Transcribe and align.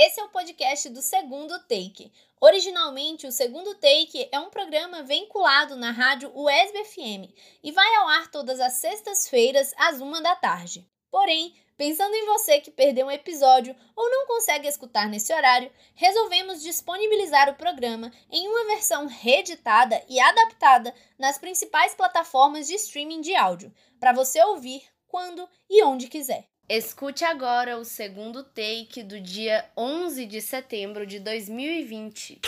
Esse 0.00 0.20
é 0.20 0.24
o 0.24 0.28
podcast 0.28 0.88
do 0.90 1.02
Segundo 1.02 1.58
Take. 1.62 2.12
Originalmente, 2.40 3.26
o 3.26 3.32
Segundo 3.32 3.74
Take 3.74 4.28
é 4.30 4.38
um 4.38 4.48
programa 4.48 5.02
vinculado 5.02 5.74
na 5.74 5.90
rádio 5.90 6.30
UESB 6.36 6.84
FM 6.84 7.34
e 7.64 7.72
vai 7.72 7.96
ao 7.96 8.06
ar 8.06 8.30
todas 8.30 8.60
as 8.60 8.74
sextas-feiras 8.74 9.74
às 9.76 10.00
uma 10.00 10.20
da 10.22 10.36
tarde. 10.36 10.88
Porém, 11.10 11.52
pensando 11.76 12.14
em 12.14 12.26
você 12.26 12.60
que 12.60 12.70
perdeu 12.70 13.08
um 13.08 13.10
episódio 13.10 13.74
ou 13.96 14.08
não 14.08 14.28
consegue 14.28 14.68
escutar 14.68 15.08
nesse 15.08 15.34
horário, 15.34 15.68
resolvemos 15.96 16.62
disponibilizar 16.62 17.50
o 17.50 17.56
programa 17.56 18.12
em 18.30 18.46
uma 18.46 18.66
versão 18.66 19.08
reeditada 19.08 20.00
e 20.08 20.20
adaptada 20.20 20.94
nas 21.18 21.38
principais 21.38 21.96
plataformas 21.96 22.68
de 22.68 22.74
streaming 22.74 23.20
de 23.20 23.34
áudio, 23.34 23.74
para 23.98 24.12
você 24.12 24.40
ouvir 24.44 24.80
quando 25.08 25.48
e 25.68 25.82
onde 25.82 26.06
quiser. 26.06 26.46
Escute 26.70 27.24
agora 27.24 27.78
o 27.78 27.84
segundo 27.84 28.44
take 28.44 29.02
do 29.02 29.18
dia 29.18 29.64
11 29.74 30.26
de 30.26 30.42
setembro 30.42 31.06
de 31.06 31.18
2020. 31.18 32.40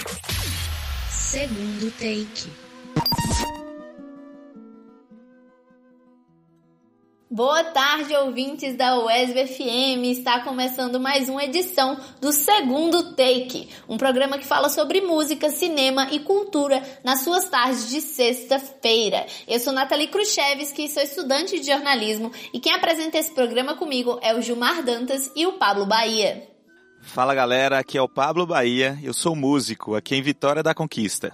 Segundo 1.08 1.90
take. 1.92 2.69
Boa 7.32 7.62
tarde, 7.62 8.12
ouvintes 8.16 8.76
da 8.76 8.98
UESB 8.98 9.46
FM. 9.46 10.18
Está 10.18 10.40
começando 10.40 10.98
mais 10.98 11.28
uma 11.28 11.44
edição 11.44 11.96
do 12.20 12.32
Segundo 12.32 13.14
Take, 13.14 13.68
um 13.88 13.96
programa 13.96 14.36
que 14.36 14.44
fala 14.44 14.68
sobre 14.68 15.00
música, 15.00 15.48
cinema 15.48 16.08
e 16.10 16.18
cultura 16.18 16.82
nas 17.04 17.20
suas 17.20 17.48
tardes 17.48 17.88
de 17.88 18.00
sexta-feira. 18.00 19.26
Eu 19.46 19.60
sou 19.60 19.72
Nathalie 19.72 20.08
Khrushchevski, 20.08 20.88
sou 20.88 21.04
estudante 21.04 21.60
de 21.60 21.70
jornalismo 21.70 22.32
e 22.52 22.58
quem 22.58 22.74
apresenta 22.74 23.16
esse 23.16 23.30
programa 23.30 23.76
comigo 23.76 24.18
é 24.22 24.34
o 24.34 24.42
Gilmar 24.42 24.82
Dantas 24.82 25.30
e 25.36 25.46
o 25.46 25.52
Pablo 25.52 25.86
Bahia. 25.86 26.48
Fala 27.00 27.32
galera, 27.32 27.78
aqui 27.78 27.96
é 27.96 28.02
o 28.02 28.08
Pablo 28.08 28.44
Bahia, 28.44 28.98
eu 29.04 29.14
sou 29.14 29.36
músico 29.36 29.94
aqui 29.94 30.16
em 30.16 30.22
Vitória 30.22 30.64
da 30.64 30.74
Conquista. 30.74 31.32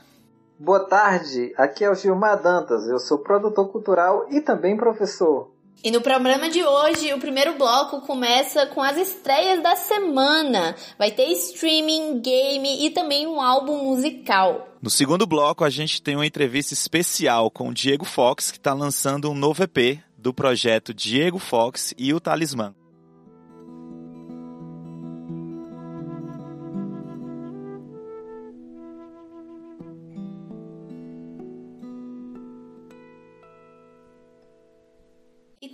Boa 0.58 0.80
tarde, 0.80 1.54
aqui 1.56 1.84
é 1.84 1.90
o 1.90 1.94
Gilmar 1.94 2.42
Dantas, 2.42 2.86
eu 2.86 2.98
sou 2.98 3.20
produtor 3.20 3.72
cultural 3.72 4.26
e 4.28 4.42
também 4.42 4.76
professor. 4.76 5.55
E 5.86 5.90
no 5.92 6.00
programa 6.00 6.50
de 6.50 6.64
hoje, 6.64 7.14
o 7.14 7.20
primeiro 7.20 7.56
bloco 7.56 8.00
começa 8.00 8.66
com 8.66 8.82
as 8.82 8.96
estreias 8.96 9.62
da 9.62 9.76
semana. 9.76 10.74
Vai 10.98 11.12
ter 11.12 11.30
streaming, 11.30 12.20
game 12.20 12.84
e 12.84 12.90
também 12.90 13.24
um 13.24 13.40
álbum 13.40 13.84
musical. 13.84 14.66
No 14.82 14.90
segundo 14.90 15.28
bloco, 15.28 15.62
a 15.62 15.70
gente 15.70 16.02
tem 16.02 16.16
uma 16.16 16.26
entrevista 16.26 16.74
especial 16.74 17.52
com 17.52 17.68
o 17.68 17.72
Diego 17.72 18.04
Fox, 18.04 18.50
que 18.50 18.58
está 18.58 18.74
lançando 18.74 19.30
um 19.30 19.34
novo 19.34 19.62
EP 19.62 20.00
do 20.18 20.34
projeto 20.34 20.92
Diego 20.92 21.38
Fox 21.38 21.94
e 21.96 22.12
o 22.12 22.18
Talismã. 22.18 22.74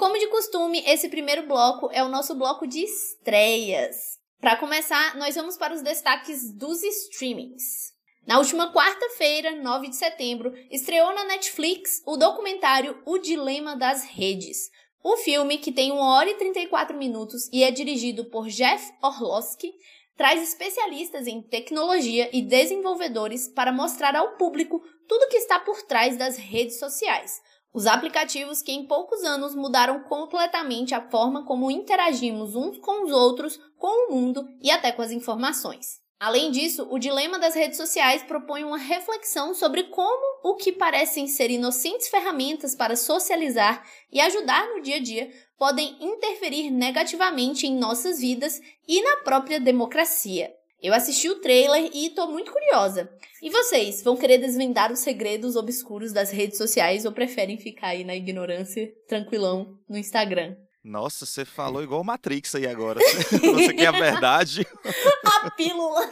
Como 0.03 0.19
de 0.19 0.27
costume, 0.27 0.83
esse 0.85 1.09
primeiro 1.09 1.47
bloco 1.47 1.89
é 1.93 2.03
o 2.03 2.09
nosso 2.09 2.35
bloco 2.35 2.67
de 2.67 2.81
estreias. 2.83 4.19
Para 4.41 4.57
começar, 4.57 5.17
nós 5.17 5.37
vamos 5.37 5.57
para 5.57 5.73
os 5.73 5.81
destaques 5.81 6.53
dos 6.53 6.83
streamings. 6.83 7.93
Na 8.27 8.39
última 8.39 8.73
quarta-feira, 8.73 9.53
9 9.53 9.91
de 9.91 9.95
setembro, 9.95 10.53
estreou 10.73 11.15
na 11.15 11.23
Netflix 11.23 12.03
o 12.05 12.17
documentário 12.17 13.01
O 13.07 13.17
Dilema 13.17 13.77
das 13.77 14.05
Redes. 14.05 14.71
O 15.05 15.19
filme, 15.19 15.59
que 15.59 15.71
tem 15.71 15.93
1 15.93 15.97
hora 15.97 16.31
e 16.31 16.35
34 16.35 16.99
minutos 16.99 17.49
e 17.53 17.63
é 17.63 17.71
dirigido 17.71 18.25
por 18.25 18.49
Jeff 18.49 18.93
Orlowski, 19.01 19.73
traz 20.17 20.43
especialistas 20.43 21.29
em 21.29 21.41
tecnologia 21.41 22.29
e 22.33 22.43
desenvolvedores 22.43 23.47
para 23.47 23.71
mostrar 23.71 24.17
ao 24.17 24.37
público 24.37 24.83
tudo 25.07 25.29
que 25.29 25.37
está 25.37 25.61
por 25.61 25.81
trás 25.83 26.17
das 26.17 26.37
redes 26.37 26.81
sociais, 26.81 27.41
os 27.73 27.87
aplicativos 27.87 28.61
que 28.61 28.73
em 28.73 28.87
poucos 28.87 29.23
anos 29.25 29.55
mudaram 29.55 30.01
completamente 30.01 30.95
a 30.95 31.09
forma 31.09 31.45
como 31.45 31.71
interagimos 31.71 32.55
uns 32.55 32.79
com 32.79 33.05
os 33.05 33.11
outros, 33.11 33.59
com 33.79 34.09
o 34.09 34.15
mundo 34.15 34.47
e 34.61 34.71
até 34.71 34.93
com 34.93 35.03
as 35.03 35.11
informações. 35.11 36.03
Além 36.21 36.53
disso, 36.53 36.87
o 36.89 37.01
dilema 37.01 37.37
das 37.37 37.57
redes 37.57 37.77
sociais 37.77 38.23
propõe 38.23 38.63
uma 38.63 38.79
reflexão 38.79 39.55
sobre 39.55 39.83
como 39.85 40.39
o 40.45 40.55
que 40.55 40.71
parecem 40.71 41.27
ser 41.27 41.51
inocentes 41.51 42.09
ferramentas 42.09 42.77
para 42.77 42.95
socializar 42.95 43.85
e 44.13 44.21
ajudar 44.21 44.69
no 44.69 44.81
dia 44.81 44.97
a 44.97 45.03
dia 45.03 45.33
podem 45.59 45.97
interferir 46.01 46.71
negativamente 46.71 47.67
em 47.67 47.77
nossas 47.77 48.21
vidas 48.21 48.61
e 48.87 49.03
na 49.03 49.17
própria 49.25 49.59
democracia. 49.59 50.55
Eu 50.83 50.93
assisti 50.93 51.31
o 51.31 51.41
trailer 51.41 51.93
e 51.95 52.11
tô 52.11 52.27
muito 52.27 52.51
curiosa. 52.51 53.09
E 53.41 53.49
vocês, 53.51 54.03
vão 54.03 54.17
querer 54.17 54.39
desvendar 54.39 54.91
os 54.91 54.99
segredos 54.99 55.55
obscuros 55.55 56.13
das 56.13 56.33
redes 56.33 56.59
sociais 56.59 57.05
ou 57.05 57.13
preferem 57.13 57.57
ficar 57.57 57.89
aí 57.89 58.03
na 58.03 58.17
ignorância, 58.17 58.93
tranquilão, 59.07 59.79
no 59.89 59.97
Instagram? 59.97 60.57
Nossa, 60.83 61.25
você 61.25 61.45
falou 61.45 61.85
igual 61.85 62.03
Matrix 62.03 62.57
aí 62.57 62.67
agora. 62.67 62.99
você 63.31 63.73
quer 63.73 63.87
a 63.87 63.93
verdade? 63.93 64.67
a 65.45 65.51
pílula! 65.53 66.11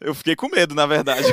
Eu 0.00 0.14
fiquei 0.14 0.34
com 0.34 0.48
medo, 0.48 0.74
na 0.74 0.86
verdade. 0.86 1.26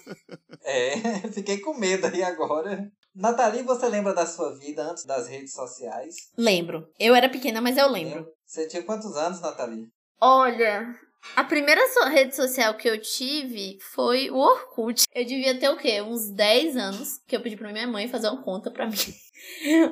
é, 0.64 1.28
fiquei 1.30 1.58
com 1.58 1.74
medo 1.74 2.06
aí 2.06 2.22
agora. 2.22 2.90
Nathalie, 3.14 3.62
você 3.62 3.86
lembra 3.86 4.14
da 4.14 4.24
sua 4.24 4.56
vida 4.58 4.82
antes 4.82 5.04
das 5.04 5.28
redes 5.28 5.52
sociais? 5.52 6.14
Lembro. 6.38 6.88
Eu 6.98 7.14
era 7.14 7.28
pequena, 7.28 7.60
mas 7.60 7.76
eu 7.76 7.90
lembro. 7.90 8.26
Você 8.46 8.66
tinha 8.66 8.82
quantos 8.82 9.14
anos, 9.14 9.42
Nathalie? 9.42 9.90
Olha, 10.20 10.94
a 11.36 11.44
primeira 11.44 11.80
rede 12.08 12.34
social 12.34 12.74
que 12.74 12.88
eu 12.88 13.00
tive 13.00 13.78
foi 13.94 14.30
o 14.30 14.36
Orkut. 14.36 15.04
Eu 15.14 15.24
devia 15.24 15.58
ter 15.58 15.68
o 15.68 15.76
quê? 15.76 16.00
Uns 16.02 16.30
10 16.30 16.76
anos, 16.76 17.18
que 17.26 17.36
eu 17.36 17.40
pedi 17.40 17.56
pra 17.56 17.72
minha 17.72 17.86
mãe 17.86 18.08
fazer 18.08 18.28
uma 18.28 18.42
conta 18.42 18.70
pra 18.70 18.86
mim. 18.90 18.96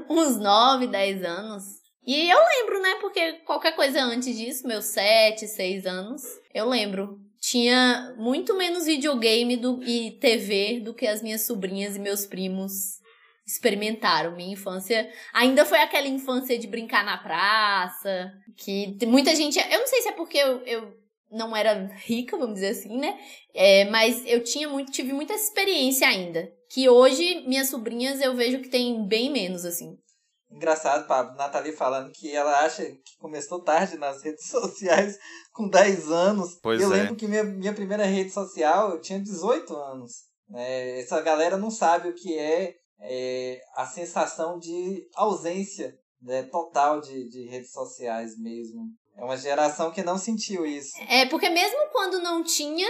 Uns 0.08 0.38
9, 0.38 0.86
10 0.86 1.24
anos. 1.24 1.64
E 2.06 2.30
eu 2.30 2.38
lembro, 2.38 2.80
né? 2.80 2.96
Porque 3.00 3.32
qualquer 3.44 3.74
coisa 3.74 4.00
antes 4.00 4.36
disso, 4.36 4.66
meus 4.66 4.86
7, 4.86 5.46
6 5.46 5.86
anos, 5.86 6.22
eu 6.54 6.68
lembro. 6.68 7.18
Tinha 7.40 8.14
muito 8.16 8.56
menos 8.56 8.86
videogame 8.86 9.56
do, 9.56 9.82
e 9.84 10.18
TV 10.18 10.80
do 10.80 10.94
que 10.94 11.06
as 11.06 11.22
minhas 11.22 11.42
sobrinhas 11.42 11.94
e 11.94 12.00
meus 12.00 12.26
primos 12.26 12.96
experimentaram. 13.46 14.34
Minha 14.34 14.54
infância 14.54 15.08
ainda 15.32 15.64
foi 15.64 15.78
aquela 15.78 16.08
infância 16.08 16.58
de 16.58 16.66
brincar 16.66 17.04
na 17.04 17.18
praça, 17.18 18.32
que 18.56 18.96
muita 19.06 19.34
gente. 19.36 19.58
Eu 19.58 19.78
não 19.78 19.86
sei 19.86 20.02
se 20.02 20.08
é 20.08 20.12
porque 20.12 20.38
eu, 20.38 20.58
eu 20.66 21.05
não 21.30 21.56
era 21.56 21.86
rica, 22.04 22.36
vamos 22.36 22.54
dizer 22.54 22.68
assim, 22.68 22.98
né? 22.98 23.18
É, 23.54 23.84
mas 23.90 24.22
eu 24.26 24.42
tinha 24.42 24.68
muito, 24.68 24.92
tive 24.92 25.12
muita 25.12 25.34
experiência 25.34 26.06
ainda. 26.06 26.50
Que 26.70 26.88
hoje, 26.88 27.46
minhas 27.46 27.68
sobrinhas, 27.68 28.20
eu 28.20 28.34
vejo 28.34 28.60
que 28.60 28.68
tem 28.68 29.06
bem 29.06 29.30
menos, 29.30 29.64
assim. 29.64 29.96
Engraçado, 30.50 31.06
Pablo, 31.06 31.36
Nathalie 31.36 31.72
falando 31.72 32.12
que 32.12 32.34
ela 32.34 32.64
acha 32.64 32.84
que 32.84 33.16
começou 33.18 33.62
tarde 33.62 33.96
nas 33.96 34.22
redes 34.24 34.48
sociais 34.48 35.18
com 35.52 35.68
10 35.68 36.10
anos. 36.10 36.58
Pois 36.62 36.80
eu 36.80 36.92
é. 36.92 36.98
lembro 36.98 37.16
que 37.16 37.26
minha, 37.26 37.44
minha 37.44 37.74
primeira 37.74 38.04
rede 38.04 38.30
social 38.30 38.92
eu 38.92 39.00
tinha 39.00 39.20
18 39.20 39.74
anos. 39.74 40.12
É, 40.54 41.00
essa 41.00 41.20
galera 41.20 41.56
não 41.56 41.70
sabe 41.70 42.08
o 42.08 42.14
que 42.14 42.38
é, 42.38 42.76
é 43.00 43.60
a 43.74 43.84
sensação 43.86 44.58
de 44.58 45.08
ausência 45.14 45.98
né, 46.22 46.44
total 46.44 47.00
de, 47.00 47.28
de 47.28 47.46
redes 47.48 47.72
sociais 47.72 48.38
mesmo. 48.38 48.88
É 49.18 49.24
uma 49.24 49.36
geração 49.36 49.90
que 49.90 50.02
não 50.02 50.18
sentiu 50.18 50.66
isso. 50.66 50.92
É, 51.08 51.26
porque 51.26 51.48
mesmo 51.48 51.78
quando 51.92 52.18
não 52.20 52.42
tinha, 52.44 52.88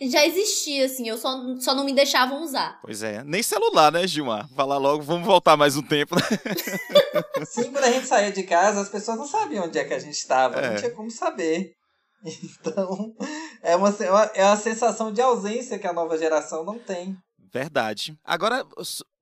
já 0.00 0.26
existia, 0.26 0.86
assim, 0.86 1.08
eu 1.08 1.16
só, 1.16 1.36
só 1.60 1.74
não 1.74 1.84
me 1.84 1.92
deixavam 1.92 2.42
usar. 2.42 2.78
Pois 2.82 3.02
é, 3.02 3.22
nem 3.24 3.42
celular, 3.42 3.92
né, 3.92 4.06
Gilmar? 4.06 4.48
Falar 4.54 4.78
logo, 4.78 5.02
vamos 5.02 5.26
voltar 5.26 5.56
mais 5.56 5.76
um 5.76 5.82
tempo, 5.82 6.14
né? 6.16 6.22
Sim, 7.46 7.70
quando 7.70 7.84
a 7.84 7.90
gente 7.92 8.06
saía 8.06 8.32
de 8.32 8.42
casa, 8.42 8.80
as 8.80 8.88
pessoas 8.88 9.18
não 9.18 9.26
sabiam 9.26 9.64
onde 9.66 9.78
é 9.78 9.84
que 9.84 9.94
a 9.94 9.98
gente 9.98 10.14
estava, 10.16 10.58
É. 10.60 10.70
não 10.70 10.76
tinha 10.76 10.90
como 10.90 11.10
saber. 11.10 11.70
Então, 12.60 13.14
é 13.62 13.76
uma, 13.76 13.88
é 14.00 14.10
uma, 14.10 14.24
é 14.34 14.44
uma 14.44 14.56
sensação 14.56 15.12
de 15.12 15.20
ausência 15.20 15.78
que 15.78 15.86
a 15.86 15.92
nova 15.92 16.18
geração 16.18 16.64
não 16.64 16.76
tem. 16.76 17.16
Verdade. 17.52 18.16
Agora, 18.24 18.64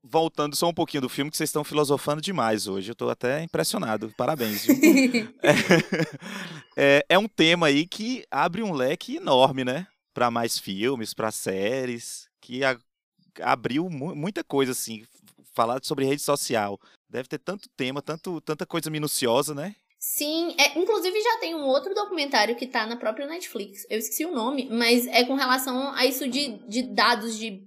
voltando 0.02 0.54
só 0.56 0.68
um 0.68 0.74
pouquinho 0.74 1.00
do 1.02 1.08
filme, 1.08 1.30
que 1.30 1.36
vocês 1.36 1.48
estão 1.48 1.64
filosofando 1.64 2.20
demais 2.20 2.66
hoje. 2.66 2.90
Eu 2.90 2.94
tô 2.94 3.08
até 3.08 3.42
impressionado. 3.42 4.12
Parabéns, 4.16 4.64
viu? 4.64 4.76
É, 6.76 7.04
é 7.08 7.18
um 7.18 7.26
tema 7.28 7.68
aí 7.68 7.86
que 7.86 8.24
abre 8.30 8.62
um 8.62 8.72
leque 8.72 9.16
enorme, 9.16 9.64
né? 9.64 9.86
Pra 10.12 10.30
mais 10.30 10.58
filmes, 10.58 11.14
pra 11.14 11.30
séries, 11.30 12.28
que 12.40 12.62
a- 12.62 12.78
abriu 13.42 13.88
mu- 13.88 14.14
muita 14.14 14.44
coisa, 14.44 14.72
assim. 14.72 15.04
Falar 15.54 15.80
sobre 15.82 16.04
rede 16.04 16.20
social. 16.22 16.78
Deve 17.08 17.28
ter 17.28 17.38
tanto 17.38 17.68
tema, 17.76 18.02
tanto, 18.02 18.40
tanta 18.42 18.66
coisa 18.66 18.90
minuciosa, 18.90 19.54
né? 19.54 19.74
Sim, 19.98 20.54
é, 20.58 20.78
inclusive 20.78 21.18
já 21.20 21.38
tem 21.38 21.54
um 21.54 21.64
outro 21.64 21.94
documentário 21.94 22.54
que 22.56 22.66
tá 22.66 22.86
na 22.86 22.96
própria 22.96 23.26
Netflix. 23.26 23.86
Eu 23.88 23.98
esqueci 23.98 24.24
o 24.26 24.30
nome, 24.34 24.68
mas 24.70 25.06
é 25.06 25.24
com 25.24 25.34
relação 25.34 25.92
a 25.94 26.04
isso 26.04 26.28
de, 26.28 26.58
de 26.68 26.82
dados, 26.82 27.38
de, 27.38 27.62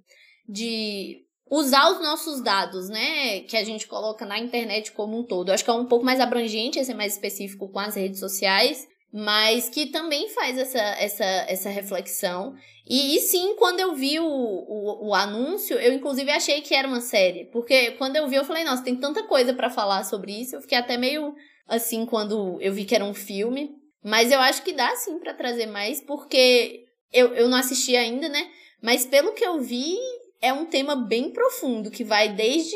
de 0.49 1.23
usar 1.49 1.91
os 1.91 2.01
nossos 2.01 2.41
dados, 2.41 2.89
né? 2.89 3.41
Que 3.41 3.55
a 3.55 3.63
gente 3.63 3.87
coloca 3.87 4.25
na 4.25 4.39
internet 4.39 4.91
como 4.91 5.19
um 5.19 5.23
todo. 5.23 5.49
Eu 5.49 5.53
acho 5.53 5.63
que 5.63 5.69
é 5.69 5.73
um 5.73 5.85
pouco 5.85 6.03
mais 6.03 6.19
abrangente, 6.19 6.79
esse 6.79 6.91
é 6.91 6.95
mais 6.95 7.13
específico 7.13 7.69
com 7.69 7.79
as 7.79 7.95
redes 7.95 8.19
sociais. 8.19 8.87
mas 9.11 9.69
que 9.69 9.87
também 9.87 10.29
faz 10.29 10.55
essa, 10.55 10.79
essa, 10.79 11.23
essa 11.23 11.69
reflexão. 11.69 12.53
E, 12.87 13.15
e 13.15 13.19
sim, 13.19 13.55
quando 13.57 13.79
eu 13.79 13.95
vi 13.95 14.19
o, 14.19 14.25
o, 14.25 15.07
o, 15.07 15.15
anúncio, 15.15 15.77
eu 15.79 15.93
inclusive 15.93 16.29
achei 16.29 16.61
que 16.61 16.75
era 16.75 16.87
uma 16.87 17.01
série. 17.01 17.45
Porque 17.45 17.91
quando 17.91 18.15
eu 18.17 18.27
vi, 18.27 18.35
eu 18.35 18.45
falei, 18.45 18.63
nossa, 18.63 18.83
tem 18.83 18.95
tanta 18.95 19.23
coisa 19.23 19.51
para 19.51 19.69
falar 19.69 20.03
sobre 20.03 20.39
isso. 20.39 20.55
Eu 20.55 20.61
fiquei 20.61 20.77
até 20.77 20.95
meio 20.95 21.35
assim 21.67 22.05
quando 22.05 22.59
eu 22.61 22.71
vi 22.71 22.85
que 22.85 22.93
era 22.93 23.03
um 23.03 23.13
filme. 23.13 23.71
Mas 24.03 24.31
eu 24.31 24.39
acho 24.39 24.61
que 24.61 24.73
dá 24.73 24.95
sim 24.95 25.17
para 25.17 25.33
trazer 25.33 25.65
mais, 25.65 25.99
porque 26.01 26.85
eu, 27.11 27.33
eu 27.33 27.49
não 27.49 27.57
assisti 27.57 27.95
ainda, 27.95 28.29
né? 28.29 28.47
Mas 28.81 29.05
pelo 29.05 29.33
que 29.33 29.45
eu 29.45 29.59
vi, 29.59 29.97
é 30.41 30.53
um 30.53 30.65
tema 30.65 30.95
bem 30.95 31.31
profundo, 31.31 31.91
que 31.91 32.03
vai 32.03 32.29
desde 32.29 32.75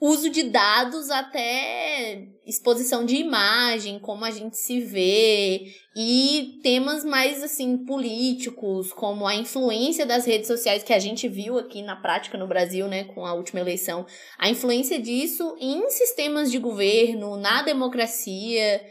uso 0.00 0.28
de 0.28 0.42
dados 0.42 1.10
até 1.10 2.28
exposição 2.44 3.06
de 3.06 3.16
imagem, 3.16 3.98
como 3.98 4.24
a 4.24 4.30
gente 4.30 4.56
se 4.56 4.80
vê, 4.80 5.72
e 5.96 6.58
temas 6.62 7.04
mais 7.04 7.42
assim 7.42 7.78
políticos, 7.78 8.92
como 8.92 9.26
a 9.26 9.34
influência 9.34 10.04
das 10.04 10.26
redes 10.26 10.46
sociais 10.46 10.82
que 10.82 10.92
a 10.92 10.98
gente 10.98 11.26
viu 11.26 11.58
aqui 11.58 11.80
na 11.80 11.96
prática 11.96 12.36
no 12.36 12.46
Brasil, 12.46 12.86
né, 12.86 13.04
com 13.04 13.24
a 13.24 13.32
última 13.32 13.60
eleição, 13.60 14.04
a 14.38 14.50
influência 14.50 15.00
disso 15.00 15.56
em 15.58 15.88
sistemas 15.88 16.50
de 16.50 16.58
governo, 16.58 17.38
na 17.38 17.62
democracia, 17.62 18.84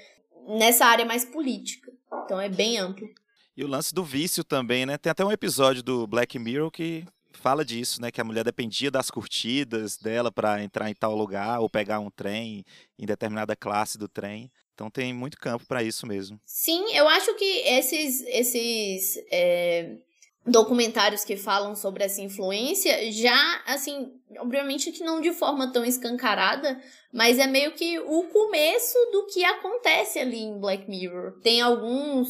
nessa 0.48 0.86
área 0.88 1.06
mais 1.06 1.24
política. 1.24 1.92
Então 2.26 2.42
é 2.42 2.50
bem 2.50 2.80
amplo. 2.80 3.08
E 3.56 3.64
o 3.64 3.68
lance 3.68 3.94
do 3.94 4.04
vício 4.04 4.44
também, 4.44 4.84
né? 4.84 4.98
Tem 4.98 5.12
até 5.12 5.24
um 5.24 5.32
episódio 5.32 5.84
do 5.84 6.08
Black 6.08 6.40
Mirror 6.40 6.72
que 6.72 7.06
fala 7.38 7.66
disso, 7.66 8.02
né? 8.02 8.12
Que 8.12 8.22
a 8.22 8.24
mulher 8.24 8.44
dependia 8.44 8.90
das 8.90 9.10
curtidas 9.10 9.98
dela 9.98 10.32
para 10.32 10.64
entrar 10.64 10.90
em 10.90 10.94
tal 10.94 11.16
lugar 11.16 11.60
ou 11.60 11.70
pegar 11.70 12.00
um 12.00 12.10
trem 12.10 12.64
em 12.98 13.06
determinada 13.06 13.56
classe 13.56 13.98
do 13.98 14.08
trem. 14.08 14.52
Então 14.74 14.90
tem 14.90 15.14
muito 15.14 15.38
campo 15.38 15.66
para 15.68 15.84
isso 15.84 16.08
mesmo. 16.08 16.40
Sim, 16.46 16.94
eu 16.94 17.08
acho 17.08 17.34
que 17.36 17.46
esses, 17.46 18.22
esses 18.28 19.18
é, 19.32 19.98
documentários 20.46 21.24
que 21.24 21.38
falam 21.38 21.76
sobre 21.76 22.04
essa 22.04 22.22
influência 22.22 23.12
já, 23.12 23.62
assim, 23.66 24.12
obviamente 24.40 24.92
que 24.92 25.04
não 25.04 25.22
de 25.22 25.32
forma 25.32 25.72
tão 25.72 25.86
escancarada, 25.86 26.82
mas 27.14 27.40
é 27.40 27.48
meio 27.48 27.74
que 27.74 28.00
o 28.00 28.24
começo 28.24 28.98
do 29.12 29.28
que 29.28 29.44
acontece 29.46 30.20
ali 30.20 30.40
em 30.40 30.60
Black 30.60 30.90
Mirror. 30.90 31.40
Tem 31.42 31.62
alguns 31.62 32.30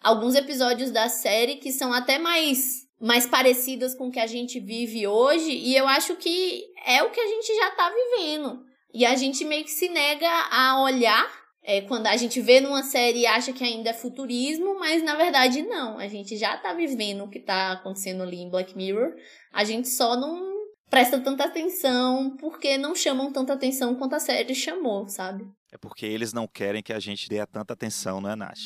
alguns 0.00 0.34
episódios 0.34 0.90
da 0.90 1.08
série 1.08 1.56
que 1.56 1.72
são 1.72 1.92
até 1.92 2.18
mais 2.18 2.84
mais 3.04 3.26
parecidas 3.26 3.94
com 3.94 4.08
o 4.08 4.10
que 4.10 4.18
a 4.18 4.26
gente 4.26 4.58
vive 4.58 5.06
hoje, 5.06 5.50
e 5.50 5.76
eu 5.76 5.86
acho 5.86 6.16
que 6.16 6.64
é 6.86 7.02
o 7.02 7.10
que 7.10 7.20
a 7.20 7.26
gente 7.26 7.54
já 7.54 7.70
tá 7.72 7.92
vivendo. 7.92 8.64
E 8.94 9.04
a 9.04 9.14
gente 9.14 9.44
meio 9.44 9.62
que 9.62 9.70
se 9.70 9.90
nega 9.90 10.30
a 10.50 10.80
olhar 10.82 11.30
é, 11.62 11.82
quando 11.82 12.06
a 12.06 12.16
gente 12.16 12.40
vê 12.40 12.62
numa 12.62 12.82
série 12.82 13.20
e 13.20 13.26
acha 13.26 13.52
que 13.52 13.62
ainda 13.62 13.90
é 13.90 13.92
futurismo, 13.92 14.78
mas 14.78 15.02
na 15.02 15.16
verdade 15.16 15.60
não. 15.60 15.98
A 15.98 16.08
gente 16.08 16.34
já 16.38 16.56
tá 16.56 16.72
vivendo 16.72 17.24
o 17.24 17.28
que 17.28 17.40
tá 17.40 17.72
acontecendo 17.72 18.22
ali 18.22 18.38
em 18.38 18.48
Black 18.48 18.74
Mirror. 18.74 19.14
A 19.52 19.64
gente 19.64 19.88
só 19.88 20.16
não 20.16 20.54
presta 20.88 21.20
tanta 21.20 21.44
atenção 21.44 22.34
porque 22.38 22.78
não 22.78 22.94
chamam 22.94 23.30
tanta 23.30 23.52
atenção 23.52 23.96
quanto 23.96 24.14
a 24.14 24.20
série 24.20 24.54
chamou, 24.54 25.06
sabe? 25.08 25.44
É 25.70 25.76
porque 25.76 26.06
eles 26.06 26.32
não 26.32 26.46
querem 26.46 26.82
que 26.82 26.92
a 26.92 27.00
gente 27.00 27.28
dê 27.28 27.44
tanta 27.46 27.74
atenção, 27.74 28.22
não 28.22 28.30
é, 28.30 28.36
Nath? 28.36 28.60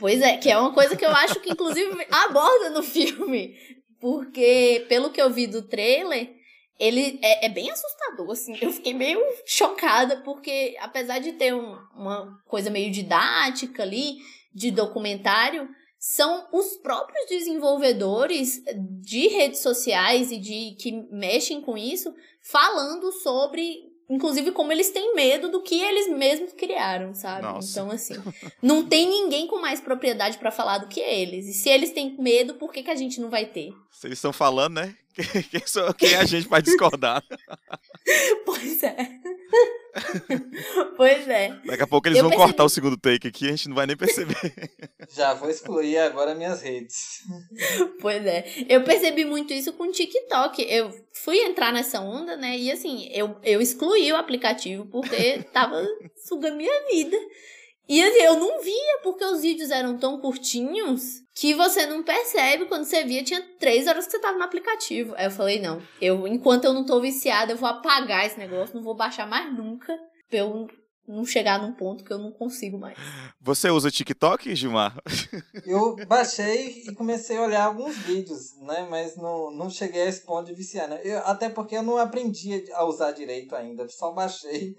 Pois 0.00 0.22
é, 0.22 0.38
que 0.38 0.50
é 0.50 0.58
uma 0.58 0.72
coisa 0.72 0.96
que 0.96 1.04
eu 1.04 1.10
acho 1.10 1.38
que 1.40 1.52
inclusive 1.52 1.90
aborda 2.10 2.70
no 2.70 2.82
filme. 2.82 3.54
Porque, 4.00 4.86
pelo 4.88 5.10
que 5.10 5.20
eu 5.20 5.30
vi 5.30 5.46
do 5.46 5.60
trailer, 5.60 6.34
ele 6.78 7.20
é, 7.22 7.44
é, 7.44 7.48
bem 7.50 7.70
assustador, 7.70 8.30
assim. 8.30 8.56
Eu 8.62 8.72
fiquei 8.72 8.94
meio 8.94 9.20
chocada, 9.44 10.22
porque 10.22 10.74
apesar 10.80 11.18
de 11.18 11.32
ter 11.32 11.54
um, 11.54 11.76
uma 11.94 12.40
coisa 12.46 12.70
meio 12.70 12.90
didática 12.90 13.82
ali, 13.82 14.16
de 14.54 14.70
documentário, 14.70 15.68
são 15.98 16.48
os 16.50 16.78
próprios 16.78 17.26
desenvolvedores 17.28 18.62
de 19.02 19.28
redes 19.28 19.60
sociais 19.60 20.32
e 20.32 20.38
de 20.38 20.74
que 20.80 20.92
mexem 21.12 21.60
com 21.60 21.76
isso 21.76 22.14
falando 22.40 23.12
sobre 23.12 23.89
Inclusive, 24.10 24.50
como 24.50 24.72
eles 24.72 24.90
têm 24.90 25.14
medo 25.14 25.48
do 25.48 25.62
que 25.62 25.80
eles 25.80 26.08
mesmos 26.08 26.52
criaram, 26.52 27.14
sabe? 27.14 27.42
Nossa. 27.42 27.70
Então, 27.70 27.90
assim, 27.92 28.14
não 28.60 28.84
tem 28.84 29.08
ninguém 29.08 29.46
com 29.46 29.60
mais 29.60 29.80
propriedade 29.80 30.36
para 30.36 30.50
falar 30.50 30.78
do 30.78 30.88
que 30.88 30.98
eles. 30.98 31.46
E 31.46 31.52
se 31.52 31.68
eles 31.68 31.92
têm 31.92 32.16
medo, 32.18 32.54
por 32.54 32.72
que, 32.72 32.82
que 32.82 32.90
a 32.90 32.96
gente 32.96 33.20
não 33.20 33.30
vai 33.30 33.46
ter? 33.46 33.72
Vocês 33.88 34.14
estão 34.14 34.32
falando, 34.32 34.74
né? 34.74 34.96
Quem, 35.14 35.24
quem 35.98 36.12
é 36.14 36.18
a 36.18 36.24
gente 36.24 36.48
vai 36.48 36.62
discordar? 36.62 37.22
pois 38.44 38.82
é. 38.82 39.20
pois 40.96 41.28
é. 41.28 41.58
Daqui 41.64 41.82
a 41.82 41.86
pouco 41.86 42.06
eles 42.08 42.18
eu 42.18 42.24
vão 42.24 42.30
percebi... 42.30 42.48
cortar 42.48 42.64
o 42.64 42.68
segundo 42.68 42.96
take 42.96 43.28
aqui 43.28 43.46
e 43.46 43.48
a 43.48 43.50
gente 43.50 43.68
não 43.68 43.76
vai 43.76 43.86
nem 43.86 43.96
perceber. 43.96 44.36
Já 45.10 45.34
vou 45.34 45.50
excluir 45.50 45.98
agora 45.98 46.34
minhas 46.34 46.62
redes. 46.62 47.22
Pois 48.00 48.24
é. 48.24 48.44
Eu 48.68 48.84
percebi 48.84 49.24
muito 49.24 49.52
isso 49.52 49.72
com 49.72 49.84
o 49.84 49.92
TikTok. 49.92 50.62
Eu 50.68 50.90
fui 51.12 51.38
entrar 51.38 51.72
nessa 51.72 52.00
onda, 52.00 52.36
né? 52.36 52.56
E 52.56 52.70
assim, 52.70 53.08
eu, 53.12 53.36
eu 53.42 53.60
excluí 53.60 54.12
o 54.12 54.16
aplicativo 54.16 54.86
porque 54.86 55.42
tava 55.52 55.84
sugando 56.16 56.56
minha 56.56 56.86
vida. 56.86 57.16
E 57.90 58.00
assim, 58.00 58.20
eu 58.20 58.38
não 58.38 58.62
via 58.62 59.00
porque 59.02 59.24
os 59.24 59.42
vídeos 59.42 59.68
eram 59.68 59.98
tão 59.98 60.20
curtinhos 60.20 61.24
que 61.34 61.52
você 61.54 61.86
não 61.86 62.04
percebe 62.04 62.66
quando 62.66 62.84
você 62.84 63.02
via, 63.02 63.24
tinha 63.24 63.42
três 63.58 63.88
horas 63.88 64.04
que 64.06 64.12
você 64.12 64.20
tava 64.20 64.38
no 64.38 64.44
aplicativo. 64.44 65.12
Aí 65.16 65.24
eu 65.24 65.30
falei, 65.32 65.60
não, 65.60 65.82
eu, 66.00 66.24
enquanto 66.28 66.66
eu 66.66 66.72
não 66.72 66.86
tô 66.86 67.00
viciada, 67.00 67.50
eu 67.50 67.56
vou 67.56 67.68
apagar 67.68 68.24
esse 68.24 68.38
negócio, 68.38 68.76
não 68.76 68.82
vou 68.84 68.94
baixar 68.94 69.26
mais 69.26 69.52
nunca, 69.52 69.98
pra 70.28 70.38
eu 70.38 70.68
não 71.08 71.24
chegar 71.24 71.60
num 71.60 71.72
ponto 71.72 72.04
que 72.04 72.12
eu 72.12 72.18
não 72.18 72.30
consigo 72.30 72.78
mais. 72.78 72.96
Você 73.40 73.68
usa 73.70 73.90
TikTok, 73.90 74.54
Gilmar? 74.54 74.96
Eu 75.66 75.96
baixei 76.06 76.84
e 76.86 76.94
comecei 76.94 77.36
a 77.36 77.42
olhar 77.42 77.64
alguns 77.64 77.96
vídeos, 77.96 78.56
né? 78.60 78.86
Mas 78.88 79.16
não, 79.16 79.50
não 79.50 79.68
cheguei 79.68 80.02
a 80.02 80.06
esse 80.06 80.24
ponto 80.24 80.46
de 80.46 80.54
viciar, 80.54 80.88
né? 80.88 81.00
Eu, 81.02 81.18
até 81.26 81.48
porque 81.48 81.74
eu 81.74 81.82
não 81.82 81.96
aprendi 81.96 82.64
a 82.72 82.84
usar 82.84 83.10
direito 83.10 83.56
ainda, 83.56 83.88
só 83.88 84.12
baixei 84.12 84.76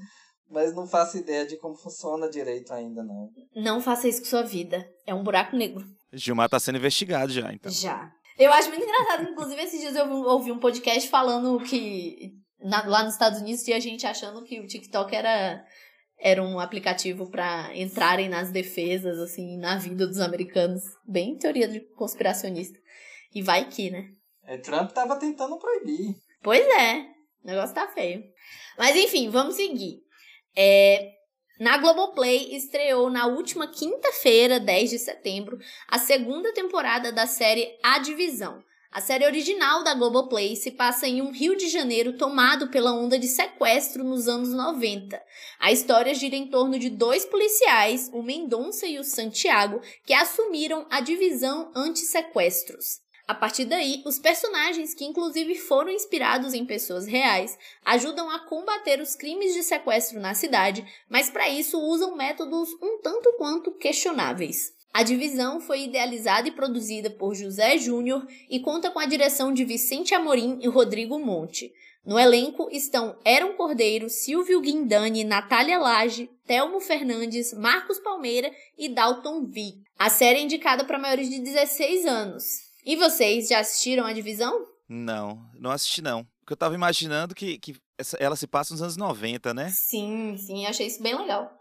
mas 0.51 0.75
não 0.75 0.85
faço 0.85 1.17
ideia 1.17 1.45
de 1.45 1.57
como 1.57 1.75
funciona 1.75 2.29
direito 2.29 2.73
ainda, 2.73 3.03
não. 3.03 3.29
Não 3.55 3.81
faça 3.81 4.07
isso 4.07 4.19
com 4.19 4.27
sua 4.27 4.43
vida. 4.43 4.87
É 5.05 5.13
um 5.13 5.23
buraco 5.23 5.55
negro. 5.55 5.85
Gilmar 6.13 6.49
tá 6.49 6.59
sendo 6.59 6.77
investigado 6.77 7.31
já, 7.31 7.51
então. 7.53 7.71
Já. 7.71 8.11
Eu 8.37 8.51
acho 8.51 8.69
muito 8.69 8.83
engraçado, 8.83 9.29
inclusive, 9.29 9.61
esses 9.61 9.79
dias 9.79 9.95
eu 9.95 10.11
ouvi 10.11 10.51
um 10.51 10.59
podcast 10.59 11.09
falando 11.09 11.59
que 11.63 12.33
na, 12.59 12.85
lá 12.85 13.03
nos 13.03 13.13
Estados 13.13 13.39
Unidos 13.39 13.63
tinha 13.63 13.79
gente 13.79 14.05
achando 14.05 14.43
que 14.43 14.59
o 14.59 14.67
TikTok 14.67 15.15
era, 15.15 15.63
era 16.19 16.43
um 16.43 16.59
aplicativo 16.59 17.29
para 17.29 17.75
entrarem 17.75 18.29
nas 18.29 18.51
defesas, 18.51 19.19
assim, 19.19 19.57
na 19.57 19.77
vida 19.77 20.07
dos 20.07 20.19
americanos. 20.19 20.83
Bem 21.07 21.37
teoria 21.37 21.67
de 21.67 21.79
conspiracionista. 21.95 22.77
E 23.33 23.41
vai 23.41 23.65
que, 23.69 23.89
né? 23.89 24.09
É, 24.43 24.57
Trump 24.57 24.91
tava 24.91 25.17
tentando 25.17 25.57
proibir. 25.57 26.15
Pois 26.41 26.65
é. 26.65 26.99
O 27.43 27.47
negócio 27.47 27.73
tá 27.73 27.87
feio. 27.87 28.23
Mas 28.77 28.95
enfim, 28.95 29.29
vamos 29.29 29.55
seguir. 29.55 30.01
É, 30.55 31.13
na 31.59 31.77
Globoplay 31.77 32.55
estreou 32.55 33.09
na 33.09 33.27
última 33.27 33.67
quinta-feira, 33.67 34.59
10 34.59 34.89
de 34.89 34.99
setembro, 34.99 35.59
a 35.87 35.99
segunda 35.99 36.51
temporada 36.53 37.11
da 37.11 37.27
série 37.27 37.77
A 37.83 37.99
Divisão. 37.99 38.63
A 38.91 38.99
série 38.99 39.25
original 39.25 39.85
da 39.85 39.93
Globoplay 39.93 40.53
se 40.57 40.71
passa 40.71 41.07
em 41.07 41.21
um 41.21 41.31
Rio 41.31 41.55
de 41.55 41.69
Janeiro 41.69 42.17
tomado 42.17 42.67
pela 42.67 42.91
onda 42.91 43.17
de 43.17 43.27
sequestro 43.27 44.03
nos 44.03 44.27
anos 44.27 44.49
90. 44.49 45.21
A 45.59 45.71
história 45.71 46.13
gira 46.13 46.35
em 46.35 46.47
torno 46.47 46.77
de 46.77 46.89
dois 46.89 47.23
policiais, 47.23 48.09
o 48.11 48.21
Mendonça 48.21 48.85
e 48.85 48.99
o 48.99 49.03
Santiago, 49.03 49.79
que 50.05 50.13
assumiram 50.13 50.85
a 50.89 50.99
divisão 50.99 51.71
anti-sequestros. 51.73 52.99
A 53.27 53.35
partir 53.35 53.65
daí, 53.65 54.01
os 54.05 54.19
personagens, 54.19 54.93
que 54.93 55.05
inclusive 55.05 55.55
foram 55.55 55.91
inspirados 55.91 56.53
em 56.53 56.65
pessoas 56.65 57.05
reais, 57.05 57.57
ajudam 57.85 58.29
a 58.29 58.39
combater 58.39 58.99
os 58.99 59.15
crimes 59.15 59.53
de 59.53 59.63
sequestro 59.63 60.19
na 60.19 60.33
cidade, 60.33 60.85
mas 61.09 61.29
para 61.29 61.49
isso 61.49 61.79
usam 61.79 62.15
métodos 62.15 62.69
um 62.81 62.99
tanto 63.01 63.33
quanto 63.37 63.71
questionáveis. 63.71 64.73
A 64.93 65.03
divisão 65.03 65.61
foi 65.61 65.83
idealizada 65.83 66.49
e 66.49 66.51
produzida 66.51 67.09
por 67.09 67.33
José 67.33 67.77
Júnior 67.77 68.27
e 68.49 68.59
conta 68.59 68.91
com 68.91 68.99
a 68.99 69.05
direção 69.05 69.53
de 69.53 69.63
Vicente 69.63 70.13
Amorim 70.13 70.59
e 70.61 70.67
Rodrigo 70.67 71.17
Monte. 71.17 71.71
No 72.03 72.19
elenco 72.19 72.67
estão 72.71 73.15
Eron 73.23 73.53
Cordeiro, 73.53 74.09
Silvio 74.09 74.59
Guindani, 74.59 75.23
Natália 75.23 75.77
Lage, 75.77 76.29
Telmo 76.45 76.79
Fernandes, 76.79 77.53
Marcos 77.53 77.99
Palmeira 77.99 78.51
e 78.77 78.89
Dalton 78.89 79.45
V. 79.45 79.75
A 79.97 80.09
série 80.09 80.39
é 80.39 80.41
indicada 80.41 80.83
para 80.83 80.97
maiores 80.99 81.29
de 81.29 81.39
16 81.39 82.05
anos. 82.05 82.70
E 82.85 82.95
vocês 82.95 83.47
já 83.47 83.59
assistiram 83.59 84.05
a 84.05 84.13
divisão? 84.13 84.65
Não, 84.87 85.41
não 85.53 85.71
assisti 85.71 86.01
não. 86.01 86.25
Porque 86.39 86.53
eu 86.53 86.57
tava 86.57 86.75
imaginando 86.75 87.35
que, 87.35 87.57
que 87.59 87.75
essa, 87.97 88.17
ela 88.19 88.35
se 88.35 88.47
passa 88.47 88.73
nos 88.73 88.81
anos 88.81 88.97
90, 88.97 89.53
né? 89.53 89.69
Sim, 89.69 90.35
sim, 90.37 90.65
achei 90.65 90.87
isso 90.87 91.01
bem 91.01 91.15
legal. 91.15 91.51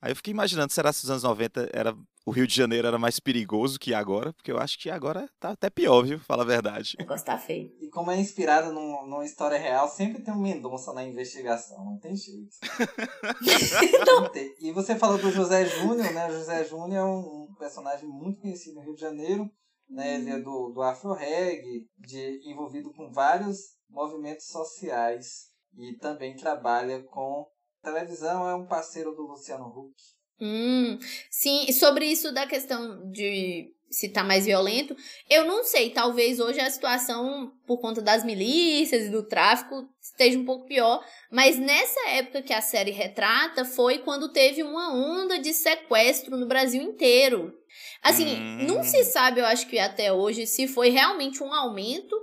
Aí 0.00 0.12
eu 0.12 0.16
fiquei 0.16 0.32
imaginando, 0.32 0.72
será 0.72 0.92
que 0.92 0.98
nos 0.98 1.10
anos 1.10 1.22
90 1.24 1.70
era, 1.72 1.92
o 2.24 2.30
Rio 2.30 2.46
de 2.46 2.54
Janeiro 2.54 2.86
era 2.86 2.98
mais 2.98 3.18
perigoso 3.18 3.80
que 3.80 3.92
agora? 3.92 4.32
Porque 4.32 4.52
eu 4.52 4.58
acho 4.58 4.78
que 4.78 4.88
agora 4.88 5.28
tá 5.40 5.50
até 5.50 5.68
pior, 5.68 6.02
viu? 6.02 6.20
Fala 6.20 6.44
a 6.44 6.46
verdade. 6.46 6.94
O 6.98 7.02
negócio 7.02 7.26
tá 7.26 7.36
feio. 7.36 7.72
E 7.80 7.88
como 7.88 8.12
é 8.12 8.20
inspirada 8.20 8.70
num, 8.70 9.06
numa 9.06 9.24
história 9.24 9.58
real, 9.58 9.88
sempre 9.88 10.22
tem 10.22 10.32
um 10.32 10.40
Mendonça 10.40 10.92
na 10.92 11.02
investigação, 11.02 11.84
não 11.84 11.98
tem 11.98 12.14
jeito. 12.14 12.56
não 14.06 14.30
tem. 14.30 14.54
E 14.60 14.70
você 14.70 14.94
falou 14.94 15.18
do 15.18 15.32
José 15.32 15.66
Júnior, 15.66 16.12
né? 16.12 16.28
O 16.28 16.32
José 16.32 16.64
Júnior 16.64 17.00
é 17.00 17.04
um, 17.04 17.48
personagem 17.58 18.08
muito 18.08 18.40
conhecido 18.40 18.76
no 18.76 18.82
Rio 18.82 18.94
de 18.94 19.00
Janeiro. 19.00 19.50
Né? 19.88 20.16
Ele 20.16 20.30
é 20.30 20.38
do, 20.38 20.70
do 20.70 20.82
Afro 20.82 21.12
Reggae, 21.12 21.86
de, 21.98 22.40
envolvido 22.50 22.92
com 22.92 23.10
vários 23.10 23.76
movimentos 23.88 24.46
sociais 24.46 25.50
e 25.76 25.96
também 25.96 26.36
trabalha 26.36 27.02
com 27.04 27.46
televisão, 27.82 28.48
é 28.48 28.54
um 28.54 28.66
parceiro 28.66 29.14
do 29.14 29.22
Luciano 29.22 29.66
Huck. 29.66 29.94
Hum, 30.40 30.98
sim, 31.30 31.64
e 31.68 31.72
sobre 31.72 32.06
isso 32.06 32.32
da 32.32 32.46
questão 32.46 33.10
de 33.10 33.74
se 33.90 34.08
tá 34.08 34.22
mais 34.22 34.44
violento, 34.44 34.96
eu 35.28 35.46
não 35.46 35.64
sei, 35.64 35.90
talvez 35.90 36.40
hoje 36.40 36.60
a 36.60 36.70
situação, 36.70 37.52
por 37.66 37.78
conta 37.78 38.02
das 38.02 38.24
milícias 38.24 39.06
e 39.06 39.10
do 39.10 39.22
tráfico, 39.22 39.88
esteja 40.00 40.38
um 40.38 40.44
pouco 40.44 40.66
pior, 40.66 41.04
mas 41.30 41.58
nessa 41.58 42.08
época 42.10 42.42
que 42.42 42.52
a 42.52 42.60
série 42.60 42.90
retrata 42.90 43.64
foi 43.64 43.98
quando 43.98 44.32
teve 44.32 44.62
uma 44.62 44.94
onda 44.94 45.38
de 45.38 45.52
sequestro 45.52 46.36
no 46.36 46.46
Brasil 46.46 46.82
inteiro. 46.82 47.54
Assim, 48.02 48.36
hum. 48.36 48.66
não 48.66 48.82
se 48.82 49.04
sabe, 49.04 49.40
eu 49.40 49.46
acho 49.46 49.66
que 49.68 49.78
até 49.78 50.12
hoje, 50.12 50.46
se 50.46 50.68
foi 50.68 50.90
realmente 50.90 51.42
um 51.42 51.52
aumento 51.52 52.14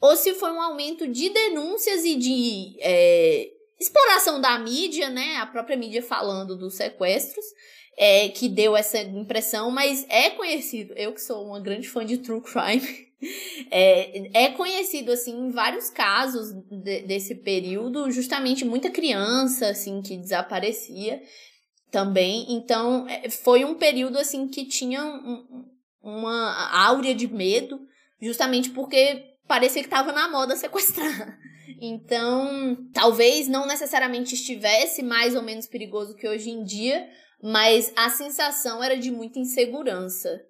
ou 0.00 0.16
se 0.16 0.34
foi 0.34 0.50
um 0.50 0.60
aumento 0.60 1.06
de 1.06 1.30
denúncias 1.30 2.04
e 2.04 2.16
de 2.16 2.76
é, 2.80 3.48
exploração 3.80 4.40
da 4.40 4.58
mídia, 4.58 5.08
né? 5.08 5.36
A 5.36 5.46
própria 5.46 5.76
mídia 5.76 6.02
falando 6.02 6.56
dos 6.56 6.74
sequestros 6.74 7.44
é, 7.96 8.28
que 8.28 8.48
deu 8.48 8.76
essa 8.76 8.98
impressão, 9.00 9.70
mas 9.70 10.06
é 10.08 10.30
conhecido. 10.30 10.94
Eu 10.96 11.12
que 11.12 11.20
sou 11.20 11.46
uma 11.46 11.60
grande 11.60 11.88
fã 11.88 12.04
de 12.04 12.18
true 12.18 12.40
crime, 12.40 13.08
é, 13.70 14.44
é 14.44 14.48
conhecido 14.50 15.12
assim 15.12 15.46
em 15.46 15.50
vários 15.50 15.90
casos 15.90 16.52
de, 16.70 17.02
desse 17.02 17.34
período, 17.36 18.10
justamente 18.10 18.64
muita 18.64 18.90
criança 18.90 19.68
assim 19.68 20.00
que 20.02 20.16
desaparecia 20.16 21.22
também. 21.90 22.46
Então 22.48 23.06
é, 23.08 23.28
foi 23.28 23.64
um 23.64 23.74
período 23.74 24.18
assim 24.18 24.48
que 24.48 24.64
tinha 24.64 25.04
um, 25.04 25.64
uma 26.02 26.70
áurea 26.86 27.14
de 27.14 27.28
medo, 27.28 27.80
justamente 28.20 28.70
porque 28.70 29.32
parecia 29.46 29.82
que 29.82 29.86
estava 29.86 30.12
na 30.12 30.28
moda 30.28 30.56
sequestrar. 30.56 31.38
Então, 31.80 32.76
talvez 32.92 33.48
não 33.48 33.66
necessariamente 33.66 34.34
estivesse 34.34 35.02
mais 35.02 35.34
ou 35.34 35.42
menos 35.42 35.66
perigoso 35.66 36.14
que 36.14 36.28
hoje 36.28 36.50
em 36.50 36.62
dia, 36.62 37.08
mas 37.42 37.92
a 37.96 38.08
sensação 38.08 38.82
era 38.82 38.96
de 38.96 39.10
muita 39.10 39.38
insegurança. 39.40 40.46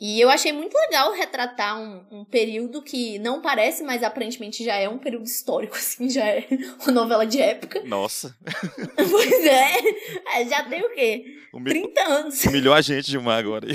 E 0.00 0.20
eu 0.20 0.28
achei 0.28 0.52
muito 0.52 0.74
legal 0.74 1.12
retratar 1.12 1.80
um, 1.80 2.04
um, 2.10 2.24
período 2.24 2.82
que 2.82 3.18
não 3.20 3.40
parece, 3.40 3.84
mas 3.84 4.02
aparentemente 4.02 4.64
já 4.64 4.74
é 4.74 4.88
um 4.88 4.98
período 4.98 5.24
histórico, 5.24 5.76
assim, 5.78 6.10
já 6.10 6.24
é 6.26 6.46
uma 6.82 6.92
novela 6.92 7.24
de 7.24 7.40
época. 7.40 7.82
Nossa. 7.84 8.36
Pois 9.14 9.46
é. 9.46 9.74
é 10.34 10.44
já 10.46 10.64
tem 10.64 10.82
o 10.82 10.92
quê? 10.92 11.24
Humil... 11.52 11.72
30 11.72 12.00
anos. 12.02 12.44
Humilhou 12.44 12.74
a 12.74 12.80
gente 12.80 13.10
demais 13.10 13.38
agora. 13.38 13.66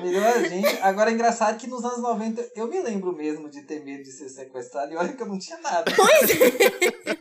Humilhou 0.00 0.24
a 0.26 0.42
gente. 0.42 0.78
Agora 0.82 1.10
é 1.10 1.14
engraçado 1.14 1.58
que 1.58 1.66
nos 1.66 1.82
anos 1.82 2.02
90 2.02 2.50
eu 2.54 2.66
me 2.66 2.80
lembro 2.82 3.16
mesmo 3.16 3.48
de 3.48 3.62
ter 3.62 3.82
medo 3.82 4.02
de 4.02 4.12
ser 4.12 4.28
sequestrado 4.28 4.92
e 4.92 4.96
olha 4.96 5.14
que 5.14 5.22
eu 5.22 5.26
não 5.26 5.38
tinha 5.38 5.58
nada. 5.58 5.90
Pois 5.96 6.30
é. 6.30 7.16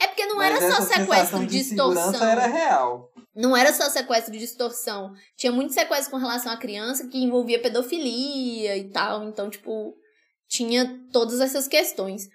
É 0.00 0.06
porque 0.06 0.26
não 0.26 0.36
mas 0.36 0.62
era 0.62 0.72
só 0.72 0.82
sequestro 0.82 1.46
de 1.46 1.58
extorsão. 1.58 2.26
era 2.26 2.46
real. 2.46 3.12
Não 3.34 3.56
era 3.56 3.72
só 3.72 3.88
sequestro 3.90 4.36
de 4.36 4.44
extorsão. 4.44 5.12
Tinha 5.36 5.50
muito 5.50 5.72
sequestro 5.72 6.10
com 6.10 6.18
relação 6.18 6.52
à 6.52 6.56
criança 6.56 7.08
que 7.08 7.18
envolvia 7.18 7.60
pedofilia 7.60 8.76
e 8.76 8.88
tal. 8.90 9.24
Então, 9.24 9.50
tipo, 9.50 9.94
tinha 10.48 11.00
todas 11.12 11.40
essas 11.40 11.66
questões. 11.66 12.28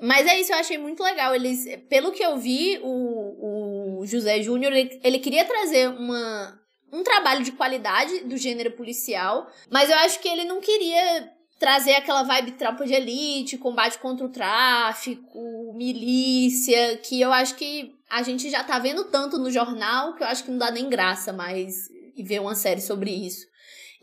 Mas 0.00 0.26
é 0.26 0.38
isso, 0.38 0.52
eu 0.52 0.58
achei 0.58 0.76
muito 0.76 1.02
legal. 1.02 1.34
Eles, 1.34 1.64
pelo 1.88 2.12
que 2.12 2.22
eu 2.22 2.36
vi, 2.36 2.78
o, 2.82 4.00
o 4.00 4.06
José 4.06 4.42
Júnior, 4.42 4.72
ele, 4.72 5.00
ele 5.02 5.18
queria 5.18 5.44
trazer 5.44 5.88
uma, 5.88 6.60
um 6.92 7.02
trabalho 7.02 7.42
de 7.42 7.52
qualidade 7.52 8.20
do 8.20 8.36
gênero 8.36 8.72
policial, 8.72 9.46
mas 9.70 9.88
eu 9.88 9.96
acho 9.98 10.20
que 10.20 10.28
ele 10.28 10.44
não 10.44 10.60
queria 10.60 11.32
trazer 11.58 11.94
aquela 11.94 12.22
vibe 12.22 12.52
tropa 12.52 12.84
de 12.84 12.92
elite, 12.92 13.56
combate 13.56 13.98
contra 13.98 14.26
o 14.26 14.30
tráfico, 14.30 15.72
milícia, 15.74 16.98
que 16.98 17.20
eu 17.20 17.32
acho 17.32 17.54
que 17.54 17.94
a 18.14 18.22
gente 18.22 18.48
já 18.48 18.62
tá 18.62 18.78
vendo 18.78 19.04
tanto 19.06 19.38
no 19.38 19.50
jornal 19.50 20.14
que 20.14 20.22
eu 20.22 20.28
acho 20.28 20.44
que 20.44 20.50
não 20.50 20.58
dá 20.58 20.70
nem 20.70 20.88
graça 20.88 21.32
mais 21.32 21.74
ver 22.16 22.40
uma 22.40 22.54
série 22.54 22.80
sobre 22.80 23.10
isso. 23.10 23.44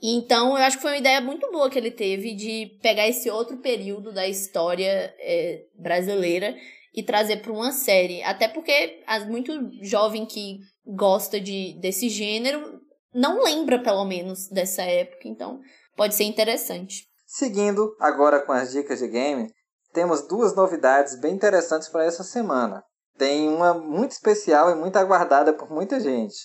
Então, 0.04 0.58
eu 0.58 0.64
acho 0.64 0.76
que 0.76 0.82
foi 0.82 0.92
uma 0.92 0.98
ideia 0.98 1.22
muito 1.22 1.50
boa 1.50 1.70
que 1.70 1.78
ele 1.78 1.92
teve 1.92 2.36
de 2.36 2.78
pegar 2.82 3.08
esse 3.08 3.30
outro 3.30 3.58
período 3.58 4.12
da 4.12 4.28
história 4.28 5.16
é, 5.18 5.64
brasileira 5.80 6.54
e 6.94 7.02
trazer 7.02 7.38
para 7.38 7.54
uma 7.54 7.72
série. 7.72 8.22
Até 8.24 8.50
porque 8.50 9.02
as, 9.08 9.26
muito 9.30 9.54
jovem 9.82 10.26
que 10.26 10.60
gosta 10.86 11.40
de, 11.40 11.80
desse 11.80 12.10
gênero 12.10 12.82
não 13.14 13.42
lembra, 13.42 13.80
pelo 13.82 14.04
menos, 14.04 14.50
dessa 14.50 14.82
época. 14.82 15.26
Então, 15.26 15.62
pode 15.96 16.16
ser 16.16 16.26
interessante. 16.26 17.08
Seguindo 17.26 17.96
agora 17.98 18.42
com 18.42 18.52
as 18.52 18.74
dicas 18.74 19.00
de 19.00 19.08
game, 19.08 19.48
temos 19.94 20.28
duas 20.28 20.54
novidades 20.54 21.18
bem 21.18 21.34
interessantes 21.34 21.88
para 21.88 22.04
essa 22.04 22.24
semana. 22.24 22.84
Tem 23.18 23.50
uma 23.50 23.74
muito 23.74 24.12
especial 24.12 24.72
e 24.72 24.76
muito 24.76 24.98
aguardada 24.98 25.54
por 25.54 25.70
muita 25.70 26.00
gente. 26.00 26.36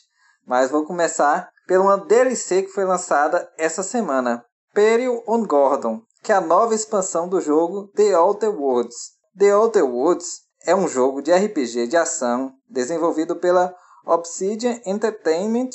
Mas 0.47 0.71
vou 0.71 0.85
começar 0.85 1.49
pela 1.67 1.85
uma 1.85 1.99
DLC 1.99 2.63
que 2.63 2.73
foi 2.73 2.85
lançada 2.85 3.51
essa 3.59 3.83
semana, 3.83 4.45
Peril 4.73 5.23
on 5.27 5.45
Gordon, 5.45 6.03
que 6.23 6.33
é 6.33 6.37
a 6.37 6.41
nova 6.41 6.75
expansão 6.75 7.29
do 7.29 7.41
jogo 7.41 7.89
The 7.95 8.17
Outer 8.17 8.51
Worlds. 8.51 9.17
The 9.37 9.55
Outer 9.55 9.85
Worlds 9.85 10.43
é 10.65 10.75
um 10.75 10.89
jogo 10.89 11.23
de 11.23 11.33
RPG 11.33 11.87
de 11.87 11.97
ação 11.97 12.53
desenvolvido 12.69 13.37
pela 13.37 13.75
Obsidian 14.05 14.81
Entertainment 14.85 15.71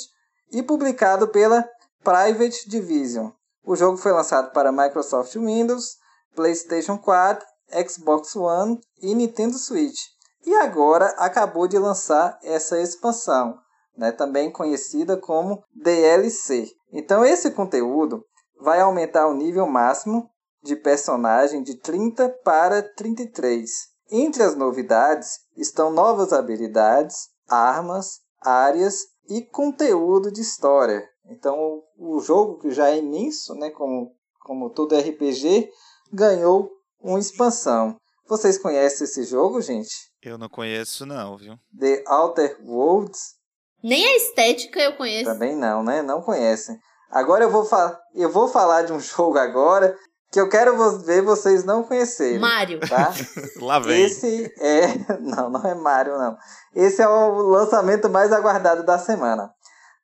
e 0.50 0.62
publicado 0.62 1.28
pela 1.28 1.68
Private 2.02 2.68
Division. 2.68 3.30
O 3.64 3.76
jogo 3.76 3.96
foi 3.96 4.12
lançado 4.12 4.52
para 4.52 4.72
Microsoft 4.72 5.34
Windows, 5.34 5.96
PlayStation 6.34 6.98
4, 6.98 7.46
Xbox 7.88 8.34
One 8.34 8.80
e 9.00 9.14
Nintendo 9.14 9.56
Switch. 9.56 10.00
E 10.44 10.54
agora 10.54 11.06
acabou 11.18 11.68
de 11.68 11.78
lançar 11.78 12.38
essa 12.42 12.80
expansão, 12.80 13.58
né, 13.96 14.10
também 14.10 14.50
conhecida 14.50 15.16
como 15.16 15.62
DLC. 15.74 16.68
Então 16.92 17.24
esse 17.24 17.50
conteúdo 17.52 18.24
vai 18.60 18.80
aumentar 18.80 19.28
o 19.28 19.34
nível 19.34 19.66
máximo 19.66 20.28
de 20.62 20.76
personagem 20.76 21.62
de 21.62 21.76
30 21.76 22.28
para 22.44 22.82
33. 22.82 23.70
Entre 24.10 24.42
as 24.42 24.54
novidades 24.54 25.40
estão 25.56 25.90
novas 25.90 26.32
habilidades, 26.32 27.28
armas, 27.48 28.20
áreas 28.40 28.98
e 29.28 29.42
conteúdo 29.42 30.30
de 30.30 30.40
história. 30.40 31.08
Então 31.26 31.82
o 31.96 32.20
jogo, 32.20 32.58
que 32.58 32.70
já 32.70 32.90
é 32.90 32.98
imenso, 32.98 33.54
né, 33.54 33.70
como, 33.70 34.12
como 34.40 34.70
todo 34.70 34.96
RPG, 34.96 35.70
ganhou 36.12 36.70
uma 37.00 37.18
expansão. 37.18 37.96
Vocês 38.28 38.58
conhecem 38.58 39.04
esse 39.04 39.24
jogo, 39.24 39.60
gente? 39.60 40.11
Eu 40.22 40.38
não 40.38 40.48
conheço 40.48 41.04
não, 41.04 41.36
viu? 41.36 41.58
The 41.78 42.04
Outer 42.06 42.56
Worlds. 42.64 43.34
Nem 43.82 44.06
a 44.06 44.16
estética 44.16 44.80
eu 44.80 44.96
conheço. 44.96 45.24
Também 45.24 45.56
não, 45.56 45.82
né? 45.82 46.00
Não 46.00 46.22
conhecem. 46.22 46.78
Agora 47.10 47.42
eu 47.42 47.50
vou, 47.50 47.68
eu 48.14 48.30
vou 48.30 48.46
falar 48.46 48.82
de 48.82 48.92
um 48.92 49.00
jogo 49.00 49.36
agora 49.36 49.96
que 50.30 50.40
eu 50.40 50.48
quero 50.48 50.98
ver 51.00 51.22
vocês 51.22 51.64
não 51.64 51.82
conhecerem. 51.82 52.38
Mario. 52.38 52.78
Tá? 52.88 53.12
Lá 53.60 53.80
vem. 53.80 54.04
Esse 54.04 54.50
é. 54.58 54.86
Não, 55.20 55.50
não 55.50 55.66
é 55.66 55.74
Mario, 55.74 56.16
não. 56.16 56.36
Esse 56.74 57.02
é 57.02 57.08
o 57.08 57.42
lançamento 57.48 58.08
mais 58.08 58.32
aguardado 58.32 58.82
da 58.82 58.98
semana. 58.98 59.50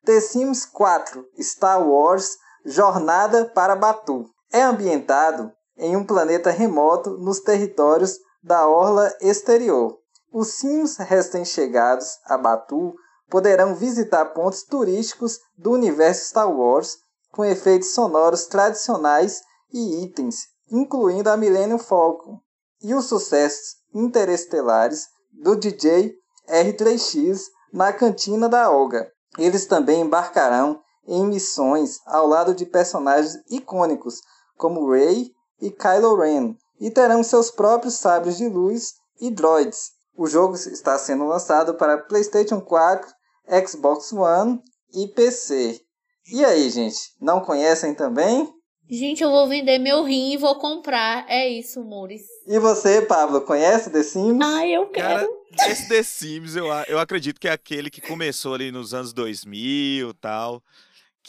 The 0.05 0.19
Sims 0.21 0.65
4 0.65 1.25
Star 1.41 1.81
Wars 1.81 2.37
Jornada 2.65 3.45
para 3.45 3.75
Batu. 3.75 4.25
É 4.51 4.61
ambientado 4.61 5.51
em 5.77 5.95
um 5.95 6.05
planeta 6.05 6.51
remoto 6.51 7.11
nos 7.17 7.39
territórios 7.39 8.17
da 8.43 8.67
orla 8.67 9.11
exterior. 9.21 9.98
Os 10.31 10.59
Sims 10.59 10.97
recém-chegados 10.97 12.19
a 12.25 12.37
Batu 12.37 12.93
poderão 13.29 13.75
visitar 13.75 14.25
pontos 14.25 14.63
turísticos 14.63 15.39
do 15.57 15.71
universo 15.71 16.27
Star 16.29 16.51
Wars 16.51 16.97
com 17.31 17.43
efeitos 17.43 17.93
sonoros 17.93 18.45
tradicionais 18.45 19.41
e 19.71 20.03
itens, 20.03 20.47
incluindo 20.71 21.29
a 21.29 21.37
Millennium 21.37 21.79
Falcon 21.79 22.39
e 22.81 22.93
os 22.93 23.05
sucessos 23.05 23.77
interestelares 23.93 25.07
do 25.31 25.55
DJ 25.55 26.15
R3X 26.47 27.41
na 27.73 27.93
cantina 27.93 28.49
da 28.49 28.69
Olga. 28.71 29.11
Eles 29.37 29.65
também 29.65 30.01
embarcarão 30.01 30.81
em 31.07 31.25
missões 31.25 31.99
ao 32.05 32.27
lado 32.27 32.53
de 32.53 32.65
personagens 32.65 33.35
icônicos 33.49 34.21
como 34.57 34.91
Rey 34.91 35.31
e 35.59 35.71
Kylo 35.71 36.17
Ren 36.17 36.55
e 36.79 36.91
terão 36.91 37.23
seus 37.23 37.51
próprios 37.51 37.95
sabres 37.95 38.37
de 38.37 38.47
luz 38.47 38.93
e 39.19 39.29
droids. 39.31 39.91
O 40.15 40.27
jogo 40.27 40.55
está 40.55 40.97
sendo 40.97 41.25
lançado 41.25 41.75
para 41.75 41.97
PlayStation 41.97 42.59
4, 42.61 43.09
Xbox 43.67 44.11
One 44.11 44.59
e 44.93 45.07
PC. 45.07 45.79
E 46.31 46.43
aí, 46.45 46.69
gente, 46.69 46.97
não 47.19 47.41
conhecem 47.41 47.95
também? 47.95 48.47
Gente, 48.91 49.21
eu 49.21 49.29
vou 49.29 49.47
vender 49.47 49.77
meu 49.77 50.03
rim 50.03 50.33
e 50.33 50.37
vou 50.37 50.55
comprar. 50.55 51.23
É 51.29 51.47
isso, 51.47 51.83
Mores. 51.83 52.23
E 52.47 52.57
você, 52.57 53.03
Pablo, 53.03 53.41
conhece 53.41 53.91
The 53.91 54.01
Sims? 54.01 54.39
Ah, 54.43 54.67
eu 54.67 54.87
quero. 54.87 55.27
Cara, 55.55 55.71
esse 55.71 55.87
The 55.87 56.01
Sims, 56.01 56.55
eu, 56.55 56.65
eu 56.87 56.97
acredito 56.97 57.39
que 57.39 57.47
é 57.47 57.51
aquele 57.51 57.91
que 57.91 58.01
começou 58.01 58.55
ali 58.55 58.71
nos 58.71 58.93
anos 58.93 59.13
2000 59.13 60.09
e 60.09 60.13
tal. 60.15 60.63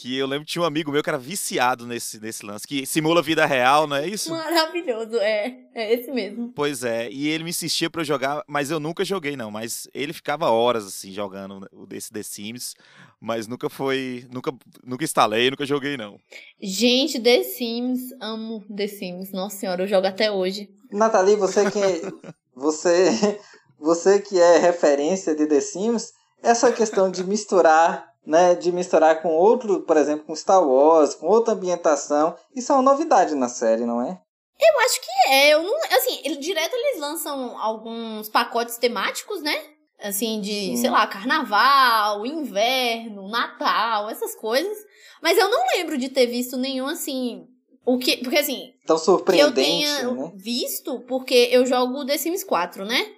Que 0.01 0.17
eu 0.17 0.25
lembro 0.25 0.47
que 0.47 0.53
tinha 0.53 0.63
um 0.63 0.65
amigo 0.65 0.91
meu 0.91 1.03
que 1.03 1.09
era 1.11 1.19
viciado 1.19 1.85
nesse, 1.85 2.19
nesse 2.19 2.43
lance, 2.43 2.67
que 2.67 2.87
simula 2.87 3.21
vida 3.21 3.45
real, 3.45 3.85
não 3.85 3.97
é 3.97 4.07
isso? 4.07 4.31
Maravilhoso, 4.31 5.15
é. 5.17 5.59
É 5.75 5.93
esse 5.93 6.11
mesmo. 6.11 6.51
Pois 6.55 6.83
é, 6.83 7.07
e 7.11 7.27
ele 7.27 7.43
me 7.43 7.51
insistia 7.51 7.87
pra 7.87 8.01
eu 8.01 8.05
jogar, 8.05 8.43
mas 8.47 8.71
eu 8.71 8.79
nunca 8.79 9.05
joguei, 9.05 9.37
não. 9.37 9.51
Mas 9.51 9.87
ele 9.93 10.11
ficava 10.11 10.49
horas, 10.49 10.87
assim, 10.87 11.11
jogando 11.11 11.69
esse 11.91 12.11
The 12.11 12.23
Sims, 12.23 12.73
mas 13.19 13.45
nunca 13.45 13.69
foi. 13.69 14.25
Nunca, 14.33 14.51
nunca 14.83 15.03
instalei, 15.03 15.51
nunca 15.51 15.67
joguei, 15.67 15.95
não. 15.95 16.19
Gente, 16.59 17.19
The 17.19 17.43
Sims, 17.43 18.01
amo 18.19 18.65
The 18.75 18.87
Sims. 18.87 19.31
Nossa 19.31 19.57
senhora, 19.57 19.83
eu 19.83 19.87
jogo 19.87 20.07
até 20.07 20.31
hoje. 20.31 20.67
Nathalie, 20.91 21.35
você 21.35 21.69
que. 21.69 21.79
você, 22.57 23.39
você 23.79 24.19
que 24.19 24.39
é 24.39 24.57
referência 24.57 25.35
de 25.35 25.45
The 25.45 25.61
Sims, 25.61 26.11
essa 26.41 26.71
questão 26.71 27.11
de 27.11 27.23
misturar 27.23 28.10
né, 28.25 28.55
de 28.55 28.71
misturar 28.71 29.21
com 29.21 29.29
outro, 29.29 29.81
por 29.81 29.97
exemplo, 29.97 30.25
com 30.25 30.35
Star 30.35 30.65
Wars, 30.65 31.15
com 31.15 31.27
outra 31.27 31.53
ambientação. 31.53 32.35
Isso 32.55 32.71
é 32.71 32.75
uma 32.75 32.81
novidade 32.81 33.35
na 33.35 33.49
série, 33.49 33.85
não 33.85 34.01
é? 34.01 34.19
Eu 34.59 34.79
acho 34.81 35.01
que 35.01 35.29
é. 35.29 35.53
Eu 35.53 35.63
não, 35.63 35.75
assim, 35.97 36.21
ele, 36.23 36.37
direto 36.37 36.73
eles 36.73 36.99
lançam 36.99 37.57
alguns 37.59 38.29
pacotes 38.29 38.77
temáticos, 38.77 39.41
né? 39.41 39.59
Assim, 39.99 40.39
de, 40.41 40.51
Sim. 40.51 40.77
sei 40.77 40.89
lá, 40.89 41.05
carnaval, 41.07 42.25
inverno, 42.25 43.29
Natal, 43.29 44.09
essas 44.09 44.35
coisas. 44.35 44.77
Mas 45.21 45.37
eu 45.37 45.49
não 45.49 45.59
lembro 45.75 45.97
de 45.97 46.09
ter 46.09 46.27
visto 46.27 46.57
nenhum, 46.57 46.87
assim. 46.87 47.47
O 47.85 47.97
que. 47.97 48.17
Porque 48.17 48.37
assim. 48.37 48.73
Tão 48.85 48.97
surpreendente. 48.97 49.53
Que 49.53 49.59
eu 49.59 49.63
tenha 49.63 50.11
né? 50.11 50.31
visto, 50.35 50.99
porque 51.07 51.49
eu 51.51 51.65
jogo 51.65 52.05
The 52.05 52.17
Sims 52.17 52.43
4, 52.43 52.85
né? 52.85 53.11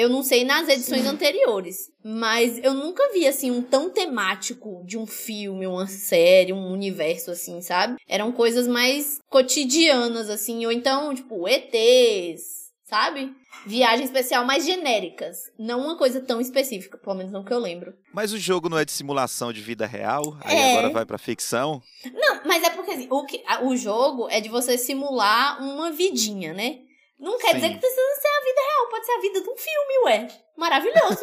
Eu 0.00 0.08
não 0.08 0.22
sei 0.22 0.44
nas 0.44 0.66
edições 0.66 1.04
anteriores, 1.04 1.92
mas 2.02 2.56
eu 2.64 2.72
nunca 2.72 3.12
vi 3.12 3.28
assim 3.28 3.50
um 3.50 3.60
tão 3.60 3.90
temático 3.90 4.82
de 4.86 4.96
um 4.96 5.06
filme, 5.06 5.66
uma 5.66 5.86
série, 5.86 6.54
um 6.54 6.72
universo 6.72 7.30
assim, 7.30 7.60
sabe? 7.60 8.00
Eram 8.08 8.32
coisas 8.32 8.66
mais 8.66 9.18
cotidianas 9.28 10.30
assim, 10.30 10.64
ou 10.64 10.72
então, 10.72 11.14
tipo, 11.14 11.46
ETs, 11.46 12.70
sabe? 12.88 13.30
Viagem 13.66 14.06
especial 14.06 14.42
mais 14.42 14.64
genéricas, 14.64 15.36
não 15.58 15.84
uma 15.84 15.98
coisa 15.98 16.18
tão 16.18 16.40
específica, 16.40 16.96
pelo 16.96 17.16
menos 17.16 17.30
não 17.30 17.44
que 17.44 17.52
eu 17.52 17.58
lembro. 17.58 17.92
Mas 18.10 18.32
o 18.32 18.38
jogo 18.38 18.70
não 18.70 18.78
é 18.78 18.86
de 18.86 18.92
simulação 18.92 19.52
de 19.52 19.60
vida 19.60 19.86
real? 19.86 20.34
Aí 20.40 20.56
é. 20.56 20.70
agora 20.70 20.88
vai 20.88 21.04
pra 21.04 21.18
ficção? 21.18 21.82
Não, 22.10 22.40
mas 22.46 22.62
é 22.62 22.70
porque 22.70 22.92
assim, 22.92 23.06
o, 23.10 23.26
que, 23.26 23.44
o 23.64 23.76
jogo 23.76 24.30
é 24.30 24.40
de 24.40 24.48
você 24.48 24.78
simular 24.78 25.62
uma 25.62 25.92
vidinha, 25.92 26.54
né? 26.54 26.78
Não 27.20 27.36
quer 27.36 27.48
Sim. 27.48 27.54
dizer 27.56 27.68
que 27.68 27.78
precisa 27.78 28.00
ser 28.22 28.28
a 28.28 28.44
vida 28.44 28.60
real, 28.62 28.79
pode 28.90 29.06
ser 29.06 29.12
a 29.12 29.20
vida 29.20 29.40
de 29.40 29.48
um 29.48 29.56
filme, 29.56 30.04
ué. 30.04 30.28
Maravilhoso. 30.56 31.22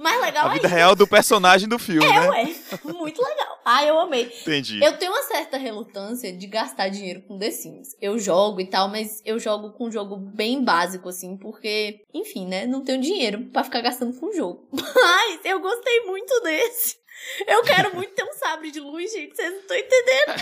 Mais 0.00 0.18
legal 0.22 0.46
A 0.46 0.52
vida 0.54 0.66
ainda. 0.66 0.76
real 0.76 0.96
do 0.96 1.06
personagem 1.06 1.68
do 1.68 1.78
filme, 1.78 2.06
é, 2.06 2.20
né? 2.20 2.28
ué. 2.30 2.54
Muito 2.84 3.22
legal. 3.22 3.60
Ah, 3.64 3.84
eu 3.84 3.98
amei. 3.98 4.32
Entendi. 4.40 4.82
Eu 4.82 4.96
tenho 4.96 5.12
uma 5.12 5.22
certa 5.24 5.58
relutância 5.58 6.32
de 6.32 6.46
gastar 6.46 6.88
dinheiro 6.88 7.20
com 7.22 7.38
The 7.38 7.50
Sims. 7.50 7.88
Eu 8.00 8.18
jogo 8.18 8.62
e 8.62 8.66
tal, 8.66 8.88
mas 8.88 9.20
eu 9.26 9.38
jogo 9.38 9.72
com 9.72 9.88
um 9.88 9.92
jogo 9.92 10.16
bem 10.16 10.64
básico, 10.64 11.08
assim, 11.10 11.36
porque, 11.36 12.00
enfim, 12.14 12.46
né? 12.46 12.66
Não 12.66 12.82
tenho 12.82 13.00
dinheiro 13.00 13.50
para 13.52 13.64
ficar 13.64 13.82
gastando 13.82 14.18
com 14.18 14.32
jogo. 14.32 14.66
Mas 14.72 15.40
eu 15.44 15.60
gostei 15.60 16.00
muito 16.06 16.40
desse. 16.40 16.96
Eu 17.46 17.62
quero 17.62 17.94
muito 17.94 18.14
ter 18.14 18.24
um 18.24 18.32
sabre 18.32 18.70
de 18.70 18.80
luz, 18.80 19.12
gente. 19.12 19.36
Vocês 19.36 19.52
não 19.52 19.60
estão 19.60 19.76
entendendo. 19.76 20.34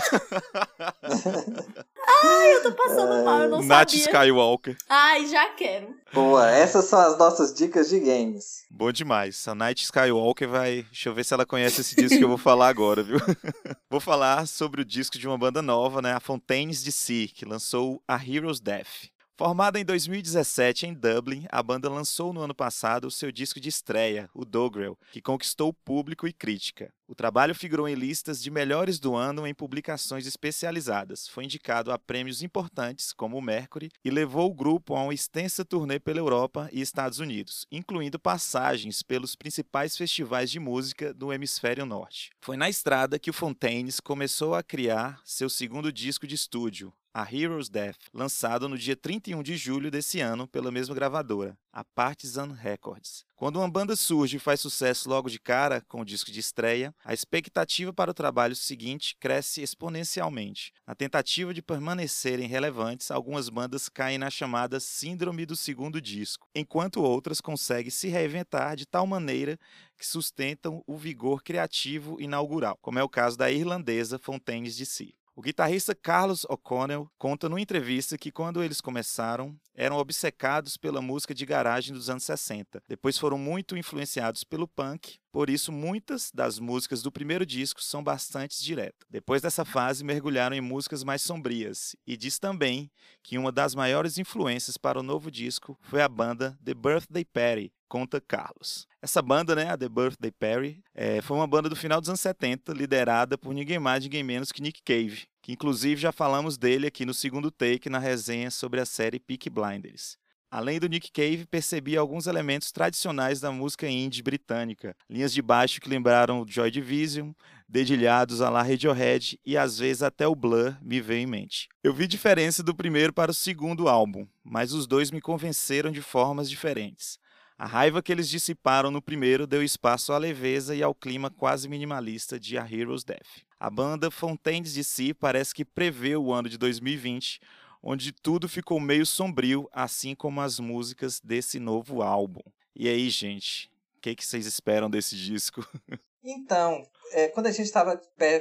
Ai, 2.23 2.55
eu 2.55 2.63
tô 2.63 2.71
passando 2.71 3.25
mal, 3.25 3.41
eu 3.41 3.49
não 3.49 3.63
Nath 3.63 3.89
sabia. 3.89 4.05
Skywalker. 4.05 4.77
Ai, 4.87 5.25
já 5.27 5.49
quero. 5.49 5.95
Boa, 6.13 6.49
essas 6.49 6.85
são 6.85 6.99
as 6.99 7.17
nossas 7.17 7.53
dicas 7.53 7.89
de 7.89 7.99
games. 7.99 8.65
Bom 8.71 8.91
demais. 8.91 9.47
A 9.47 9.53
Night 9.53 9.83
Skywalker 9.83 10.47
vai. 10.47 10.83
Deixa 10.83 11.09
eu 11.09 11.13
ver 11.13 11.25
se 11.25 11.33
ela 11.33 11.45
conhece 11.45 11.81
esse 11.81 11.95
disco 11.95 12.17
que 12.17 12.23
eu 12.23 12.29
vou 12.29 12.37
falar 12.37 12.69
agora, 12.69 13.03
viu? 13.03 13.19
vou 13.89 13.99
falar 13.99 14.47
sobre 14.47 14.81
o 14.81 14.85
disco 14.85 15.17
de 15.17 15.27
uma 15.27 15.37
banda 15.37 15.61
nova, 15.61 16.01
né? 16.01 16.13
A 16.13 16.19
Fontaines 16.19 16.81
DC, 16.83 17.29
que 17.33 17.45
lançou 17.45 18.01
a 18.07 18.15
Hero's 18.15 18.59
Death. 18.59 19.09
Formada 19.39 19.79
em 19.79 19.85
2017 19.85 20.87
em 20.87 20.95
Dublin, 20.95 21.45
a 21.51 21.61
banda 21.61 21.87
lançou 21.87 22.33
no 22.33 22.41
ano 22.41 22.55
passado 22.55 23.05
o 23.05 23.11
seu 23.11 23.31
disco 23.31 23.59
de 23.59 23.69
estreia, 23.69 24.27
o 24.33 24.43
Dogrel, 24.43 24.97
que 25.11 25.21
conquistou 25.21 25.71
público 25.71 26.27
e 26.27 26.33
crítica. 26.33 26.91
O 27.07 27.13
trabalho 27.13 27.53
figurou 27.53 27.87
em 27.87 27.93
listas 27.93 28.41
de 28.41 28.49
melhores 28.49 28.97
do 28.99 29.15
ano 29.15 29.45
em 29.45 29.53
publicações 29.53 30.25
especializadas, 30.25 31.27
foi 31.27 31.43
indicado 31.43 31.91
a 31.91 31.99
prêmios 31.99 32.41
importantes, 32.41 33.13
como 33.13 33.37
o 33.37 33.41
Mercury, 33.41 33.91
e 34.03 34.09
levou 34.09 34.49
o 34.49 34.53
grupo 34.55 34.95
a 34.95 35.03
uma 35.03 35.13
extensa 35.13 35.63
turnê 35.63 35.99
pela 35.99 36.17
Europa 36.17 36.67
e 36.73 36.81
Estados 36.81 37.19
Unidos, 37.19 37.67
incluindo 37.71 38.17
passagens 38.17 39.03
pelos 39.03 39.35
principais 39.35 39.95
festivais 39.95 40.49
de 40.49 40.59
música 40.59 41.13
do 41.13 41.31
hemisfério 41.31 41.85
norte. 41.85 42.31
Foi 42.41 42.57
na 42.57 42.71
estrada 42.71 43.19
que 43.19 43.29
o 43.29 43.33
Fontaines 43.33 43.99
começou 43.99 44.55
a 44.55 44.63
criar 44.63 45.21
seu 45.23 45.47
segundo 45.47 45.93
disco 45.93 46.25
de 46.25 46.33
estúdio, 46.33 46.91
a 47.17 47.23
Hero's 47.23 47.67
Death, 47.67 47.97
lançado 48.13 48.69
no 48.69 48.77
dia 48.77 48.95
31 48.95 49.41
de 49.41 49.57
julho 49.57 49.89
desse 49.89 50.19
ano 50.19 50.47
pela 50.47 50.69
mesma 50.69 50.93
gravadora, 50.93 51.57
a 51.73 51.83
Partisan 51.83 52.53
Records. 52.53 53.25
Quando 53.35 53.55
uma 53.55 53.67
banda 53.67 53.95
surge 53.95 54.37
e 54.37 54.39
faz 54.39 54.61
sucesso 54.61 55.09
logo 55.09 55.27
de 55.27 55.39
cara 55.39 55.81
com 55.87 56.01
o 56.01 56.05
disco 56.05 56.31
de 56.31 56.39
estreia, 56.39 56.93
a 57.03 57.15
expectativa 57.15 57.91
para 57.91 58.11
o 58.11 58.13
trabalho 58.13 58.55
seguinte 58.55 59.17
cresce 59.19 59.63
exponencialmente. 59.63 60.71
Na 60.85 60.93
tentativa 60.93 61.55
de 61.55 61.63
permanecerem 61.63 62.47
relevantes, 62.47 63.09
algumas 63.09 63.49
bandas 63.49 63.89
caem 63.89 64.19
na 64.19 64.29
chamada 64.29 64.79
síndrome 64.79 65.43
do 65.43 65.55
segundo 65.55 65.99
disco, 65.99 66.47
enquanto 66.53 67.01
outras 67.01 67.41
conseguem 67.41 67.89
se 67.89 68.09
reinventar 68.09 68.75
de 68.75 68.85
tal 68.85 69.07
maneira 69.07 69.57
que 69.97 70.05
sustentam 70.05 70.83
o 70.85 70.95
vigor 70.95 71.41
criativo 71.41 72.21
inaugural, 72.21 72.77
como 72.79 72.99
é 72.99 73.03
o 73.03 73.09
caso 73.09 73.35
da 73.35 73.51
irlandesa 73.51 74.19
Fontaines 74.19 74.77
DC. 74.77 75.15
O 75.37 75.41
guitarrista 75.43 75.93
Carlos 75.93 76.45
O'Connell 76.45 77.07
conta 77.15 77.47
numa 77.47 77.61
entrevista 77.61 78.17
que 78.17 78.31
quando 78.31 78.63
eles 78.63 78.81
começaram, 78.81 79.55
eram 79.75 79.97
obcecados 79.97 80.77
pela 80.77 80.99
música 80.99 81.31
de 81.31 81.45
garagem 81.45 81.93
dos 81.93 82.09
anos 82.09 82.23
60. 82.23 82.81
Depois 82.87 83.19
foram 83.19 83.37
muito 83.37 83.77
influenciados 83.77 84.43
pelo 84.43 84.67
punk, 84.67 85.19
por 85.31 85.47
isso 85.47 85.71
muitas 85.71 86.31
das 86.33 86.57
músicas 86.57 87.03
do 87.03 87.11
primeiro 87.11 87.45
disco 87.45 87.83
são 87.83 88.03
bastante 88.03 88.63
diretas. 88.63 89.07
Depois 89.07 89.39
dessa 89.39 89.63
fase, 89.63 90.03
mergulharam 90.03 90.55
em 90.55 90.61
músicas 90.61 91.03
mais 91.03 91.21
sombrias 91.21 91.95
e 92.07 92.17
diz 92.17 92.39
também 92.39 92.89
que 93.21 93.37
uma 93.37 93.51
das 93.51 93.75
maiores 93.75 94.17
influências 94.17 94.75
para 94.75 94.99
o 94.99 95.03
novo 95.03 95.29
disco 95.29 95.77
foi 95.83 96.01
a 96.01 96.09
banda 96.09 96.57
The 96.65 96.73
Birthday 96.73 97.23
Party, 97.23 97.71
conta 97.87 98.21
Carlos. 98.21 98.87
Essa 99.01 99.21
banda, 99.21 99.55
né, 99.55 99.69
a 99.69 99.77
The 99.77 99.89
Birthday 99.89 100.31
Party, 100.31 100.83
é, 100.93 101.21
foi 101.21 101.37
uma 101.37 101.47
banda 101.47 101.69
do 101.69 101.75
final 101.75 101.99
dos 101.99 102.09
anos 102.09 102.21
70, 102.21 102.73
liderada 102.73 103.37
por 103.37 103.53
ninguém 103.53 103.79
mais, 103.79 104.03
ninguém 104.03 104.23
menos 104.23 104.51
que 104.51 104.61
Nick 104.61 104.81
Cave, 104.83 105.27
que 105.41 105.51
inclusive 105.51 106.01
já 106.01 106.11
falamos 106.11 106.57
dele 106.57 106.87
aqui 106.87 107.05
no 107.05 107.13
segundo 107.13 107.49
take 107.49 107.89
na 107.89 107.99
resenha 107.99 108.51
sobre 108.51 108.79
a 108.79 108.85
série 108.85 109.19
Peaky 109.19 109.49
Blinders. 109.49 110.17
Além 110.49 110.79
do 110.79 110.87
Nick 110.87 111.11
Cave, 111.11 111.45
percebi 111.45 111.97
alguns 111.97 112.25
elementos 112.25 112.71
tradicionais 112.71 113.41
da 113.41 113.51
música 113.51 113.87
indie 113.87 114.23
britânica, 114.23 114.95
linhas 115.09 115.33
de 115.33 115.41
baixo 115.41 115.81
que 115.81 115.89
lembraram 115.89 116.41
o 116.41 116.47
Joy 116.47 116.71
Division, 116.71 117.33
dedilhados 117.67 118.39
a 118.39 118.49
la 118.49 118.63
Radiohead 118.63 119.37
e 119.45 119.57
às 119.57 119.77
vezes 119.77 120.01
até 120.01 120.25
o 120.25 120.33
Blur 120.33 120.77
me 120.81 121.01
veio 121.01 121.23
em 121.23 121.25
mente. 121.25 121.67
Eu 121.83 121.93
vi 121.93 122.07
diferença 122.07 122.63
do 122.63 122.73
primeiro 122.73 123.11
para 123.11 123.31
o 123.31 123.33
segundo 123.33 123.89
álbum, 123.89 124.25
mas 124.41 124.71
os 124.71 124.87
dois 124.87 125.11
me 125.11 125.19
convenceram 125.19 125.91
de 125.91 126.01
formas 126.01 126.49
diferentes. 126.49 127.19
A 127.57 127.65
raiva 127.65 128.03
que 128.03 128.11
eles 128.11 128.29
dissiparam 128.29 128.91
no 128.91 129.01
primeiro 129.01 129.47
deu 129.47 129.63
espaço 129.63 130.13
à 130.13 130.17
leveza 130.19 130.75
e 130.75 130.83
ao 130.83 130.93
clima 130.93 131.31
quase 131.31 131.67
minimalista 131.67 132.39
de 132.39 132.55
A 132.55 132.71
Hero's 132.71 133.03
Death. 133.03 133.41
A 133.59 133.67
banda 133.67 134.11
Fontaines 134.11 134.71
de 134.71 134.83
Si 134.83 135.11
parece 135.11 135.55
que 135.55 135.65
prevê 135.65 136.15
o 136.15 136.31
ano 136.31 136.47
de 136.47 136.57
2020, 136.57 137.41
onde 137.81 138.11
tudo 138.11 138.47
ficou 138.47 138.79
meio 138.79 139.07
sombrio, 139.07 139.67
assim 139.73 140.13
como 140.13 140.39
as 140.39 140.59
músicas 140.59 141.19
desse 141.19 141.59
novo 141.59 142.03
álbum. 142.03 142.43
E 142.75 142.87
aí, 142.87 143.09
gente, 143.09 143.71
o 143.97 144.01
que, 144.01 144.13
que 144.13 144.23
vocês 144.23 144.45
esperam 144.45 144.87
desse 144.87 145.17
disco? 145.17 145.67
Então, 146.29 146.83
é, 147.13 147.29
quando 147.29 147.47
a 147.47 147.51
gente 147.51 147.67
estava 147.67 147.99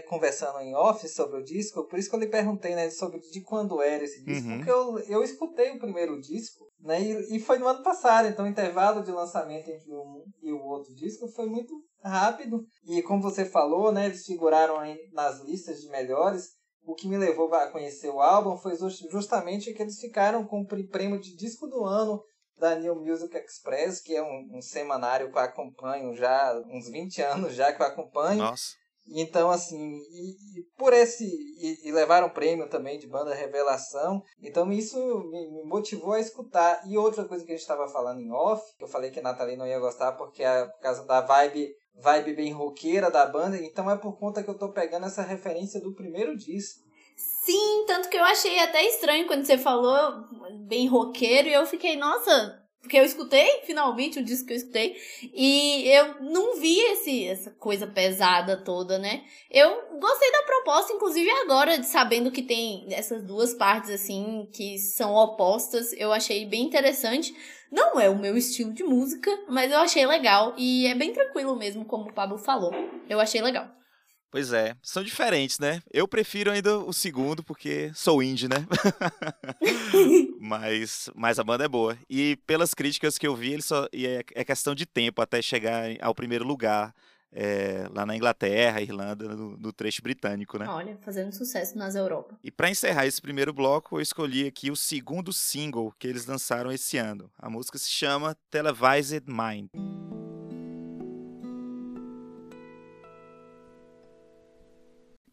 conversando 0.08 0.58
em 0.58 0.74
off 0.74 1.08
sobre 1.08 1.38
o 1.38 1.44
disco, 1.44 1.84
por 1.84 1.96
isso 1.96 2.10
que 2.10 2.16
eu 2.16 2.20
lhe 2.20 2.26
perguntei 2.26 2.74
né, 2.74 2.90
sobre 2.90 3.20
de 3.20 3.40
quando 3.42 3.80
era 3.80 4.02
esse 4.02 4.24
disco, 4.24 4.48
uhum. 4.48 4.56
porque 4.56 4.70
eu, 4.70 4.98
eu 5.08 5.22
escutei 5.22 5.70
o 5.70 5.78
primeiro 5.78 6.20
disco, 6.20 6.66
né, 6.80 7.00
e, 7.00 7.36
e 7.36 7.40
foi 7.40 7.58
no 7.58 7.68
ano 7.68 7.84
passado, 7.84 8.26
então 8.26 8.44
o 8.44 8.48
intervalo 8.48 9.04
de 9.04 9.12
lançamento 9.12 9.70
entre 9.70 9.94
um 9.94 10.24
e 10.42 10.52
o 10.52 10.64
outro 10.64 10.92
disco 10.96 11.28
foi 11.28 11.46
muito 11.46 11.72
rápido, 12.02 12.64
e 12.88 13.00
como 13.02 13.22
você 13.22 13.44
falou, 13.44 13.92
né, 13.92 14.06
eles 14.06 14.26
figuraram 14.26 14.80
aí 14.80 14.98
nas 15.12 15.40
listas 15.44 15.80
de 15.80 15.88
melhores, 15.88 16.56
o 16.84 16.94
que 16.94 17.08
me 17.08 17.16
levou 17.16 17.52
a 17.54 17.70
conhecer 17.70 18.08
o 18.08 18.20
álbum 18.20 18.56
foi 18.56 18.74
justamente 19.10 19.72
que 19.72 19.82
eles 19.82 20.00
ficaram 20.00 20.44
com 20.44 20.60
o 20.60 20.88
prêmio 20.88 21.20
de 21.20 21.36
disco 21.36 21.66
do 21.66 21.84
ano 21.84 22.20
da 22.58 22.74
New 22.74 22.96
Music 22.96 23.36
Express, 23.36 24.00
que 24.00 24.14
é 24.14 24.22
um, 24.22 24.48
um 24.54 24.62
semanário 24.62 25.30
que 25.30 25.36
eu 25.36 25.42
acompanho 25.42 26.14
já, 26.14 26.54
uns 26.68 26.88
20 26.88 27.22
anos 27.22 27.54
já 27.54 27.72
que 27.72 27.82
eu 27.82 27.86
acompanho. 27.86 28.38
Nossa. 28.38 28.74
Então, 29.08 29.50
assim, 29.50 29.98
e, 30.10 30.58
e 30.58 30.62
por 30.76 30.92
esse. 30.92 31.24
E, 31.24 31.88
e, 31.88 31.92
levaram 31.92 32.28
prêmio 32.28 32.68
também 32.68 32.98
de 32.98 33.06
banda 33.06 33.34
revelação. 33.34 34.20
Então, 34.42 34.72
isso 34.72 34.98
me, 35.30 35.48
me, 35.48 35.64
motivou 35.64 36.14
a 36.14 36.20
escutar. 36.20 36.82
E 36.84 36.98
outra 36.98 37.24
coisa 37.24 37.44
que 37.44 37.52
a 37.52 37.54
gente 37.54 37.62
estava 37.62 37.86
falando 37.86 38.20
em 38.20 38.32
off, 38.32 38.62
que 38.76 38.82
eu 38.82 38.88
falei 38.88 39.12
que 39.12 39.20
a 39.20 39.22
Nathalie 39.22 39.56
não 39.56 39.66
ia 39.66 39.78
gostar 39.78 40.12
porque 40.12 40.42
é 40.42 40.66
por 40.66 40.80
causa 40.80 41.04
da 41.04 41.20
vibe 41.20 41.72
vibe 41.98 42.34
bem 42.34 42.52
roqueira 42.52 43.10
da 43.10 43.26
banda, 43.26 43.56
então 43.56 43.90
é 43.90 43.96
por 43.96 44.18
conta 44.18 44.42
que 44.42 44.50
eu 44.50 44.58
tô 44.58 44.70
pegando 44.70 45.06
essa 45.06 45.22
referência 45.22 45.80
do 45.80 45.94
primeiro 45.94 46.36
disco. 46.36 46.84
Sim, 47.16 47.84
tanto 47.86 48.10
que 48.10 48.16
eu 48.16 48.24
achei 48.24 48.58
até 48.58 48.84
estranho 48.84 49.26
quando 49.26 49.46
você 49.46 49.56
falou 49.56 50.24
bem 50.66 50.86
roqueiro 50.86 51.48
e 51.48 51.52
eu 51.52 51.66
fiquei, 51.66 51.96
nossa, 51.96 52.62
porque 52.86 52.98
eu 52.98 53.04
escutei, 53.04 53.62
finalmente, 53.64 54.20
o 54.20 54.24
disco 54.24 54.46
que 54.46 54.52
eu 54.52 54.56
escutei, 54.56 54.96
e 55.34 55.88
eu 55.88 56.22
não 56.22 56.60
vi 56.60 56.78
esse, 56.78 57.26
essa 57.26 57.50
coisa 57.50 57.84
pesada 57.84 58.56
toda, 58.56 58.96
né? 58.96 59.24
Eu 59.50 59.98
gostei 59.98 60.30
da 60.30 60.42
proposta, 60.44 60.92
inclusive 60.92 61.28
agora, 61.28 61.82
sabendo 61.82 62.30
que 62.30 62.42
tem 62.42 62.86
essas 62.92 63.24
duas 63.24 63.52
partes, 63.54 63.90
assim, 63.90 64.48
que 64.52 64.78
são 64.78 65.14
opostas, 65.14 65.92
eu 65.94 66.12
achei 66.12 66.46
bem 66.46 66.62
interessante. 66.62 67.34
Não 67.72 67.98
é 67.98 68.08
o 68.08 68.18
meu 68.18 68.36
estilo 68.36 68.72
de 68.72 68.84
música, 68.84 69.36
mas 69.48 69.72
eu 69.72 69.78
achei 69.78 70.06
legal, 70.06 70.54
e 70.56 70.86
é 70.86 70.94
bem 70.94 71.12
tranquilo 71.12 71.56
mesmo, 71.56 71.84
como 71.84 72.08
o 72.08 72.14
Pablo 72.14 72.38
falou. 72.38 72.70
Eu 73.08 73.18
achei 73.18 73.42
legal. 73.42 73.68
Pois 74.30 74.52
é, 74.52 74.76
são 74.82 75.02
diferentes, 75.02 75.58
né? 75.58 75.80
Eu 75.92 76.06
prefiro 76.06 76.50
ainda 76.50 76.78
o 76.78 76.92
segundo, 76.92 77.42
porque 77.42 77.90
sou 77.94 78.22
indie, 78.22 78.48
né? 78.48 78.66
mas, 80.40 81.08
mas 81.14 81.38
a 81.38 81.44
banda 81.44 81.64
é 81.64 81.68
boa. 81.68 81.96
E 82.08 82.36
pelas 82.46 82.74
críticas 82.74 83.16
que 83.18 83.26
eu 83.26 83.36
vi, 83.36 83.52
ele 83.52 83.62
só, 83.62 83.86
é, 83.92 84.24
é 84.34 84.44
questão 84.44 84.74
de 84.74 84.84
tempo 84.84 85.22
até 85.22 85.40
chegar 85.40 85.84
ao 86.00 86.14
primeiro 86.14 86.44
lugar. 86.44 86.94
É, 87.38 87.86
lá 87.90 88.06
na 88.06 88.16
Inglaterra, 88.16 88.80
Irlanda, 88.80 89.28
no, 89.28 89.58
no, 89.58 89.72
trecho 89.72 90.00
britânico, 90.00 90.58
né? 90.58 90.66
Olha, 90.68 90.96
fazendo 91.02 91.32
sucesso 91.32 91.76
nas 91.76 91.94
Europa. 91.94 92.38
E 92.42 92.50
para 92.50 92.70
encerrar 92.70 93.04
esse 93.04 93.20
primeiro 93.20 93.52
bloco, 93.52 93.96
eu 93.96 94.00
escolhi 94.00 94.46
aqui 94.46 94.70
o 94.70 94.76
segundo 94.76 95.32
single 95.34 95.92
que 95.98 96.06
eles 96.06 96.24
lançaram 96.24 96.72
esse 96.72 96.96
ano. 96.96 97.30
A 97.36 97.50
música 97.50 97.76
se 97.76 97.90
chama 97.90 98.34
Televised 98.48 99.24
Mind. 99.26 99.68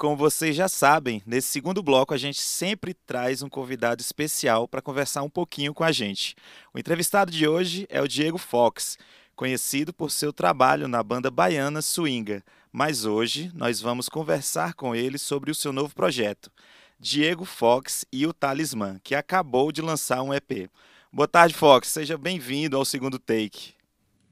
Como 0.04 0.18
vocês 0.18 0.54
já 0.54 0.68
sabem, 0.68 1.24
nesse 1.26 1.48
segundo 1.48 1.82
bloco 1.82 2.14
a 2.14 2.18
gente 2.18 2.42
sempre 2.42 2.94
traz 2.94 3.42
um 3.42 3.48
convidado 3.48 4.02
especial 4.02 4.68
para 4.68 4.82
conversar 4.82 5.24
um 5.24 5.30
pouquinho 5.30 5.74
com 5.74 5.82
a 5.82 5.94
gente. 5.94 6.36
O 6.74 6.78
entrevistado 6.78 7.32
de 7.32 7.48
hoje 7.48 7.88
é 7.90 8.02
o 8.02 8.08
Diego 8.08 8.38
Fox, 8.38 8.98
conhecido 9.34 9.94
por 9.94 10.12
seu 10.12 10.34
trabalho 10.34 10.90
na 10.90 11.02
banda 11.02 11.32
baiana 11.32 11.82
Swinga, 11.82 12.44
mas 12.70 13.06
hoje 13.06 13.50
nós 13.56 13.80
vamos 13.80 14.10
conversar 14.10 14.74
com 14.74 14.94
ele 14.94 15.18
sobre 15.18 15.50
o 15.50 15.56
seu 15.56 15.72
novo 15.72 15.96
projeto, 15.96 16.52
Diego 17.00 17.46
Fox 17.46 18.04
e 18.12 18.28
o 18.28 18.34
Talismã, 18.34 19.00
que 19.06 19.16
acabou 19.16 19.72
de 19.72 19.82
lançar 19.82 20.22
um 20.22 20.34
EP. 20.34 20.70
Boa 21.14 21.30
tarde, 21.30 21.54
Fox. 21.54 21.88
Seja 21.88 22.18
bem-vindo 22.18 22.76
ao 22.76 22.84
segundo 22.84 23.18
take. 23.18 23.74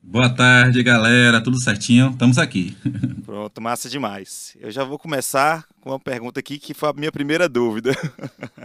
Boa 0.03 0.29
tarde, 0.29 0.81
galera. 0.81 1.39
Tudo 1.41 1.61
certinho? 1.61 2.09
Estamos 2.09 2.39
aqui. 2.39 2.75
Pronto, 3.23 3.61
massa 3.61 3.87
demais. 3.87 4.57
Eu 4.59 4.71
já 4.71 4.83
vou 4.83 4.97
começar 4.97 5.65
com 5.79 5.91
uma 5.91 5.99
pergunta 5.99 6.39
aqui 6.39 6.57
que 6.57 6.73
foi 6.73 6.89
a 6.89 6.93
minha 6.93 7.11
primeira 7.11 7.47
dúvida. 7.47 7.91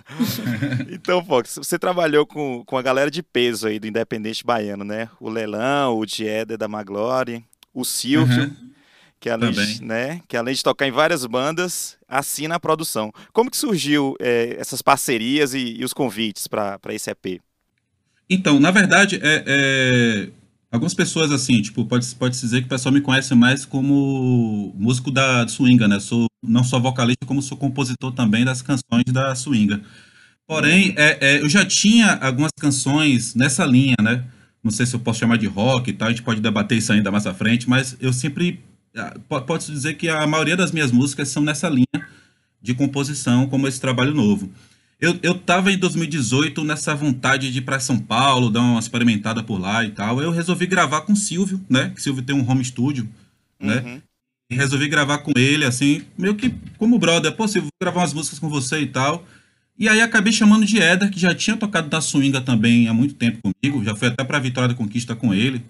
então, 0.90 1.22
Fox, 1.22 1.56
você 1.56 1.78
trabalhou 1.78 2.26
com, 2.26 2.64
com 2.64 2.78
a 2.78 2.82
galera 2.82 3.10
de 3.10 3.22
peso 3.22 3.68
aí 3.68 3.78
do 3.78 3.86
Independente 3.86 4.44
Baiano, 4.44 4.82
né? 4.82 5.10
O 5.20 5.28
Lelão, 5.28 5.98
o 5.98 6.06
Dieder 6.06 6.56
da 6.56 6.66
Maglore, 6.66 7.44
o 7.72 7.84
Silvio, 7.84 8.44
uhum. 8.44 8.56
que, 9.20 9.28
além 9.28 9.52
de, 9.52 9.84
né, 9.84 10.22
que 10.26 10.38
além 10.38 10.54
de 10.54 10.62
tocar 10.62 10.88
em 10.88 10.92
várias 10.92 11.26
bandas, 11.26 11.98
assina 12.08 12.54
a 12.54 12.60
produção. 12.60 13.12
Como 13.30 13.50
que 13.50 13.58
surgiu 13.58 14.16
é, 14.18 14.56
essas 14.58 14.80
parcerias 14.80 15.52
e, 15.52 15.76
e 15.78 15.84
os 15.84 15.92
convites 15.92 16.46
para 16.48 16.80
esse 16.88 17.10
EP? 17.10 17.42
Então, 18.28 18.58
na 18.58 18.70
verdade, 18.70 19.20
é... 19.22 19.44
é 19.46 20.28
Algumas 20.76 20.92
pessoas, 20.92 21.32
assim, 21.32 21.62
tipo, 21.62 21.86
pode, 21.86 22.06
pode 22.16 22.38
dizer 22.38 22.60
que 22.60 22.66
o 22.66 22.68
pessoal 22.68 22.92
me 22.92 23.00
conhece 23.00 23.34
mais 23.34 23.64
como 23.64 24.74
músico 24.76 25.10
da 25.10 25.48
swinga, 25.48 25.88
né? 25.88 25.98
Sou 25.98 26.26
não 26.46 26.62
só 26.62 26.78
vocalista, 26.78 27.24
como 27.24 27.40
sou 27.40 27.56
compositor 27.56 28.12
também 28.12 28.44
das 28.44 28.60
canções 28.60 29.04
da 29.10 29.34
swinga. 29.34 29.80
Porém, 30.46 30.92
é, 30.98 31.16
é, 31.20 31.40
eu 31.40 31.48
já 31.48 31.64
tinha 31.64 32.16
algumas 32.16 32.50
canções 32.60 33.34
nessa 33.34 33.64
linha, 33.64 33.96
né? 34.02 34.22
Não 34.62 34.70
sei 34.70 34.84
se 34.84 34.94
eu 34.94 35.00
posso 35.00 35.18
chamar 35.18 35.38
de 35.38 35.46
rock 35.46 35.88
e 35.88 35.94
tal, 35.94 36.08
a 36.08 36.10
gente 36.10 36.22
pode 36.22 36.42
debater 36.42 36.76
isso 36.76 36.92
ainda 36.92 37.10
mais 37.10 37.26
à 37.26 37.32
frente, 37.32 37.66
mas 37.66 37.96
eu 37.98 38.12
sempre. 38.12 38.60
Ah, 38.94 39.14
pode 39.40 39.64
dizer 39.72 39.94
que 39.94 40.10
a 40.10 40.26
maioria 40.26 40.58
das 40.58 40.72
minhas 40.72 40.92
músicas 40.92 41.28
são 41.28 41.42
nessa 41.42 41.70
linha 41.70 42.06
de 42.60 42.74
composição, 42.74 43.46
como 43.46 43.66
esse 43.66 43.80
trabalho 43.80 44.12
novo. 44.12 44.52
Eu, 44.98 45.18
eu 45.22 45.34
tava 45.34 45.70
em 45.70 45.78
2018 45.78 46.64
nessa 46.64 46.94
vontade 46.94 47.52
de 47.52 47.58
ir 47.58 47.62
para 47.62 47.78
São 47.78 47.98
Paulo, 47.98 48.48
dar 48.48 48.60
uma 48.60 48.80
experimentada 48.80 49.42
por 49.42 49.60
lá 49.60 49.84
e 49.84 49.90
tal. 49.90 50.22
Eu 50.22 50.30
resolvi 50.30 50.66
gravar 50.66 51.02
com 51.02 51.12
o 51.12 51.16
Silvio, 51.16 51.60
né? 51.68 51.90
Que 51.94 52.02
Silvio 52.02 52.22
tem 52.22 52.34
um 52.34 52.48
home 52.48 52.64
studio, 52.64 53.06
né? 53.60 53.82
Uhum. 53.84 54.00
E 54.50 54.54
resolvi 54.54 54.88
gravar 54.88 55.18
com 55.18 55.32
ele, 55.36 55.64
assim, 55.64 56.02
meio 56.16 56.34
que 56.34 56.54
como 56.78 56.98
brother. 56.98 57.32
Pô, 57.32 57.46
Silvio, 57.46 57.68
vou 57.68 57.86
gravar 57.86 58.00
umas 58.00 58.14
músicas 58.14 58.38
com 58.38 58.48
você 58.48 58.80
e 58.80 58.86
tal. 58.86 59.26
E 59.78 59.88
aí 59.88 60.00
acabei 60.00 60.32
chamando 60.32 60.64
de 60.64 60.78
Eder, 60.78 61.10
que 61.10 61.20
já 61.20 61.34
tinha 61.34 61.56
tocado 61.56 61.88
na 61.90 62.00
Swinga 62.00 62.40
também 62.40 62.88
há 62.88 62.94
muito 62.94 63.14
tempo 63.14 63.40
comigo. 63.42 63.84
Já 63.84 63.94
foi 63.94 64.08
até 64.08 64.24
pra 64.24 64.38
Vitória 64.38 64.68
da 64.68 64.74
Conquista 64.74 65.14
com 65.14 65.34
ele. 65.34 65.62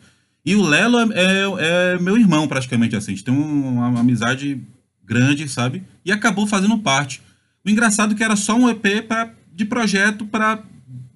E 0.44 0.54
o 0.54 0.62
Lelo 0.62 1.00
é, 1.00 1.06
é, 1.14 1.94
é 1.94 1.98
meu 1.98 2.16
irmão, 2.16 2.46
praticamente, 2.46 2.94
assim. 2.94 3.10
A 3.12 3.14
gente 3.16 3.24
tem 3.24 3.34
uma, 3.34 3.88
uma 3.88 4.00
amizade 4.00 4.60
grande, 5.04 5.48
sabe? 5.48 5.82
E 6.04 6.12
acabou 6.12 6.46
fazendo 6.46 6.78
parte. 6.78 7.20
O 7.66 7.70
engraçado 7.70 8.12
é 8.12 8.16
que 8.16 8.22
era 8.22 8.36
só 8.36 8.54
um 8.54 8.68
EP 8.68 9.02
pra, 9.08 9.34
de 9.52 9.64
projeto 9.64 10.24
para 10.24 10.62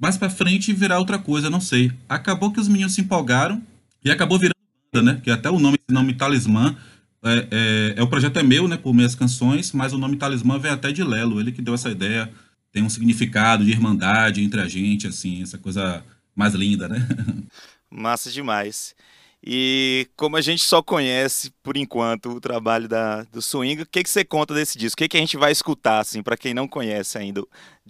mais 0.00 0.16
para 0.16 0.28
frente 0.28 0.72
virar 0.72 0.98
outra 0.98 1.18
coisa, 1.18 1.48
não 1.48 1.60
sei. 1.60 1.92
Acabou 2.08 2.50
que 2.50 2.58
os 2.58 2.66
meninos 2.66 2.94
se 2.94 3.02
empolgaram 3.02 3.62
e 4.04 4.10
acabou 4.10 4.38
virando 4.38 4.56
banda, 4.92 5.12
né? 5.12 5.20
Que 5.22 5.30
até 5.30 5.48
o 5.48 5.60
nome, 5.60 5.78
esse 5.80 5.94
nome 5.94 6.14
Talismã, 6.14 6.74
é, 7.22 7.48
é, 7.50 7.94
é, 7.98 8.02
o 8.02 8.08
projeto 8.08 8.38
é 8.38 8.42
meu, 8.42 8.66
né? 8.66 8.76
Por 8.76 8.92
minhas 8.92 9.14
canções, 9.14 9.72
mas 9.72 9.92
o 9.92 9.98
nome 9.98 10.16
Talismã 10.16 10.58
vem 10.58 10.72
até 10.72 10.90
de 10.90 11.04
Lelo, 11.04 11.38
ele 11.38 11.52
que 11.52 11.62
deu 11.62 11.74
essa 11.74 11.90
ideia. 11.90 12.28
Tem 12.72 12.82
um 12.82 12.90
significado 12.90 13.64
de 13.64 13.70
irmandade 13.70 14.42
entre 14.42 14.60
a 14.60 14.66
gente, 14.66 15.06
assim, 15.06 15.42
essa 15.42 15.58
coisa 15.58 16.04
mais 16.34 16.54
linda, 16.54 16.88
né? 16.88 17.06
Massa 17.90 18.30
demais. 18.30 18.94
E 19.44 20.06
como 20.16 20.36
a 20.36 20.40
gente 20.40 20.62
só 20.62 20.82
conhece, 20.82 21.50
por 21.62 21.76
enquanto, 21.76 22.30
o 22.30 22.40
trabalho 22.40 22.86
da, 22.86 23.22
do 23.32 23.40
Swing, 23.40 23.82
o 23.82 23.86
que, 23.86 24.02
que 24.02 24.10
você 24.10 24.22
conta 24.22 24.52
desse 24.52 24.76
disco? 24.76 24.94
O 24.94 24.98
que, 24.98 25.08
que 25.08 25.16
a 25.16 25.20
gente 25.20 25.36
vai 25.36 25.50
escutar, 25.50 26.00
assim, 26.00 26.22
para 26.22 26.36
quem 26.36 26.52
não 26.52 26.68
conhece 26.68 27.16
ainda 27.16 27.42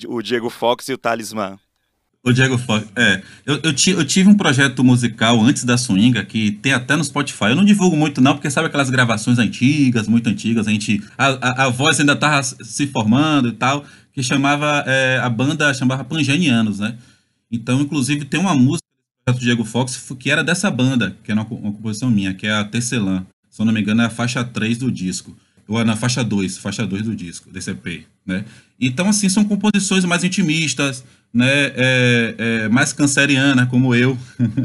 o 0.07 0.23
Diego 0.23 0.49
Fox 0.49 0.89
e 0.89 0.93
o 0.93 0.99
Talismã? 0.99 1.59
O 2.23 2.33
Diego 2.33 2.59
Fox, 2.59 2.87
é. 2.95 3.23
Eu, 3.47 3.61
eu, 3.63 3.73
eu, 3.73 4.05
tive 4.05 4.29
um 4.29 4.37
projeto 4.37 4.85
musical 4.85 5.41
antes 5.41 5.65
da 5.65 5.79
Swinga, 5.79 6.23
que 6.23 6.53
tem 6.53 6.73
até 6.73 6.95
no 6.95 7.03
Spotify. 7.03 7.47
Eu 7.47 7.57
não 7.57 7.65
divulgo 7.65 7.97
muito, 7.97 8.21
não, 8.21 8.35
porque 8.35 8.51
sabe 8.51 8.69
aquelas 8.69 8.91
gravações 8.91 9.39
antigas, 9.39 10.07
muito 10.07 10.29
antigas, 10.29 10.69
a 10.69 10.71
gente. 10.71 11.03
A, 11.17 11.29
a, 11.29 11.65
a 11.65 11.69
voz 11.71 11.99
ainda 11.99 12.15
tava 12.15 12.43
se 12.43 12.87
formando 12.89 13.49
e 13.49 13.53
tal, 13.53 13.87
que 14.13 14.23
chamava. 14.23 14.85
É, 14.87 15.19
a 15.23 15.31
banda 15.31 15.73
chamava 15.73 16.05
Pangenianos, 16.05 16.79
né? 16.79 16.99
Então, 17.51 17.81
inclusive, 17.81 18.27
tem 18.27 18.39
uma 18.39 18.55
música 18.55 18.90
do 19.27 19.39
Diego 19.39 19.65
Fox, 19.65 20.13
que 20.19 20.31
era 20.31 20.43
dessa 20.43 20.71
banda, 20.71 21.17
que 21.23 21.31
é 21.31 21.35
uma, 21.35 21.45
uma 21.45 21.73
composição 21.73 22.11
minha, 22.11 22.35
que 22.35 22.47
é 22.47 22.53
a 22.53 22.65
Tecelã. 22.65 23.25
Se 23.51 23.61
eu 23.61 23.67
não 23.67 23.73
me 23.73 23.81
engano, 23.81 24.03
é 24.03 24.07
a 24.07 24.11
faixa 24.11 24.43
3 24.45 24.79
do 24.79 24.91
disco. 24.91 25.37
Ou 25.71 25.81
é 25.81 25.85
na 25.85 25.95
faixa 25.95 26.25
2, 26.25 26.59
faixa 26.59 26.85
2 26.85 27.05
do 27.05 27.15
disco, 27.15 27.49
desse 27.49 27.71
EP, 27.71 28.05
né? 28.27 28.45
Então, 28.81 29.09
assim, 29.09 29.29
são 29.29 29.45
composições 29.45 30.05
mais 30.05 30.25
intimistas, 30.25 31.05
né? 31.33 31.47
É, 31.77 32.35
é, 32.39 32.69
mais 32.69 32.93
canceriana, 32.93 33.67
como 33.67 33.95
eu, 33.95 34.19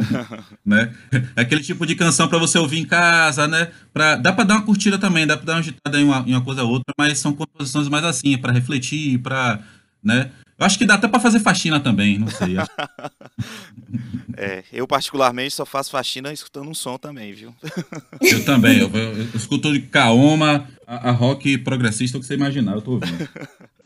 né? 0.66 0.92
É 1.36 1.42
aquele 1.42 1.62
tipo 1.62 1.86
de 1.86 1.94
canção 1.94 2.28
para 2.28 2.40
você 2.40 2.58
ouvir 2.58 2.80
em 2.80 2.86
casa, 2.86 3.48
né? 3.48 3.68
Pra, 3.94 4.16
dá 4.16 4.34
para 4.34 4.46
dar 4.46 4.56
uma 4.56 4.64
curtida 4.64 4.98
também, 4.98 5.28
dá 5.28 5.38
para 5.38 5.46
dar 5.46 5.54
uma 5.54 5.60
agitada 5.60 6.02
em 6.02 6.06
uma, 6.06 6.24
em 6.26 6.32
uma 6.32 6.42
coisa 6.42 6.64
ou 6.64 6.72
outra, 6.72 6.92
mas 6.98 7.20
são 7.20 7.34
composições 7.34 7.88
mais 7.88 8.04
assim, 8.04 8.36
para 8.36 8.52
refletir, 8.52 9.20
para, 9.20 9.60
né? 10.04 10.32
Eu 10.58 10.66
acho 10.66 10.78
que 10.78 10.86
dá 10.86 10.96
até 10.96 11.08
para 11.08 11.20
fazer 11.20 11.40
faxina 11.40 11.82
também, 11.82 12.18
não 12.18 12.30
sei. 12.30 12.56
é, 14.38 14.64
eu 14.72 14.88
particularmente 14.88 15.54
só 15.54 15.66
faço 15.66 15.92
faxina 15.92 16.32
escutando 16.32 16.70
um 16.70 16.74
som 16.74 16.98
também, 16.98 17.34
viu? 17.34 17.54
eu 18.22 18.46
também, 18.46 18.80
eu, 18.80 18.90
eu, 18.90 19.18
eu 19.18 19.30
escuto 19.36 19.74
de 19.74 19.82
Kaoma, 19.82 20.70
a, 20.88 21.10
a, 21.10 21.12
rock 21.12 21.58
progressista, 21.58 22.18
o 22.18 22.22
que 22.22 22.28
você 22.28 22.36
imaginar, 22.36 22.74
eu 22.74 22.82
tô 22.82 22.92
ouvindo. 22.92 23.30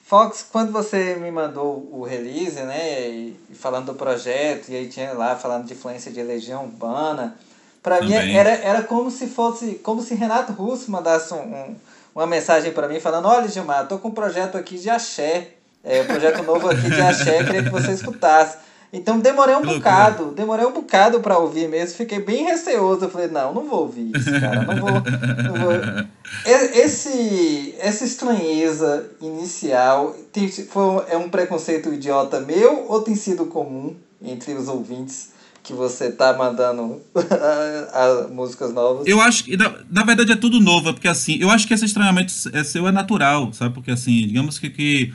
Fox, 0.06 0.48
quando 0.52 0.72
você 0.72 1.16
me 1.16 1.32
mandou 1.32 1.90
o 1.92 2.04
release, 2.04 2.62
né, 2.62 3.10
e, 3.10 3.36
e 3.50 3.56
falando 3.56 3.88
do 3.88 3.96
projeto, 3.96 4.70
e 4.70 4.76
aí 4.76 4.88
tinha 4.88 5.14
lá 5.14 5.36
falando 5.36 5.66
de 5.66 5.74
influência 5.74 6.12
de 6.12 6.22
Legião 6.22 6.66
Urbana, 6.66 7.36
para 7.82 8.02
mim 8.02 8.14
era, 8.14 8.50
era 8.50 8.84
como 8.84 9.10
se 9.10 9.28
fosse, 9.28 9.76
como 9.76 10.02
se 10.02 10.14
Renato 10.14 10.52
Russo 10.52 10.92
mandasse 10.92 11.34
um, 11.34 11.38
um, 11.38 11.76
uma 12.14 12.28
mensagem 12.28 12.72
para 12.72 12.88
mim 12.88 13.00
falando, 13.00 13.28
olha 13.28 13.48
Gilmar, 13.48 13.88
tô 13.88 13.98
com 13.98 14.10
um 14.10 14.14
projeto 14.14 14.58
aqui 14.58 14.78
de 14.78 14.90
axé, 14.90 15.56
é, 15.84 16.02
um 16.02 16.06
projeto 16.06 16.44
novo 16.44 16.70
aqui 16.70 16.90
de 16.90 17.02
axé, 17.02 17.44
queria 17.44 17.64
que 17.64 17.70
você 17.70 17.92
escutasse. 17.92 18.58
Então 18.92 19.20
demorei 19.20 19.56
um 19.56 19.62
bocado, 19.62 20.32
demorei 20.32 20.66
um 20.66 20.74
bocado 20.74 21.20
para 21.20 21.38
ouvir 21.38 21.70
mesmo, 21.70 21.96
fiquei 21.96 22.20
bem 22.20 22.44
receoso. 22.44 23.06
Eu 23.06 23.10
falei, 23.10 23.28
não, 23.28 23.54
não 23.54 23.66
vou 23.66 23.82
ouvir 23.82 24.12
isso, 24.16 24.32
cara, 24.32 24.64
não 24.64 24.76
vou. 24.76 24.92
Não 24.92 25.54
vou. 25.54 26.08
Esse, 26.74 27.76
essa 27.80 28.04
estranheza 28.04 29.06
inicial 29.22 30.16
tem, 30.34 30.50
foi, 30.50 31.06
é 31.10 31.18
um 31.18 31.30
preconceito 31.30 31.94
idiota 31.94 32.40
meu 32.40 32.88
ou 32.90 33.02
tem 33.02 33.16
sido 33.16 33.46
comum 33.46 33.96
entre 34.22 34.54
os 34.54 34.68
ouvintes 34.68 35.34
que 35.62 35.74
você 35.74 36.12
tá 36.12 36.36
mandando 36.36 37.00
a, 37.14 38.04
a, 38.04 38.28
músicas 38.28 38.74
novas. 38.74 39.06
Eu 39.06 39.22
acho 39.22 39.44
que, 39.44 39.56
na, 39.56 39.72
na, 39.92 40.04
verdade, 40.04 40.32
é 40.32 40.36
tudo 40.36 40.60
novo, 40.60 40.92
porque 40.94 41.08
assim, 41.08 41.38
eu 41.40 41.52
acho 41.52 41.68
que 41.68 41.74
esse 41.76 41.86
estranhamento 41.86 42.34
é 42.54 42.64
seu 42.64 42.88
é 42.88 42.92
natural, 42.92 43.54
sabe? 43.54 43.76
Porque 43.76 43.92
assim, 43.92 44.26
digamos 44.26 44.58
que, 44.58 44.70
que 44.70 45.14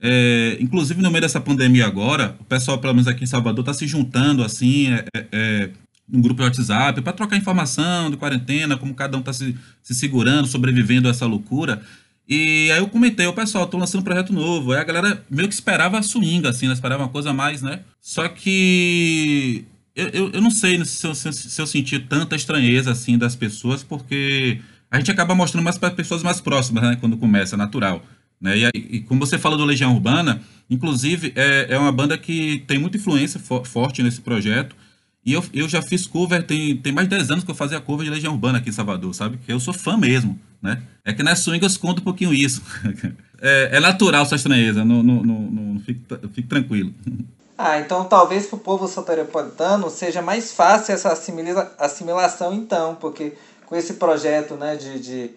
é, 0.00 0.56
inclusive 0.60 1.00
no 1.00 1.10
meio 1.10 1.22
dessa 1.22 1.40
pandemia 1.40 1.86
agora, 1.86 2.36
o 2.40 2.44
pessoal, 2.44 2.78
pelo 2.78 2.94
menos 2.94 3.08
aqui 3.08 3.24
em 3.24 3.26
Salvador, 3.26 3.64
tá 3.64 3.72
se 3.72 3.86
juntando, 3.86 4.42
assim, 4.42 4.92
é, 4.92 5.04
é, 5.14 5.26
é 5.32 5.70
um 6.12 6.20
grupo 6.20 6.40
de 6.40 6.48
WhatsApp 6.48 7.00
para 7.00 7.12
trocar 7.12 7.36
informação 7.36 8.10
de 8.10 8.16
quarentena, 8.16 8.76
como 8.76 8.94
cada 8.94 9.16
um 9.16 9.22
tá 9.22 9.32
se, 9.32 9.56
se 9.82 9.94
segurando, 9.94 10.46
sobrevivendo 10.46 11.08
a 11.08 11.10
essa 11.10 11.26
loucura. 11.26 11.82
E 12.28 12.70
aí 12.72 12.78
eu 12.78 12.88
comentei, 12.88 13.26
o 13.26 13.32
pessoal, 13.32 13.66
tô 13.66 13.78
lançando 13.78 14.00
um 14.00 14.04
projeto 14.04 14.32
novo. 14.32 14.72
Aí 14.72 14.80
a 14.80 14.84
galera 14.84 15.24
meio 15.30 15.48
que 15.48 15.54
esperava 15.54 16.02
swing, 16.02 16.46
assim, 16.46 16.66
né? 16.66 16.72
Esperava 16.72 17.04
uma 17.04 17.08
coisa 17.08 17.32
mais, 17.32 17.62
né? 17.62 17.80
Só 18.00 18.28
que 18.28 19.64
eu, 19.94 20.08
eu, 20.08 20.30
eu 20.32 20.42
não 20.42 20.50
sei 20.50 20.84
se 20.84 21.06
eu, 21.06 21.14
se 21.14 21.60
eu 21.60 21.66
senti 21.66 21.98
tanta 22.00 22.34
estranheza, 22.34 22.90
assim, 22.90 23.16
das 23.16 23.36
pessoas, 23.36 23.84
porque 23.84 24.60
a 24.90 24.98
gente 24.98 25.10
acaba 25.10 25.34
mostrando 25.34 25.64
mais 25.64 25.78
para 25.78 25.90
pessoas 25.92 26.22
mais 26.22 26.40
próximas, 26.40 26.82
né? 26.82 26.96
Quando 27.00 27.16
começa, 27.16 27.54
é 27.54 27.58
natural. 27.58 28.04
Né? 28.40 28.56
E, 28.58 28.96
e, 28.96 29.00
como 29.00 29.24
você 29.24 29.38
fala 29.38 29.56
do 29.56 29.64
Legião 29.64 29.94
Urbana, 29.94 30.42
inclusive 30.68 31.32
é, 31.34 31.66
é 31.70 31.78
uma 31.78 31.92
banda 31.92 32.16
que 32.18 32.64
tem 32.66 32.78
muita 32.78 32.96
influência 32.96 33.40
for, 33.40 33.66
forte 33.66 34.02
nesse 34.02 34.20
projeto. 34.20 34.76
E 35.24 35.32
eu, 35.32 35.44
eu 35.52 35.68
já 35.68 35.82
fiz 35.82 36.06
cover, 36.06 36.44
tem, 36.44 36.76
tem 36.76 36.92
mais 36.92 37.08
de 37.08 37.16
10 37.16 37.30
anos 37.32 37.44
que 37.44 37.50
eu 37.50 37.54
fazia 37.54 37.80
cover 37.80 38.04
de 38.04 38.12
Legião 38.12 38.32
Urbana 38.32 38.58
aqui 38.58 38.68
em 38.68 38.72
Salvador, 38.72 39.12
sabe? 39.12 39.38
Que 39.38 39.52
eu 39.52 39.58
sou 39.58 39.74
fã 39.74 39.96
mesmo, 39.96 40.38
né? 40.62 40.80
É 41.04 41.12
que 41.12 41.22
na 41.22 41.34
swing 41.34 41.64
eu 41.64 41.90
um 41.90 41.94
pouquinho 41.96 42.32
isso. 42.32 42.62
é, 43.42 43.70
é, 43.72 43.80
natural 43.80 44.22
essa 44.22 44.36
estranheza, 44.36 44.84
não, 44.84 45.02
não, 45.02 45.22
não, 45.24 45.40
não 45.40 45.80
fique, 45.80 46.00
fique 46.32 46.48
tranquilo. 46.48 46.94
Ah, 47.58 47.80
então 47.80 48.04
talvez 48.04 48.46
para 48.46 48.56
o 48.56 48.60
povo 48.60 48.86
soteropolitano 48.86 49.90
seja 49.90 50.22
mais 50.22 50.52
fácil 50.52 50.94
essa 50.94 51.10
assimila 51.12 51.74
assimilação 51.78 52.54
então, 52.54 52.94
porque 52.94 53.32
com 53.64 53.74
esse 53.74 53.94
projeto 53.94 54.54
né, 54.54 54.76
de, 54.76 55.00
de, 55.00 55.30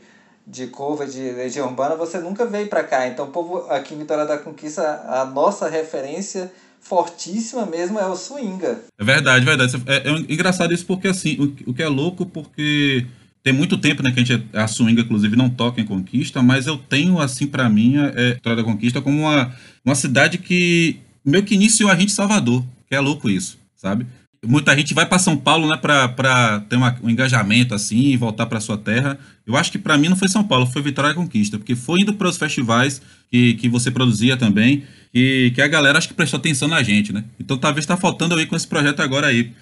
de 0.50 0.68
cover 0.68 1.08
de 1.08 1.32
Legião 1.32 1.68
Urbana 1.68 1.96
você 1.96 2.20
nunca 2.20 2.46
veio 2.46 2.68
para 2.68 2.84
cá. 2.84 3.08
Então 3.08 3.26
o 3.26 3.32
povo 3.32 3.70
aqui 3.70 3.94
em 3.94 4.00
Vitória 4.00 4.26
da 4.26 4.38
Conquista, 4.38 5.04
a 5.08 5.26
nossa 5.26 5.70
referência 5.70 6.52
fortíssima 6.82 7.66
mesmo 7.66 8.00
é 8.00 8.08
o 8.08 8.16
Swinga. 8.16 8.80
É 8.98 9.04
verdade, 9.04 9.46
verdade. 9.46 9.76
É, 9.86 10.10
é 10.10 10.34
engraçado 10.34 10.74
isso 10.74 10.86
porque, 10.86 11.08
assim, 11.08 11.38
o, 11.40 11.70
o 11.70 11.74
que 11.74 11.84
é 11.84 11.88
louco 11.88 12.26
porque 12.26 13.06
tem 13.44 13.54
muito 13.54 13.78
tempo, 13.78 14.02
né, 14.02 14.12
que 14.12 14.20
a 14.20 14.24
gente, 14.24 14.48
a 14.54 14.68
Swinga, 14.68 15.02
inclusive, 15.02 15.36
não 15.36 15.50
toca 15.50 15.80
em 15.80 15.86
Conquista, 15.86 16.42
mas 16.42 16.68
eu 16.68 16.78
tenho, 16.78 17.20
assim, 17.20 17.46
para 17.46 17.70
mim, 17.70 17.96
é, 17.98 18.34
Vitória 18.34 18.58
da 18.58 18.64
Conquista 18.64 19.02
como 19.02 19.22
uma, 19.22 19.54
uma 19.86 19.96
cidade 19.96 20.38
que 20.38 21.00
meio 21.24 21.44
que 21.44 21.56
iniciou 21.56 21.92
a 21.92 21.96
gente 21.96 22.12
em 22.12 22.16
Salvador, 22.16 22.64
que 22.88 22.96
é 22.96 23.00
louco 23.00 23.30
isso, 23.30 23.60
sabe? 23.76 24.08
Muita 24.46 24.76
gente 24.76 24.94
vai 24.94 25.06
para 25.06 25.20
São 25.20 25.36
Paulo, 25.36 25.68
né, 25.68 25.76
para 25.76 26.62
ter 26.70 26.78
uma, 26.78 26.98
um 27.04 27.10
engajamento 27.10 27.76
assim 27.76 28.00
e 28.00 28.18
voltar 28.18 28.46
para 28.46 28.62
sua 28.62 28.78
terra. 28.78 29.20
Eu 29.46 29.58
acho 29.58 29.72
que 29.72 29.78
para 29.78 29.98
mim 29.98 30.08
não 30.08 30.16
foi 30.16 30.30
São 30.30 30.44
Paulo, 30.44 30.66
foi 30.66 30.82
Vitória 30.82 31.10
da 31.10 31.16
Conquista, 31.16 31.58
porque 31.58 31.76
foi 31.76 32.02
indo 32.02 32.14
para 32.14 32.28
os 32.28 32.38
festivais 32.38 33.02
que, 33.30 33.56
que 33.56 33.68
você 33.68 33.92
produzia 33.92 34.38
também 34.38 34.84
que, 35.12 35.52
que 35.52 35.62
a 35.62 35.68
galera 35.68 35.98
acho 35.98 36.08
que 36.08 36.14
prestou 36.14 36.40
atenção 36.40 36.68
na 36.68 36.82
gente, 36.84 37.12
né? 37.12 37.24
Então 37.40 37.58
talvez 37.58 37.84
está 37.84 37.98
faltando 37.98 38.36
aí 38.36 38.46
com 38.46 38.56
esse 38.56 38.68
projeto 38.68 39.02
agora 39.02 39.28
aí. 39.28 39.54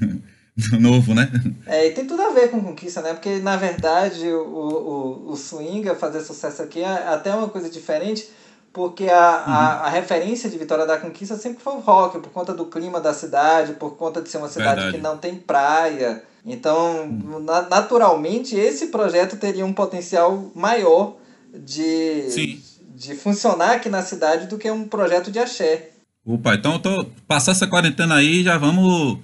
Novo, 0.78 1.14
né? 1.14 1.28
É, 1.66 1.88
e 1.88 1.90
tem 1.90 2.06
tudo 2.06 2.22
a 2.22 2.30
ver 2.30 2.48
com 2.48 2.62
conquista, 2.62 3.02
né? 3.02 3.12
Porque 3.12 3.38
na 3.40 3.56
verdade 3.56 4.24
o, 4.28 5.26
o, 5.26 5.32
o 5.32 5.36
Swinga 5.36 5.96
fazer 5.96 6.20
sucesso 6.20 6.62
aqui 6.62 6.80
é 6.80 7.08
até 7.08 7.34
uma 7.34 7.48
coisa 7.48 7.68
diferente, 7.68 8.24
porque 8.74 9.08
a, 9.08 9.44
uhum. 9.46 9.52
a, 9.52 9.66
a, 9.86 9.88
referência 9.88 10.50
de 10.50 10.58
Vitória 10.58 10.84
da 10.84 10.98
Conquista 10.98 11.36
sempre 11.36 11.62
foi 11.62 11.74
o 11.74 11.80
rock, 11.80 12.18
por 12.18 12.30
conta 12.30 12.52
do 12.52 12.66
clima 12.66 13.00
da 13.00 13.14
cidade, 13.14 13.74
por 13.74 13.96
conta 13.96 14.20
de 14.20 14.28
ser 14.28 14.36
uma 14.36 14.48
cidade 14.48 14.82
verdade. 14.82 14.96
que 14.96 15.02
não 15.02 15.16
tem 15.16 15.36
praia. 15.36 16.22
Então, 16.44 17.04
uhum. 17.04 17.38
na, 17.38 17.62
naturalmente, 17.62 18.54
esse 18.56 18.88
projeto 18.88 19.36
teria 19.36 19.64
um 19.64 19.72
potencial 19.72 20.50
maior 20.54 21.14
de. 21.54 22.28
Sim 22.28 22.60
de 22.94 23.14
funcionar 23.16 23.72
aqui 23.72 23.88
na 23.88 24.02
cidade 24.02 24.46
do 24.46 24.56
que 24.56 24.70
um 24.70 24.86
projeto 24.86 25.30
de 25.30 25.38
axé. 25.38 25.90
Opa, 26.24 26.54
então 26.54 26.74
eu 26.74 26.78
tô 26.78 27.04
passar 27.26 27.52
essa 27.52 27.66
quarentena 27.66 28.14
aí 28.14 28.42
já 28.42 28.56
vamos. 28.56 29.18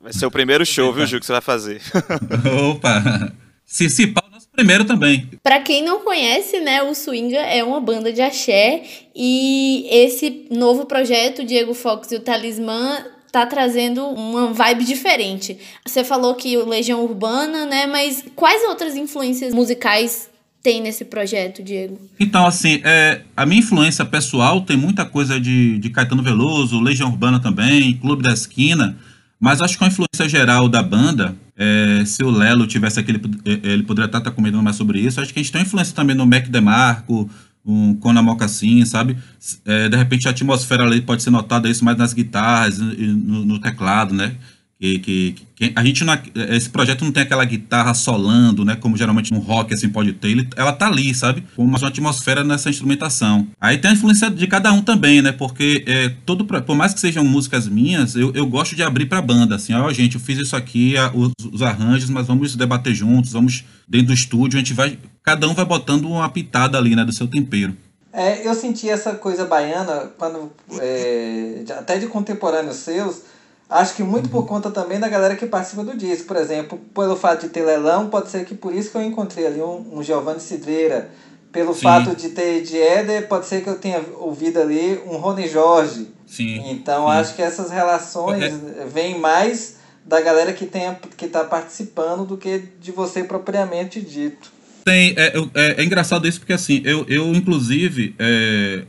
Vai 0.00 0.12
ser 0.12 0.26
o 0.26 0.30
primeiro 0.30 0.64
show, 0.66 0.92
viu, 0.92 1.06
Gil, 1.06 1.18
que 1.18 1.26
você 1.26 1.32
vai 1.32 1.40
fazer. 1.40 1.80
Opa! 2.70 3.32
Se 3.64 3.88
se 3.88 4.06
pau, 4.08 4.22
primeiro 4.54 4.84
também. 4.84 5.28
Para 5.42 5.60
quem 5.60 5.82
não 5.82 6.00
conhece, 6.00 6.60
né, 6.60 6.82
o 6.82 6.94
Swinga 6.94 7.38
é 7.38 7.62
uma 7.62 7.80
banda 7.80 8.12
de 8.12 8.20
axé 8.20 8.82
e 9.14 9.86
esse 9.90 10.46
novo 10.50 10.86
projeto, 10.86 11.44
Diego 11.44 11.74
Fox 11.74 12.12
e 12.12 12.16
o 12.16 12.20
Talismã, 12.20 13.04
tá 13.30 13.44
trazendo 13.44 14.06
uma 14.06 14.52
vibe 14.52 14.84
diferente. 14.84 15.58
Você 15.84 16.04
falou 16.04 16.34
que 16.36 16.56
o 16.56 16.68
Legião 16.68 17.02
Urbana, 17.02 17.66
né, 17.66 17.86
mas 17.86 18.24
quais 18.36 18.62
outras 18.62 18.94
influências 18.94 19.52
musicais 19.52 20.30
tem 20.62 20.80
nesse 20.80 21.04
projeto, 21.04 21.62
Diego? 21.62 21.98
Então, 22.18 22.46
assim, 22.46 22.80
é, 22.84 23.20
a 23.36 23.44
minha 23.44 23.58
influência 23.58 24.04
pessoal 24.04 24.62
tem 24.62 24.76
muita 24.76 25.04
coisa 25.04 25.38
de, 25.38 25.78
de 25.78 25.90
Caetano 25.90 26.22
Veloso, 26.22 26.80
Legião 26.80 27.10
Urbana 27.10 27.38
também, 27.38 27.98
Clube 27.98 28.22
da 28.22 28.32
Esquina, 28.32 28.96
mas 29.40 29.60
acho 29.60 29.76
que 29.76 29.84
a 29.84 29.88
influência 29.88 30.28
geral 30.28 30.68
da 30.68 30.82
banda, 30.82 31.36
é, 31.56 32.04
se 32.06 32.22
o 32.22 32.30
Lelo 32.30 32.66
tivesse 32.66 32.98
aqui, 33.00 33.12
ele, 33.12 33.20
é, 33.44 33.72
ele 33.72 33.82
poderia 33.82 34.06
estar, 34.06 34.18
estar 34.18 34.30
comentando 34.30 34.62
mais 34.62 34.76
sobre 34.76 35.00
isso. 35.00 35.20
Acho 35.20 35.32
que 35.32 35.40
a 35.40 35.42
gente 35.42 35.52
tem 35.52 35.62
influência 35.62 35.94
também 35.94 36.16
no 36.16 36.26
Mac 36.26 36.48
DeMarco, 36.48 37.28
um 37.64 37.94
Conan 37.94 38.22
Mocassin, 38.22 38.84
sabe? 38.84 39.16
É, 39.64 39.88
de 39.88 39.96
repente 39.96 40.28
a 40.28 40.30
atmosfera 40.30 40.84
ali 40.84 41.00
pode 41.00 41.22
ser 41.22 41.30
notada 41.30 41.68
isso 41.68 41.84
mais 41.84 41.96
nas 41.96 42.12
guitarras, 42.12 42.78
no, 42.78 43.44
no 43.44 43.58
teclado, 43.58 44.14
né? 44.14 44.36
Que, 44.84 44.98
que, 44.98 45.36
que, 45.56 45.72
a 45.74 45.82
gente 45.82 46.04
não, 46.04 46.12
esse 46.50 46.68
projeto 46.68 47.06
não 47.06 47.10
tem 47.10 47.22
aquela 47.22 47.42
guitarra 47.46 47.94
solando, 47.94 48.66
né? 48.66 48.76
Como 48.76 48.98
geralmente 48.98 49.32
no 49.32 49.38
rock 49.38 49.72
assim 49.72 49.88
pode 49.88 50.12
ter. 50.12 50.28
Ele, 50.28 50.46
ela 50.58 50.74
tá 50.74 50.88
ali, 50.88 51.14
sabe? 51.14 51.42
Com 51.56 51.64
uma, 51.64 51.78
atmosfera 51.78 52.44
nessa 52.44 52.68
instrumentação. 52.68 53.48
Aí 53.58 53.78
tem 53.78 53.92
a 53.92 53.94
influência 53.94 54.28
de 54.30 54.46
cada 54.46 54.70
um 54.74 54.82
também, 54.82 55.22
né? 55.22 55.32
Porque 55.32 55.82
é, 55.86 56.10
todo, 56.26 56.44
por 56.44 56.76
mais 56.76 56.92
que 56.92 57.00
sejam 57.00 57.24
músicas 57.24 57.66
minhas, 57.66 58.14
eu, 58.14 58.30
eu 58.34 58.46
gosto 58.46 58.76
de 58.76 58.82
abrir 58.82 59.06
pra 59.06 59.22
banda. 59.22 59.54
Assim, 59.54 59.72
ó, 59.72 59.90
gente, 59.90 60.16
eu 60.16 60.20
fiz 60.20 60.38
isso 60.38 60.54
aqui, 60.54 60.96
os, 61.14 61.32
os 61.50 61.62
arranjos, 61.62 62.10
mas 62.10 62.26
vamos 62.26 62.54
debater 62.54 62.94
juntos, 62.94 63.32
vamos 63.32 63.64
dentro 63.88 64.08
do 64.08 64.12
estúdio, 64.12 64.58
a 64.58 64.60
gente 64.60 64.74
vai. 64.74 64.98
Cada 65.22 65.48
um 65.48 65.54
vai 65.54 65.64
botando 65.64 66.04
uma 66.04 66.28
pitada 66.28 66.76
ali, 66.76 66.94
né? 66.94 67.06
Do 67.06 67.12
seu 67.12 67.26
tempero. 67.26 67.74
É, 68.12 68.46
eu 68.46 68.54
senti 68.54 68.90
essa 68.90 69.14
coisa 69.14 69.46
baiana 69.46 70.12
quando. 70.18 70.52
É, 70.78 71.64
até 71.70 71.96
de 71.96 72.06
contemporâneos 72.06 72.76
seus 72.76 73.32
Acho 73.68 73.94
que 73.94 74.02
muito 74.02 74.28
por 74.28 74.46
conta 74.46 74.70
também 74.70 75.00
da 75.00 75.08
galera 75.08 75.36
que 75.36 75.46
participa 75.46 75.82
do 75.82 75.96
disco. 75.96 76.26
Por 76.26 76.36
exemplo, 76.36 76.78
pelo 76.94 77.16
fato 77.16 77.42
de 77.42 77.48
ter 77.48 77.64
leilão, 77.64 78.08
pode 78.08 78.30
ser 78.30 78.44
que 78.44 78.54
por 78.54 78.74
isso 78.74 78.90
que 78.90 78.96
eu 78.96 79.02
encontrei 79.02 79.46
ali 79.46 79.60
um, 79.60 79.98
um 79.98 80.02
Giovanni 80.02 80.40
Cidreira. 80.40 81.10
Pelo 81.50 81.72
Sim. 81.72 81.82
fato 81.82 82.16
de 82.16 82.30
ter 82.30 82.62
de 82.62 82.76
Éder, 82.76 83.28
pode 83.28 83.46
ser 83.46 83.62
que 83.62 83.68
eu 83.68 83.78
tenha 83.78 84.04
ouvido 84.18 84.60
ali 84.60 85.00
um 85.06 85.16
Rony 85.16 85.48
Jorge. 85.48 86.08
Sim. 86.26 86.60
Então 86.70 87.06
Sim. 87.06 87.12
acho 87.12 87.34
que 87.36 87.42
essas 87.42 87.70
relações 87.70 88.42
é. 88.42 88.86
vêm 88.86 89.18
mais 89.18 89.76
da 90.04 90.20
galera 90.20 90.52
que 90.52 90.64
está 90.64 90.96
que 91.16 91.28
tá 91.28 91.44
participando 91.44 92.26
do 92.26 92.36
que 92.36 92.64
de 92.80 92.90
você 92.92 93.22
propriamente 93.24 94.00
dito. 94.00 94.52
Tem, 94.84 95.14
é, 95.16 95.32
é, 95.54 95.80
é 95.80 95.84
engraçado 95.84 96.28
isso 96.28 96.40
porque 96.40 96.52
assim, 96.52 96.82
eu, 96.84 97.06
eu 97.08 97.32
inclusive, 97.34 98.14
é, 98.18 98.84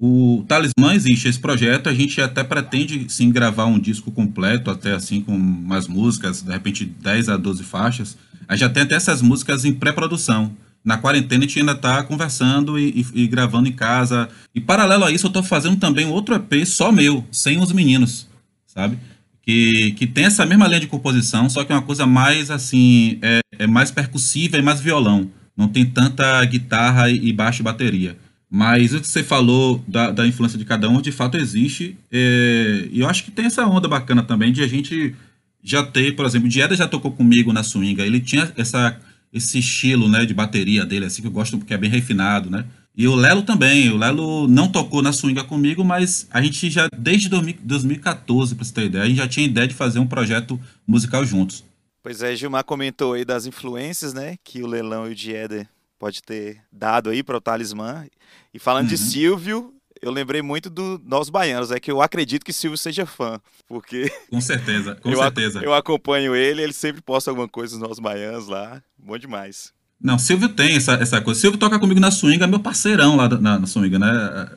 o 0.00 0.44
Talismã 0.46 0.94
existe 0.94 1.26
esse 1.26 1.40
projeto, 1.40 1.88
a 1.88 1.94
gente 1.94 2.20
até 2.20 2.44
pretende 2.44 3.06
sim 3.08 3.32
gravar 3.32 3.66
um 3.66 3.80
disco 3.80 4.12
completo, 4.12 4.70
até 4.70 4.92
assim 4.92 5.20
com 5.20 5.34
umas 5.34 5.88
músicas, 5.88 6.40
de 6.40 6.52
repente 6.52 6.84
10 6.84 7.28
a 7.28 7.36
12 7.36 7.64
faixas. 7.64 8.16
A 8.46 8.54
gente 8.54 8.60
já 8.60 8.68
tem 8.68 8.84
até 8.84 8.94
essas 8.94 9.20
músicas 9.20 9.64
em 9.64 9.72
pré-produção. 9.72 10.52
Na 10.84 10.96
quarentena 10.96 11.44
a 11.44 11.48
gente 11.48 11.58
ainda 11.58 11.72
está 11.72 12.00
conversando 12.04 12.78
e, 12.78 13.04
e, 13.12 13.22
e, 13.24 13.26
gravando 13.26 13.68
em 13.68 13.72
casa. 13.72 14.28
E 14.54 14.60
paralelo 14.60 15.04
a 15.04 15.10
isso, 15.10 15.26
eu 15.26 15.30
estou 15.30 15.42
fazendo 15.42 15.76
também 15.76 16.06
outro 16.06 16.36
EP 16.36 16.64
só 16.64 16.92
meu, 16.92 17.26
sem 17.32 17.58
os 17.58 17.72
meninos, 17.72 18.28
sabe? 18.68 18.96
Que, 19.42 19.92
que 19.92 20.06
tem 20.06 20.26
essa 20.26 20.46
mesma 20.46 20.68
linha 20.68 20.80
de 20.80 20.86
composição, 20.86 21.50
só 21.50 21.64
que 21.64 21.72
é 21.72 21.74
uma 21.74 21.82
coisa 21.82 22.06
mais 22.06 22.52
assim, 22.52 23.18
é, 23.20 23.40
é 23.58 23.66
mais 23.66 23.90
percussiva 23.90 24.56
e 24.56 24.62
mais 24.62 24.80
violão. 24.80 25.28
Não 25.56 25.66
tem 25.66 25.84
tanta 25.84 26.44
guitarra 26.44 27.10
e 27.10 27.32
baixo 27.32 27.62
e 27.62 27.64
bateria. 27.64 28.16
Mas 28.50 28.94
o 28.94 29.00
que 29.00 29.06
você 29.06 29.22
falou 29.22 29.82
da, 29.86 30.10
da 30.10 30.26
influência 30.26 30.58
de 30.58 30.64
cada 30.64 30.88
um, 30.88 31.00
de 31.00 31.12
fato 31.12 31.36
existe. 31.36 31.98
É, 32.10 32.88
e 32.90 33.00
eu 33.00 33.08
acho 33.08 33.24
que 33.24 33.30
tem 33.30 33.46
essa 33.46 33.66
onda 33.66 33.86
bacana 33.86 34.22
também 34.22 34.52
de 34.52 34.62
a 34.62 34.66
gente 34.66 35.14
já 35.62 35.82
ter, 35.82 36.16
por 36.16 36.24
exemplo, 36.24 36.46
o 36.46 36.50
Dieda 36.50 36.74
já 36.74 36.88
tocou 36.88 37.12
comigo 37.12 37.52
na 37.52 37.62
swinga. 37.62 38.06
Ele 38.06 38.20
tinha 38.20 38.50
essa, 38.56 38.98
esse 39.32 39.58
estilo 39.58 40.08
né, 40.08 40.24
de 40.24 40.32
bateria 40.32 40.86
dele, 40.86 41.04
assim, 41.04 41.20
que 41.20 41.28
eu 41.28 41.32
gosto 41.32 41.58
porque 41.58 41.74
é 41.74 41.78
bem 41.78 41.90
refinado, 41.90 42.48
né? 42.48 42.64
E 42.96 43.06
o 43.06 43.14
Lelo 43.14 43.42
também. 43.42 43.90
O 43.90 43.98
Lelo 43.98 44.48
não 44.48 44.68
tocou 44.72 45.02
na 45.02 45.12
swinga 45.12 45.44
comigo, 45.44 45.84
mas 45.84 46.26
a 46.30 46.40
gente 46.40 46.70
já, 46.70 46.88
desde 46.96 47.28
2014, 47.28 48.54
para 48.54 48.64
você 48.64 48.72
ter 48.72 48.86
ideia, 48.86 49.04
a 49.04 49.06
gente 49.06 49.18
já 49.18 49.28
tinha 49.28 49.46
ideia 49.46 49.68
de 49.68 49.74
fazer 49.74 49.98
um 49.98 50.06
projeto 50.06 50.58
musical 50.86 51.24
juntos. 51.24 51.64
Pois 52.02 52.22
é, 52.22 52.34
Gilmar 52.34 52.64
comentou 52.64 53.12
aí 53.12 53.24
das 53.24 53.44
influências, 53.44 54.14
né, 54.14 54.36
que 54.42 54.62
o 54.62 54.66
Lelão 54.66 55.06
e 55.06 55.12
o 55.12 55.14
Dieder 55.14 55.68
pode 55.98 56.22
ter 56.22 56.62
dado 56.72 57.10
aí 57.10 57.22
para 57.22 57.36
o 57.36 57.40
Talismã. 57.40 58.06
E 58.52 58.58
falando 58.58 58.84
uhum. 58.84 58.88
de 58.90 58.98
Silvio, 58.98 59.74
eu 60.00 60.10
lembrei 60.10 60.42
muito 60.42 60.70
do 60.70 61.00
Nós 61.04 61.28
Baianos, 61.28 61.70
é 61.70 61.80
que 61.80 61.90
eu 61.90 62.00
acredito 62.00 62.44
que 62.44 62.52
Silvio 62.52 62.78
seja 62.78 63.04
fã, 63.04 63.40
porque... 63.66 64.10
Com 64.30 64.40
certeza, 64.40 64.94
com 64.96 65.10
eu, 65.10 65.18
certeza. 65.18 65.60
Eu 65.62 65.74
acompanho 65.74 66.34
ele, 66.34 66.62
ele 66.62 66.72
sempre 66.72 67.02
posta 67.02 67.30
alguma 67.30 67.48
coisa 67.48 67.78
dos 67.78 67.88
Nós 67.88 67.98
Baianos 67.98 68.46
lá, 68.46 68.82
bom 68.96 69.18
demais. 69.18 69.72
Não, 70.00 70.18
Silvio 70.18 70.48
tem 70.48 70.76
essa, 70.76 70.94
essa 70.94 71.20
coisa. 71.20 71.40
Silvio 71.40 71.58
toca 71.58 71.78
comigo 71.78 71.98
na 71.98 72.10
swing, 72.10 72.42
é 72.42 72.46
meu 72.46 72.60
parceirão 72.60 73.16
lá 73.16 73.28
na, 73.28 73.58
na 73.58 73.66
swing, 73.66 73.98
né? 73.98 74.48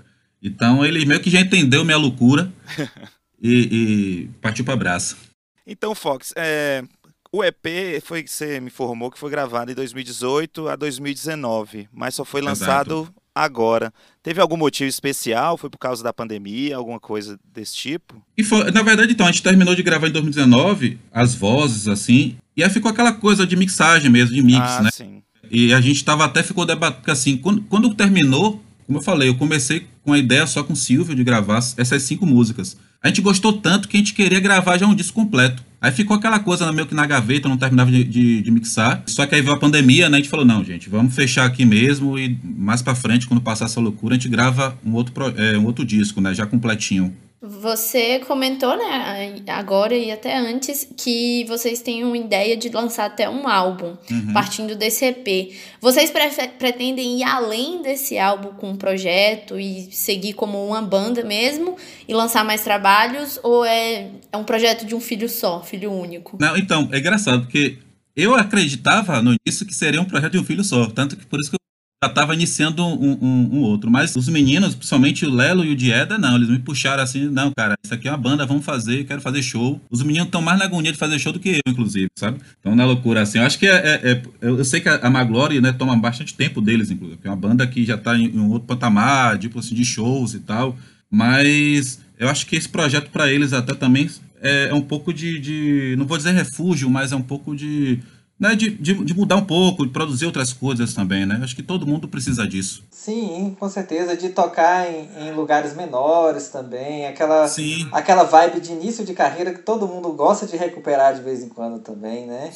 Então 0.41 0.85
ele 0.85 1.05
meio 1.05 1.19
que 1.19 1.31
já 1.31 1.39
entendeu 1.39 1.83
minha 1.83 1.97
loucura 1.97 2.51
e, 3.41 3.51
e 3.71 4.29
partiu 4.39 4.63
para 4.63 4.75
abraço. 4.75 5.17
Então, 5.65 5.95
Fox, 5.95 6.33
é, 6.35 6.83
o 7.31 7.43
EP 7.43 8.01
foi 8.03 8.23
que 8.23 8.29
você 8.29 8.59
me 8.59 8.67
informou 8.67 9.09
que 9.09 9.17
foi 9.17 9.31
gravado 9.31 9.71
em 9.71 9.75
2018 9.75 10.67
a 10.67 10.75
2019, 10.75 11.87
mas 11.93 12.15
só 12.15 12.25
foi 12.25 12.41
lançado 12.41 13.03
Exato. 13.03 13.13
agora. 13.33 13.93
Teve 14.21 14.41
algum 14.41 14.57
motivo 14.57 14.89
especial? 14.89 15.57
Foi 15.57 15.69
por 15.69 15.77
causa 15.77 16.03
da 16.03 16.11
pandemia, 16.11 16.75
alguma 16.75 16.99
coisa 16.99 17.39
desse 17.53 17.73
tipo? 17.73 18.21
E 18.37 18.43
foi, 18.43 18.69
na 18.71 18.81
verdade, 18.81 19.13
então, 19.13 19.25
a 19.25 19.31
gente 19.31 19.41
terminou 19.41 19.73
de 19.73 19.81
gravar 19.81 20.07
em 20.07 20.11
2019, 20.11 20.99
as 21.11 21.33
vozes, 21.33 21.87
assim, 21.87 22.35
e 22.55 22.63
aí 22.63 22.69
ficou 22.69 22.91
aquela 22.91 23.13
coisa 23.13 23.47
de 23.47 23.55
mixagem 23.55 24.11
mesmo, 24.11 24.35
de 24.35 24.41
mix, 24.41 24.59
ah, 24.59 24.81
né? 24.81 24.89
Sim. 24.91 25.23
E 25.49 25.73
a 25.73 25.79
gente 25.79 26.03
tava 26.03 26.25
até 26.25 26.43
ficou 26.43 26.65
debatendo, 26.65 27.11
assim, 27.11 27.37
quando, 27.37 27.61
quando 27.63 27.93
terminou, 27.93 28.61
como 28.85 28.99
eu 28.99 29.03
falei, 29.03 29.29
eu 29.29 29.35
comecei 29.35 29.87
com 30.03 30.11
a 30.11 30.17
ideia 30.17 30.45
só 30.45 30.63
com 30.63 30.73
o 30.73 30.75
Silvio 30.75 31.15
de 31.15 31.23
gravar 31.23 31.59
essas 31.77 32.03
cinco 32.03 32.25
músicas. 32.25 32.75
A 33.01 33.07
gente 33.07 33.21
gostou 33.21 33.53
tanto 33.53 33.87
que 33.87 33.95
a 33.95 33.99
gente 33.99 34.13
queria 34.13 34.39
gravar 34.39 34.77
já 34.77 34.85
um 34.85 34.93
disco 34.93 35.15
completo. 35.15 35.63
Aí 35.81 35.91
ficou 35.91 36.15
aquela 36.15 36.37
coisa 36.39 36.71
meio 36.71 36.85
que 36.85 36.93
na 36.93 37.07
gaveta, 37.07 37.49
não 37.49 37.57
terminava 37.57 37.89
de, 37.89 38.03
de, 38.03 38.41
de, 38.43 38.51
mixar. 38.51 39.01
Só 39.07 39.25
que 39.25 39.33
aí 39.33 39.41
veio 39.41 39.55
a 39.55 39.59
pandemia, 39.59 40.07
né? 40.09 40.17
A 40.17 40.19
gente 40.19 40.29
falou, 40.29 40.45
não, 40.45 40.63
gente, 40.63 40.87
vamos 40.87 41.15
fechar 41.15 41.43
aqui 41.43 41.65
mesmo 41.65 42.19
e 42.19 42.39
mais 42.43 42.83
pra 42.83 42.93
frente, 42.93 43.25
quando 43.25 43.41
passar 43.41 43.65
essa 43.65 43.79
loucura, 43.79 44.13
a 44.13 44.17
gente 44.17 44.29
grava 44.29 44.77
um 44.85 44.93
outro, 44.93 45.13
é, 45.35 45.57
um 45.57 45.65
outro 45.65 45.83
disco, 45.83 46.21
né? 46.21 46.35
Já 46.35 46.45
completinho. 46.45 47.11
Você 47.41 48.19
comentou, 48.19 48.77
né, 48.77 49.41
agora 49.47 49.95
e 49.95 50.11
até 50.11 50.37
antes, 50.37 50.87
que 50.95 51.43
vocês 51.45 51.81
têm 51.81 52.03
uma 52.03 52.15
ideia 52.15 52.55
de 52.55 52.69
lançar 52.69 53.05
até 53.05 53.27
um 53.27 53.47
álbum, 53.47 53.97
uhum. 54.11 54.31
partindo 54.31 54.75
desse 54.75 55.05
EP. 55.05 55.51
Vocês 55.81 56.11
pre 56.11 56.21
pretendem 56.59 57.19
ir 57.19 57.23
além 57.23 57.81
desse 57.81 58.19
álbum 58.19 58.49
com 58.49 58.69
um 58.69 58.75
projeto 58.75 59.59
e 59.59 59.89
seguir 59.91 60.33
como 60.33 60.63
uma 60.63 60.83
banda 60.83 61.23
mesmo 61.23 61.77
e 62.07 62.13
lançar 62.13 62.45
mais 62.45 62.63
trabalhos? 62.63 63.39
Ou 63.41 63.65
é, 63.65 64.11
é 64.31 64.37
um 64.37 64.43
projeto 64.43 64.85
de 64.85 64.93
um 64.93 65.01
filho 65.01 65.27
só, 65.27 65.63
filho 65.63 65.91
único? 65.91 66.37
Não, 66.39 66.55
então, 66.55 66.89
é 66.91 66.99
engraçado, 66.99 67.41
porque 67.41 67.79
eu 68.15 68.35
acreditava 68.35 69.19
no 69.19 69.35
início 69.43 69.65
que 69.65 69.73
seria 69.73 69.99
um 69.99 70.05
projeto 70.05 70.33
de 70.33 70.39
um 70.39 70.43
filho 70.43 70.63
só. 70.63 70.85
Tanto 70.91 71.17
que 71.17 71.25
por 71.25 71.39
isso 71.39 71.49
que 71.49 71.60
já 72.03 72.09
estava 72.09 72.33
iniciando 72.33 72.83
um, 72.83 73.11
um, 73.21 73.49
um, 73.57 73.61
outro. 73.61 73.91
Mas 73.91 74.15
os 74.15 74.27
meninos, 74.27 74.73
principalmente 74.73 75.23
o 75.23 75.29
Lelo 75.29 75.63
e 75.63 75.71
o 75.71 75.75
Dieda, 75.75 76.17
não. 76.17 76.35
Eles 76.35 76.49
me 76.49 76.57
puxaram 76.57 77.03
assim, 77.03 77.29
não, 77.29 77.51
cara, 77.55 77.75
isso 77.83 77.93
aqui 77.93 78.07
é 78.07 78.11
uma 78.11 78.17
banda, 78.17 78.43
vamos 78.43 78.65
fazer, 78.65 79.05
quero 79.05 79.21
fazer 79.21 79.43
show. 79.43 79.79
Os 79.87 80.01
meninos 80.01 80.25
estão 80.25 80.41
mais 80.41 80.57
na 80.57 80.65
agonia 80.65 80.91
de 80.91 80.97
fazer 80.97 81.19
show 81.19 81.31
do 81.31 81.39
que 81.39 81.49
eu, 81.49 81.71
inclusive, 81.71 82.09
sabe? 82.17 82.39
Então, 82.59 82.75
na 82.75 82.85
loucura, 82.85 83.21
assim. 83.21 83.37
Eu 83.37 83.45
acho 83.45 83.59
que 83.59 83.67
é. 83.67 83.75
é, 83.75 84.11
é 84.11 84.21
eu 84.41 84.65
sei 84.65 84.81
que 84.81 84.89
a, 84.89 85.09
Maglory, 85.11 85.61
né, 85.61 85.71
toma 85.71 85.95
bastante 85.95 86.33
tempo 86.33 86.59
deles, 86.59 86.89
inclusive. 86.89 87.19
É 87.23 87.29
uma 87.29 87.35
banda 87.35 87.67
que 87.67 87.85
já 87.85 87.95
está 87.95 88.17
em, 88.17 88.25
em, 88.25 88.39
um 88.39 88.49
outro 88.49 88.67
patamar, 88.67 89.37
tipo 89.37 89.59
assim, 89.59 89.75
de 89.75 89.85
shows 89.85 90.33
e 90.33 90.39
tal. 90.39 90.75
Mas 91.09 91.99
eu 92.17 92.27
acho 92.27 92.47
que 92.47 92.55
esse 92.55 92.67
projeto 92.67 93.11
para 93.11 93.31
eles 93.31 93.53
até 93.53 93.75
também 93.75 94.09
é, 94.41 94.69
é 94.69 94.73
um 94.73 94.81
pouco 94.81 95.13
de, 95.13 95.39
de. 95.39 95.95
Não 95.99 96.07
vou 96.07 96.17
dizer 96.17 96.31
refúgio, 96.31 96.89
mas 96.89 97.11
é 97.11 97.15
um 97.15 97.21
pouco 97.21 97.55
de 97.55 97.99
né, 98.41 98.55
de, 98.55 98.71
de, 98.71 98.95
de, 98.95 99.13
mudar 99.13 99.35
um 99.35 99.45
pouco, 99.45 99.85
de 99.85 99.93
produzir 99.93 100.25
outras 100.25 100.51
coisas 100.51 100.95
também, 100.95 101.27
né? 101.27 101.39
Acho 101.43 101.55
que 101.55 101.61
todo 101.61 101.85
mundo 101.85 102.07
precisa 102.07 102.47
disso. 102.47 102.83
Sim, 102.89 103.55
com 103.59 103.69
certeza, 103.69 104.17
de 104.17 104.29
tocar 104.29 104.91
em, 104.91 105.27
em 105.27 105.31
lugares 105.31 105.75
menores 105.75 106.49
também, 106.49 107.05
aquela, 107.05 107.47
Sim. 107.47 107.87
aquela 107.91 108.23
vibe 108.23 108.59
de 108.59 108.71
início 108.71 109.05
de 109.05 109.13
carreira 109.13 109.53
que 109.53 109.61
todo 109.61 109.87
mundo 109.87 110.11
gosta 110.13 110.47
de 110.47 110.57
recuperar 110.57 111.13
de 111.13 111.21
vez 111.21 111.43
em 111.43 111.49
quando 111.49 111.77
também, 111.83 112.25
né? 112.25 112.51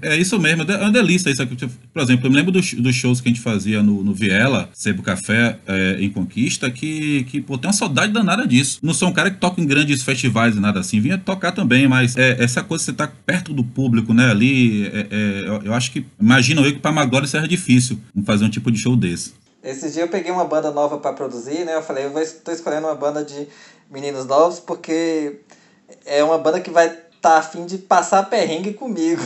É 0.00 0.16
isso 0.16 0.38
mesmo, 0.38 0.62
é 0.62 0.76
uma 0.78 0.90
delícia 0.90 1.28
isso 1.28 1.42
aqui. 1.42 1.54
Por 1.54 2.02
exemplo, 2.02 2.26
eu 2.26 2.30
me 2.30 2.36
lembro 2.36 2.50
dos, 2.50 2.72
dos 2.72 2.94
shows 2.94 3.20
que 3.20 3.28
a 3.28 3.32
gente 3.32 3.42
fazia 3.42 3.82
no, 3.82 4.02
no 4.02 4.14
Viela, 4.14 4.70
Sebo 4.72 5.02
Café, 5.02 5.58
é, 5.66 5.96
em 6.00 6.08
Conquista, 6.10 6.70
que, 6.70 7.24
que 7.24 7.42
pô, 7.42 7.58
tem 7.58 7.68
uma 7.68 7.74
saudade 7.74 8.10
danada 8.10 8.46
disso. 8.46 8.78
Não 8.82 8.94
sou 8.94 9.08
um 9.08 9.12
cara 9.12 9.30
que 9.30 9.36
toca 9.36 9.60
em 9.60 9.66
grandes 9.66 10.02
festivais 10.02 10.56
e 10.56 10.60
nada 10.60 10.80
assim, 10.80 10.98
vinha 10.98 11.18
tocar 11.18 11.52
também, 11.52 11.86
mas 11.86 12.16
é, 12.16 12.42
essa 12.42 12.62
coisa 12.62 12.82
de 12.82 12.86
você 12.86 12.90
estar 12.92 13.08
tá 13.08 13.12
perto 13.26 13.52
do 13.52 13.62
público, 13.62 14.14
né, 14.14 14.30
ali, 14.30 14.86
é, 14.86 15.06
é, 15.10 15.40
eu, 15.46 15.62
eu, 15.64 15.74
acho 15.74 15.92
que, 15.92 16.06
imagino 16.18 16.64
eu 16.64 16.72
que 16.72 16.78
para 16.78 16.90
Magória 16.90 17.28
seja 17.28 17.46
difícil 17.46 18.00
fazer 18.24 18.46
um 18.46 18.50
tipo 18.50 18.70
de 18.70 18.78
show 18.78 18.96
desse. 18.96 19.34
Esses 19.62 19.92
dias 19.92 20.06
eu 20.06 20.08
peguei 20.08 20.32
uma 20.32 20.46
banda 20.46 20.70
nova 20.70 20.96
para 20.96 21.12
produzir, 21.12 21.66
né? 21.66 21.74
Eu 21.74 21.82
falei, 21.82 22.06
eu 22.06 22.18
estou 22.18 22.54
escolhendo 22.54 22.86
uma 22.86 22.94
banda 22.94 23.22
de 23.22 23.46
meninos 23.90 24.24
novos 24.24 24.58
porque 24.58 25.40
é 26.06 26.24
uma 26.24 26.38
banda 26.38 26.60
que 26.60 26.70
vai 26.70 26.96
tá 27.20 27.38
afim 27.38 27.66
de 27.66 27.78
passar 27.78 28.24
perrengue 28.24 28.72
comigo. 28.72 29.22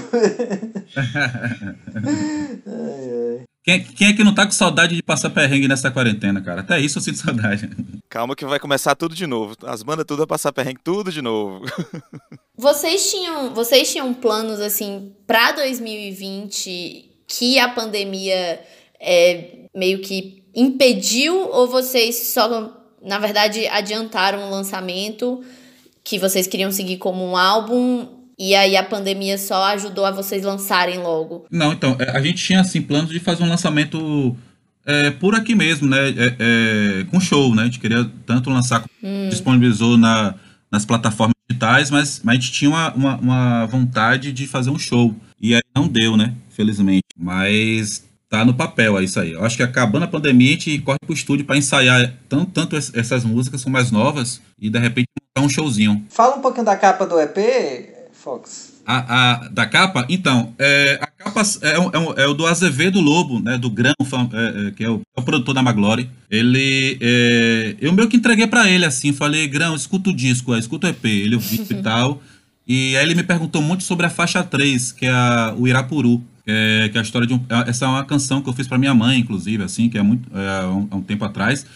ai, 0.96 2.60
ai. 2.66 3.44
Quem, 3.64 3.82
quem, 3.82 4.08
é 4.08 4.12
que 4.12 4.22
não 4.22 4.34
tá 4.34 4.44
com 4.44 4.52
saudade 4.52 4.94
de 4.94 5.02
passar 5.02 5.30
perrengue 5.30 5.66
nessa 5.66 5.90
quarentena, 5.90 6.42
cara? 6.42 6.60
Até 6.60 6.78
isso 6.78 6.98
eu 6.98 7.02
sinto 7.02 7.16
saudade. 7.16 7.70
Calma 8.10 8.36
que 8.36 8.44
vai 8.44 8.60
começar 8.60 8.94
tudo 8.94 9.14
de 9.14 9.26
novo. 9.26 9.56
As 9.64 9.82
bandas 9.82 10.04
tudo 10.04 10.22
a 10.22 10.26
passar 10.26 10.52
perrengue 10.52 10.80
tudo 10.84 11.10
de 11.10 11.22
novo. 11.22 11.64
Vocês 12.56 13.10
tinham, 13.10 13.52
vocês 13.52 13.90
tinham 13.90 14.14
planos 14.14 14.60
assim 14.60 15.12
para 15.26 15.50
2020 15.52 17.24
que 17.26 17.58
a 17.58 17.68
pandemia 17.68 18.62
é, 19.00 19.66
meio 19.74 20.00
que 20.00 20.44
impediu 20.54 21.36
ou 21.50 21.66
vocês 21.66 22.28
só, 22.28 22.72
na 23.02 23.18
verdade, 23.18 23.66
adiantaram 23.66 24.46
o 24.46 24.50
lançamento 24.50 25.42
que 26.04 26.18
vocês 26.18 26.46
queriam 26.46 26.70
seguir 26.70 26.98
como 26.98 27.24
um 27.24 27.36
álbum 27.36 28.06
e 28.38 28.54
aí 28.54 28.76
a 28.76 28.82
pandemia 28.82 29.38
só 29.38 29.64
ajudou 29.66 30.04
a 30.04 30.10
vocês 30.10 30.44
lançarem 30.44 30.98
logo? 30.98 31.46
Não, 31.50 31.72
então, 31.72 31.96
é, 31.98 32.10
a 32.10 32.20
gente 32.20 32.44
tinha 32.44 32.60
assim 32.60 32.82
planos 32.82 33.10
de 33.10 33.20
fazer 33.20 33.42
um 33.42 33.48
lançamento 33.48 34.36
é, 34.84 35.10
por 35.10 35.34
aqui 35.34 35.54
mesmo, 35.54 35.88
né? 35.88 36.10
É, 36.10 36.36
é, 36.38 37.04
com 37.04 37.18
show, 37.18 37.54
né? 37.54 37.62
A 37.62 37.64
gente 37.66 37.80
queria 37.80 38.08
tanto 38.26 38.50
lançar, 38.50 38.84
hum. 39.02 39.28
disponibilizou 39.30 39.96
na, 39.96 40.34
nas 40.70 40.84
plataformas 40.84 41.34
digitais, 41.48 41.90
mas, 41.90 42.20
mas 42.22 42.36
a 42.36 42.40
gente 42.40 42.52
tinha 42.52 42.70
uma, 42.70 42.92
uma, 42.92 43.16
uma, 43.16 43.66
vontade 43.66 44.32
de 44.32 44.46
fazer 44.46 44.70
um 44.70 44.78
show. 44.78 45.14
E 45.40 45.54
aí 45.54 45.62
não 45.74 45.88
deu, 45.88 46.16
né? 46.16 46.34
Felizmente. 46.50 47.04
Mas 47.16 48.04
tá 48.28 48.44
no 48.44 48.52
papel, 48.52 48.98
é 48.98 49.04
isso 49.04 49.20
aí. 49.20 49.32
Eu 49.32 49.44
acho 49.44 49.56
que 49.56 49.62
acabando 49.62 50.04
a 50.04 50.08
pandemia, 50.08 50.48
a 50.48 50.52
gente 50.52 50.78
corre 50.80 50.98
pro 51.06 51.14
estúdio 51.14 51.46
para 51.46 51.56
ensaiar 51.56 52.12
tanto, 52.28 52.50
tanto 52.50 52.76
essas 52.76 53.24
músicas 53.24 53.60
são 53.60 53.70
mais 53.70 53.90
novas 53.90 54.42
e 54.60 54.68
de 54.68 54.78
repente 54.78 55.06
um 55.40 55.48
showzinho. 55.48 56.04
Fala 56.10 56.36
um 56.36 56.40
pouquinho 56.40 56.64
da 56.64 56.76
capa 56.76 57.06
do 57.06 57.18
EP, 57.20 57.36
Fox. 58.12 58.74
A, 58.86 59.32
a, 59.32 59.48
da 59.48 59.66
capa? 59.66 60.06
Então, 60.08 60.54
é, 60.58 60.98
a 61.00 61.06
capa 61.06 61.42
é, 61.62 61.70
é, 61.70 62.22
é, 62.24 62.26
o 62.26 62.34
do 62.34 62.46
Azevedo 62.46 63.00
Lobo, 63.00 63.40
né, 63.40 63.58
do 63.58 63.68
Grão, 63.70 63.94
é, 64.00 64.68
é, 64.68 64.70
que 64.70 64.84
é 64.84 64.90
o, 64.90 65.00
é 65.16 65.20
o, 65.20 65.24
produtor 65.24 65.54
da 65.54 65.62
Maglory. 65.62 66.08
Ele, 66.30 66.98
é, 67.00 67.76
eu 67.80 67.92
meio 67.92 68.08
que 68.08 68.16
entreguei 68.16 68.46
para 68.46 68.70
ele 68.70 68.84
assim, 68.84 69.12
falei, 69.12 69.48
Grão, 69.48 69.74
escuta 69.74 70.10
o 70.10 70.14
disco, 70.14 70.54
escuta 70.54 70.86
o 70.86 70.90
EP. 70.90 71.04
Ele 71.04 71.34
ouviu 71.34 71.66
e 71.68 71.74
tal. 71.82 72.20
E 72.66 72.96
aí 72.96 73.04
ele 73.04 73.14
me 73.14 73.22
perguntou 73.22 73.60
muito 73.60 73.82
sobre 73.82 74.06
a 74.06 74.10
faixa 74.10 74.42
3, 74.42 74.92
que 74.92 75.06
é 75.06 75.10
a, 75.10 75.54
o 75.58 75.66
Irapuru 75.66 76.22
é, 76.46 76.88
que 76.90 76.98
é 76.98 77.00
a 77.00 77.02
história 77.02 77.26
de 77.26 77.34
um. 77.34 77.40
É, 77.48 77.70
essa 77.70 77.86
é 77.86 77.88
uma 77.88 78.04
canção 78.04 78.42
que 78.42 78.48
eu 78.48 78.52
fiz 78.52 78.68
para 78.68 78.78
minha 78.78 78.94
mãe, 78.94 79.18
inclusive, 79.18 79.62
assim, 79.62 79.88
que 79.88 79.98
é 79.98 80.02
muito 80.02 80.28
é, 80.36 80.66
um, 80.66 80.88
um, 80.98 81.02
tempo 81.02 81.24
atrás. 81.24 81.66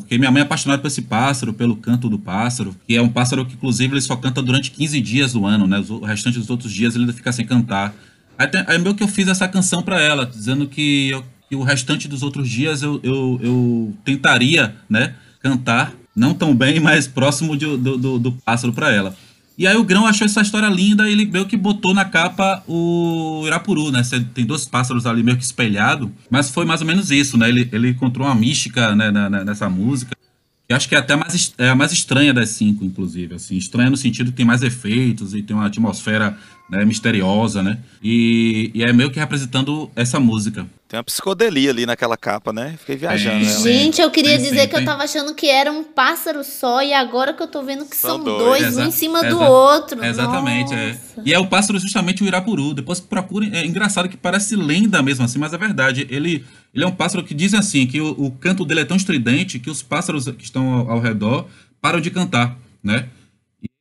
Porque 0.00 0.18
minha 0.18 0.30
mãe 0.30 0.40
é 0.40 0.44
apaixonada 0.44 0.80
por 0.80 0.88
esse 0.88 1.02
pássaro, 1.02 1.52
pelo 1.52 1.76
canto 1.76 2.08
do 2.08 2.18
pássaro, 2.18 2.74
que 2.86 2.96
é 2.96 3.02
um 3.02 3.08
pássaro 3.08 3.44
que, 3.44 3.54
inclusive, 3.54 3.94
ele 3.94 4.00
só 4.00 4.16
canta 4.16 4.42
durante 4.42 4.70
15 4.70 5.00
dias 5.00 5.32
do 5.32 5.46
ano, 5.46 5.66
né? 5.66 5.82
O 5.88 6.04
restante 6.04 6.38
dos 6.38 6.50
outros 6.50 6.72
dias 6.72 6.94
ele 6.94 7.04
ainda 7.04 7.12
fica 7.12 7.32
sem 7.32 7.46
cantar. 7.46 7.94
Aí, 8.38 8.46
tem, 8.46 8.64
aí 8.66 8.78
meio 8.78 8.94
que 8.94 9.02
eu 9.02 9.08
fiz 9.08 9.28
essa 9.28 9.48
canção 9.48 9.82
para 9.82 10.00
ela, 10.00 10.24
dizendo 10.24 10.66
que, 10.66 11.10
eu, 11.10 11.24
que, 11.48 11.56
o 11.56 11.62
restante 11.62 12.06
dos 12.06 12.22
outros 12.22 12.48
dias 12.48 12.82
eu, 12.82 13.00
eu, 13.02 13.40
eu 13.42 13.94
tentaria, 14.04 14.76
né, 14.88 15.14
cantar, 15.42 15.92
não 16.14 16.34
tão 16.34 16.54
bem, 16.54 16.78
mas 16.78 17.06
próximo 17.06 17.56
de, 17.56 17.76
do, 17.76 17.98
do, 17.98 18.18
do 18.18 18.32
pássaro 18.32 18.72
para 18.72 18.92
ela. 18.92 19.16
E 19.58 19.66
aí 19.66 19.76
o 19.76 19.82
Grão 19.82 20.06
achou 20.06 20.24
essa 20.24 20.40
história 20.40 20.68
linda 20.68 21.08
e 21.08 21.12
ele 21.12 21.26
meio 21.26 21.44
que 21.44 21.56
botou 21.56 21.92
na 21.92 22.04
capa 22.04 22.62
o 22.68 23.42
Irapuru, 23.44 23.90
né? 23.90 24.02
Tem 24.32 24.46
dois 24.46 24.64
pássaros 24.64 25.04
ali 25.04 25.20
meio 25.24 25.36
que 25.36 25.42
espelhado, 25.42 26.12
mas 26.30 26.48
foi 26.48 26.64
mais 26.64 26.80
ou 26.80 26.86
menos 26.86 27.10
isso, 27.10 27.36
né? 27.36 27.48
Ele, 27.48 27.68
ele 27.72 27.88
encontrou 27.88 28.24
uma 28.24 28.36
mística 28.36 28.94
né, 28.94 29.10
nessa 29.44 29.68
música. 29.68 30.16
Que 30.68 30.74
acho 30.74 30.88
que 30.88 30.94
é 30.94 30.98
até 30.98 31.16
mais, 31.16 31.54
é 31.58 31.70
a 31.70 31.74
mais 31.74 31.90
estranha 31.90 32.32
das 32.32 32.50
cinco, 32.50 32.84
inclusive. 32.84 33.34
Assim, 33.34 33.56
estranha 33.56 33.90
no 33.90 33.96
sentido 33.96 34.30
que 34.30 34.36
tem 34.36 34.46
mais 34.46 34.62
efeitos 34.62 35.34
e 35.34 35.42
tem 35.42 35.56
uma 35.56 35.66
atmosfera 35.66 36.38
né, 36.70 36.84
misteriosa, 36.84 37.60
né? 37.60 37.78
E, 38.00 38.70
e 38.72 38.84
é 38.84 38.92
meio 38.92 39.10
que 39.10 39.18
representando 39.18 39.90
essa 39.96 40.20
música. 40.20 40.68
Tem 40.88 40.96
uma 40.96 41.04
psicodelia 41.04 41.68
ali 41.68 41.84
naquela 41.84 42.16
capa, 42.16 42.50
né? 42.50 42.74
Fiquei 42.78 42.96
viajando. 42.96 43.44
Né? 43.44 43.52
Gente, 43.60 44.00
eu 44.00 44.10
queria 44.10 44.36
Tem, 44.36 44.42
dizer 44.42 44.62
sim, 44.62 44.68
que 44.68 44.76
eu 44.76 44.84
tava 44.86 45.04
achando 45.04 45.34
que 45.34 45.46
era 45.46 45.70
um 45.70 45.84
pássaro 45.84 46.42
só 46.42 46.82
e 46.82 46.94
agora 46.94 47.34
que 47.34 47.42
eu 47.42 47.46
tô 47.46 47.62
vendo 47.62 47.84
que 47.84 47.94
São 47.94 48.12
são, 48.12 48.24
dois. 48.24 48.62
dois, 48.62 48.78
um 48.78 48.86
em 48.86 48.90
cima 48.90 49.22
do 49.22 49.38
outro. 49.38 50.02
Exatamente, 50.02 50.72
é. 50.72 50.98
E 51.26 51.34
é 51.34 51.38
o 51.38 51.46
pássaro 51.46 51.78
justamente 51.78 52.24
o 52.24 52.26
Irapuru. 52.26 52.72
Depois 52.72 53.00
procurem. 53.00 53.54
É 53.54 53.66
engraçado 53.66 54.08
que 54.08 54.16
parece 54.16 54.56
lenda 54.56 55.02
mesmo 55.02 55.26
assim, 55.26 55.38
mas 55.38 55.52
é 55.52 55.58
verdade. 55.58 56.06
Ele, 56.08 56.42
ele 56.74 56.84
é 56.84 56.86
um 56.86 56.94
pássaro 56.94 57.22
que 57.22 57.34
dizem 57.34 57.60
assim, 57.60 57.86
que 57.86 58.00
o, 58.00 58.12
o 58.12 58.30
canto 58.30 58.64
dele 58.64 58.80
é 58.80 58.84
tão 58.86 58.96
estridente 58.96 59.58
que 59.58 59.68
os 59.68 59.82
pássaros 59.82 60.24
que 60.24 60.44
estão 60.44 60.72
ao, 60.72 60.92
ao 60.92 61.00
redor 61.00 61.46
param 61.82 62.00
de 62.00 62.10
cantar, 62.10 62.56
né? 62.82 63.08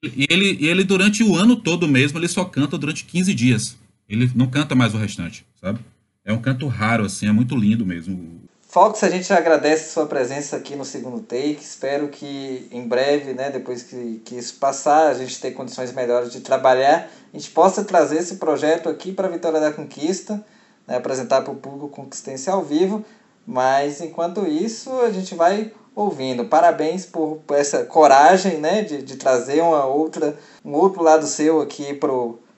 E, 0.03 0.23
e 0.23 0.27
ele, 0.29 0.57
e 0.59 0.67
ele, 0.67 0.83
durante 0.83 1.23
o 1.23 1.37
ano 1.37 1.55
todo 1.55 1.87
mesmo, 1.87 2.19
ele 2.19 2.27
só 2.27 2.43
canta 2.43 2.77
durante 2.77 3.05
15 3.05 3.33
dias. 3.33 3.77
Ele 4.09 4.29
não 4.35 4.47
canta 4.47 4.75
mais 4.75 4.93
o 4.93 4.97
restante, 4.97 5.45
sabe? 5.61 5.79
É 6.27 6.33
um 6.33 6.41
canto 6.41 6.67
raro, 6.67 7.05
assim, 7.05 7.25
é 7.25 7.31
muito 7.31 7.55
lindo 7.55 7.85
mesmo. 7.85 8.41
Fox, 8.67 9.01
a 9.01 9.09
gente 9.09 9.31
agradece 9.31 9.93
sua 9.93 10.05
presença 10.05 10.57
aqui 10.57 10.75
no 10.75 10.83
segundo 10.83 11.21
take. 11.21 11.59
Espero 11.61 12.09
que 12.09 12.67
em 12.69 12.85
breve, 12.85 13.31
né, 13.31 13.49
depois 13.49 13.81
que, 13.81 14.21
que 14.25 14.35
isso 14.35 14.55
passar, 14.55 15.07
a 15.07 15.13
gente 15.13 15.39
ter 15.39 15.51
condições 15.51 15.93
melhores 15.93 16.29
de 16.29 16.41
trabalhar, 16.41 17.09
a 17.33 17.37
gente 17.37 17.49
possa 17.51 17.81
trazer 17.85 18.17
esse 18.17 18.35
projeto 18.35 18.89
aqui 18.89 19.13
para 19.13 19.29
a 19.29 19.31
Vitória 19.31 19.61
da 19.61 19.71
Conquista, 19.71 20.43
né, 20.85 20.97
apresentar 20.97 21.43
para 21.43 21.53
o 21.53 21.55
público 21.55 21.87
Conquistense 21.87 22.49
ao 22.49 22.61
vivo. 22.61 23.05
Mas 23.45 24.01
enquanto 24.01 24.45
isso, 24.45 24.91
a 24.99 25.09
gente 25.09 25.33
vai 25.33 25.71
ouvindo. 25.95 26.43
Parabéns 26.43 27.05
por, 27.05 27.37
por 27.47 27.55
essa 27.55 27.85
coragem 27.85 28.57
né, 28.57 28.81
de, 28.81 29.01
de 29.01 29.15
trazer 29.15 29.61
uma 29.61 29.85
outra, 29.85 30.37
um 30.65 30.73
outro 30.73 31.01
lado 31.01 31.25
seu 31.25 31.61
aqui 31.61 31.97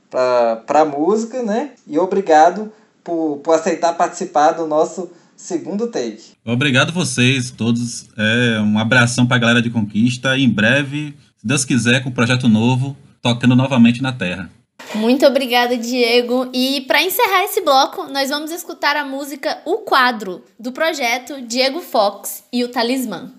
para 0.09 0.81
a 0.81 0.85
música, 0.85 1.43
né? 1.43 1.73
E 1.85 1.99
obrigado 1.99 2.73
por, 3.03 3.37
por 3.37 3.55
aceitar 3.55 3.93
participar 3.93 4.51
do 4.51 4.67
nosso 4.67 5.09
segundo 5.35 5.87
take. 5.87 6.33
Obrigado 6.45 6.91
vocês 6.91 7.49
todos. 7.51 8.09
É, 8.17 8.59
um 8.59 8.77
abração 8.77 9.25
pra 9.25 9.37
galera 9.37 9.61
de 9.61 9.69
Conquista. 9.69 10.37
Em 10.37 10.49
breve, 10.49 11.15
se 11.37 11.47
Deus 11.47 11.63
quiser, 11.63 12.03
com 12.03 12.09
um 12.09 12.13
projeto 12.13 12.49
novo, 12.49 12.95
tocando 13.21 13.55
novamente 13.55 14.01
na 14.01 14.11
Terra. 14.11 14.49
Muito 14.95 15.25
obrigada, 15.25 15.77
Diego. 15.77 16.49
E 16.53 16.81
para 16.81 17.01
encerrar 17.01 17.43
esse 17.43 17.61
bloco, 17.61 18.11
nós 18.11 18.29
vamos 18.29 18.51
escutar 18.51 18.95
a 18.95 19.05
música 19.05 19.59
O 19.65 19.79
Quadro, 19.79 20.43
do 20.59 20.71
projeto 20.71 21.41
Diego 21.41 21.79
Fox 21.79 22.43
e 22.51 22.63
o 22.63 22.69
Talismã. 22.69 23.31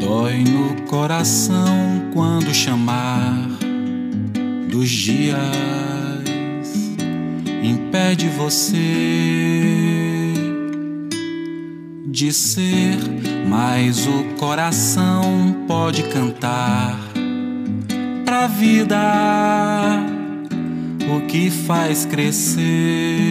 Dói 0.00 0.44
no 0.44 0.82
coração 0.86 2.10
quando 2.12 2.52
chamar 2.52 3.48
dos 4.70 4.90
dias 4.90 5.93
impede 7.64 8.28
você 8.28 8.76
de 12.06 12.32
ser, 12.32 12.98
mas 13.48 14.06
o 14.06 14.24
coração 14.38 15.64
pode 15.66 16.02
cantar 16.04 16.98
pra 18.24 18.46
vida 18.46 19.00
o 21.08 21.26
que 21.26 21.50
faz 21.50 22.06
crescer 22.06 23.24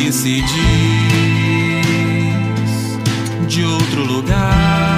que 0.08 0.14
se 0.14 0.42
diz 0.42 0.48
de 3.50 3.66
outro 3.66 4.06
lugar. 4.06 4.97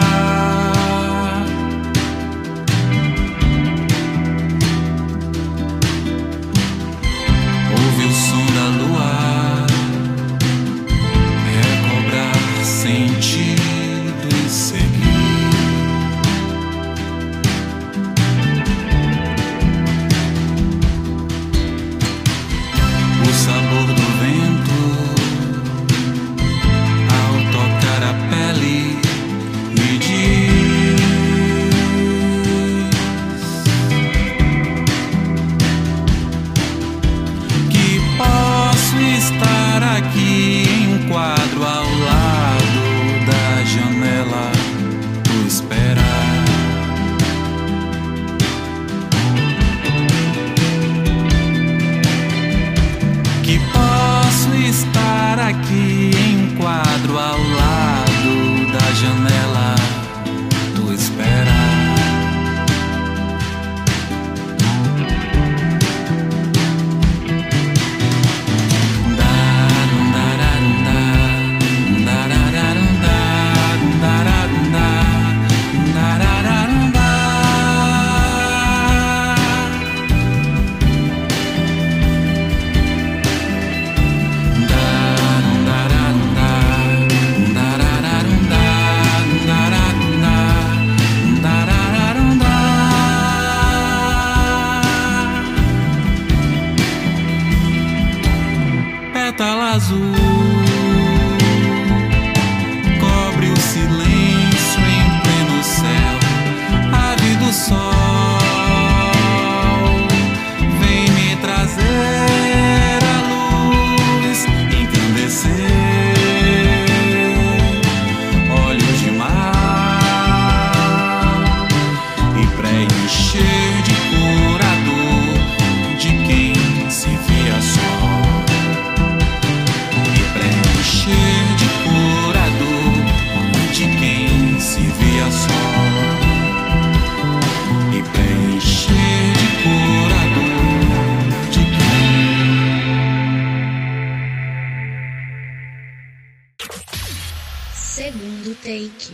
Segundo 148.50 148.56
take. 148.56 149.14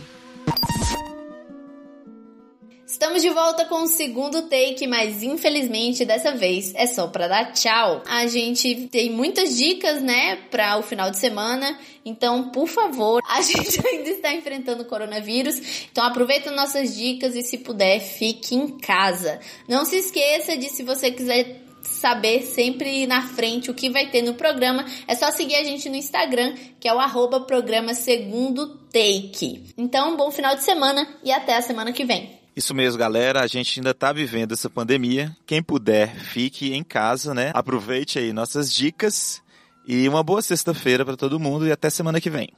Estamos 2.86 3.20
de 3.20 3.28
volta 3.28 3.66
com 3.66 3.82
o 3.82 3.86
segundo 3.86 4.42
take, 4.42 4.86
mas 4.86 5.22
infelizmente 5.22 6.04
dessa 6.04 6.32
vez 6.32 6.72
é 6.74 6.86
só 6.86 7.08
pra 7.08 7.28
dar 7.28 7.52
tchau. 7.52 8.02
A 8.06 8.26
gente 8.26 8.88
tem 8.90 9.10
muitas 9.10 9.56
dicas, 9.56 10.00
né, 10.00 10.36
para 10.50 10.78
o 10.78 10.82
final 10.82 11.10
de 11.10 11.18
semana. 11.18 11.78
Então, 12.04 12.50
por 12.50 12.66
favor, 12.66 13.20
a 13.28 13.42
gente 13.42 13.86
ainda 13.86 14.08
está 14.08 14.32
enfrentando 14.32 14.84
o 14.84 14.86
coronavírus. 14.86 15.86
Então, 15.90 16.04
aproveita 16.04 16.50
nossas 16.50 16.96
dicas 16.96 17.34
e 17.34 17.42
se 17.42 17.58
puder, 17.58 18.00
fique 18.00 18.54
em 18.54 18.78
casa. 18.78 19.40
Não 19.68 19.84
se 19.84 19.96
esqueça 19.96 20.56
de 20.56 20.70
se 20.70 20.82
você 20.82 21.10
quiser 21.10 21.65
saber 21.88 22.42
sempre 22.42 23.06
na 23.06 23.22
frente 23.22 23.70
o 23.70 23.74
que 23.74 23.90
vai 23.90 24.10
ter 24.10 24.22
no 24.22 24.34
programa, 24.34 24.84
é 25.06 25.14
só 25.14 25.30
seguir 25.30 25.56
a 25.56 25.64
gente 25.64 25.88
no 25.88 25.96
Instagram, 25.96 26.54
que 26.78 26.88
é 26.88 26.94
o 26.94 26.98
arroba 26.98 27.40
programa 27.40 27.94
segundo 27.94 28.78
take. 28.92 29.74
Então, 29.76 30.16
bom 30.16 30.30
final 30.30 30.54
de 30.54 30.62
semana 30.62 31.06
e 31.22 31.32
até 31.32 31.56
a 31.56 31.62
semana 31.62 31.92
que 31.92 32.04
vem. 32.04 32.38
Isso 32.56 32.74
mesmo, 32.74 32.98
galera. 32.98 33.42
A 33.42 33.46
gente 33.46 33.78
ainda 33.78 33.92
tá 33.92 34.12
vivendo 34.12 34.52
essa 34.52 34.70
pandemia. 34.70 35.36
Quem 35.46 35.62
puder, 35.62 36.16
fique 36.16 36.72
em 36.72 36.82
casa, 36.82 37.34
né? 37.34 37.50
Aproveite 37.54 38.18
aí 38.18 38.32
nossas 38.32 38.72
dicas 38.72 39.42
e 39.86 40.08
uma 40.08 40.22
boa 40.22 40.40
sexta-feira 40.40 41.04
para 41.04 41.16
todo 41.16 41.38
mundo 41.38 41.66
e 41.66 41.72
até 41.72 41.90
semana 41.90 42.20
que 42.20 42.30
vem. 42.30 42.48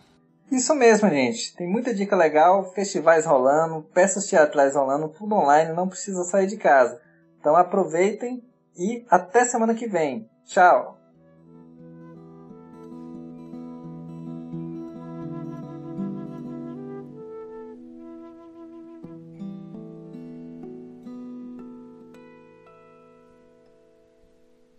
Isso 0.51 0.75
mesmo, 0.75 1.09
gente. 1.11 1.55
Tem 1.57 1.69
muita 1.69 1.93
dica 1.93 2.17
legal, 2.17 2.73
festivais 2.73 3.27
rolando, 3.27 3.83
peças 3.93 4.27
teatrais 4.27 4.75
rolando, 4.75 5.09
tudo 5.09 5.35
online, 5.35 5.75
não 5.75 5.89
precisa 5.89 6.23
sair 6.25 6.47
de 6.47 6.57
casa. 6.57 6.99
Então 7.39 7.55
aproveitem 7.55 8.43
e 8.79 9.05
até 9.11 9.45
semana 9.45 9.75
que 9.75 9.87
vem. 9.87 10.29
Tchau! 10.47 10.98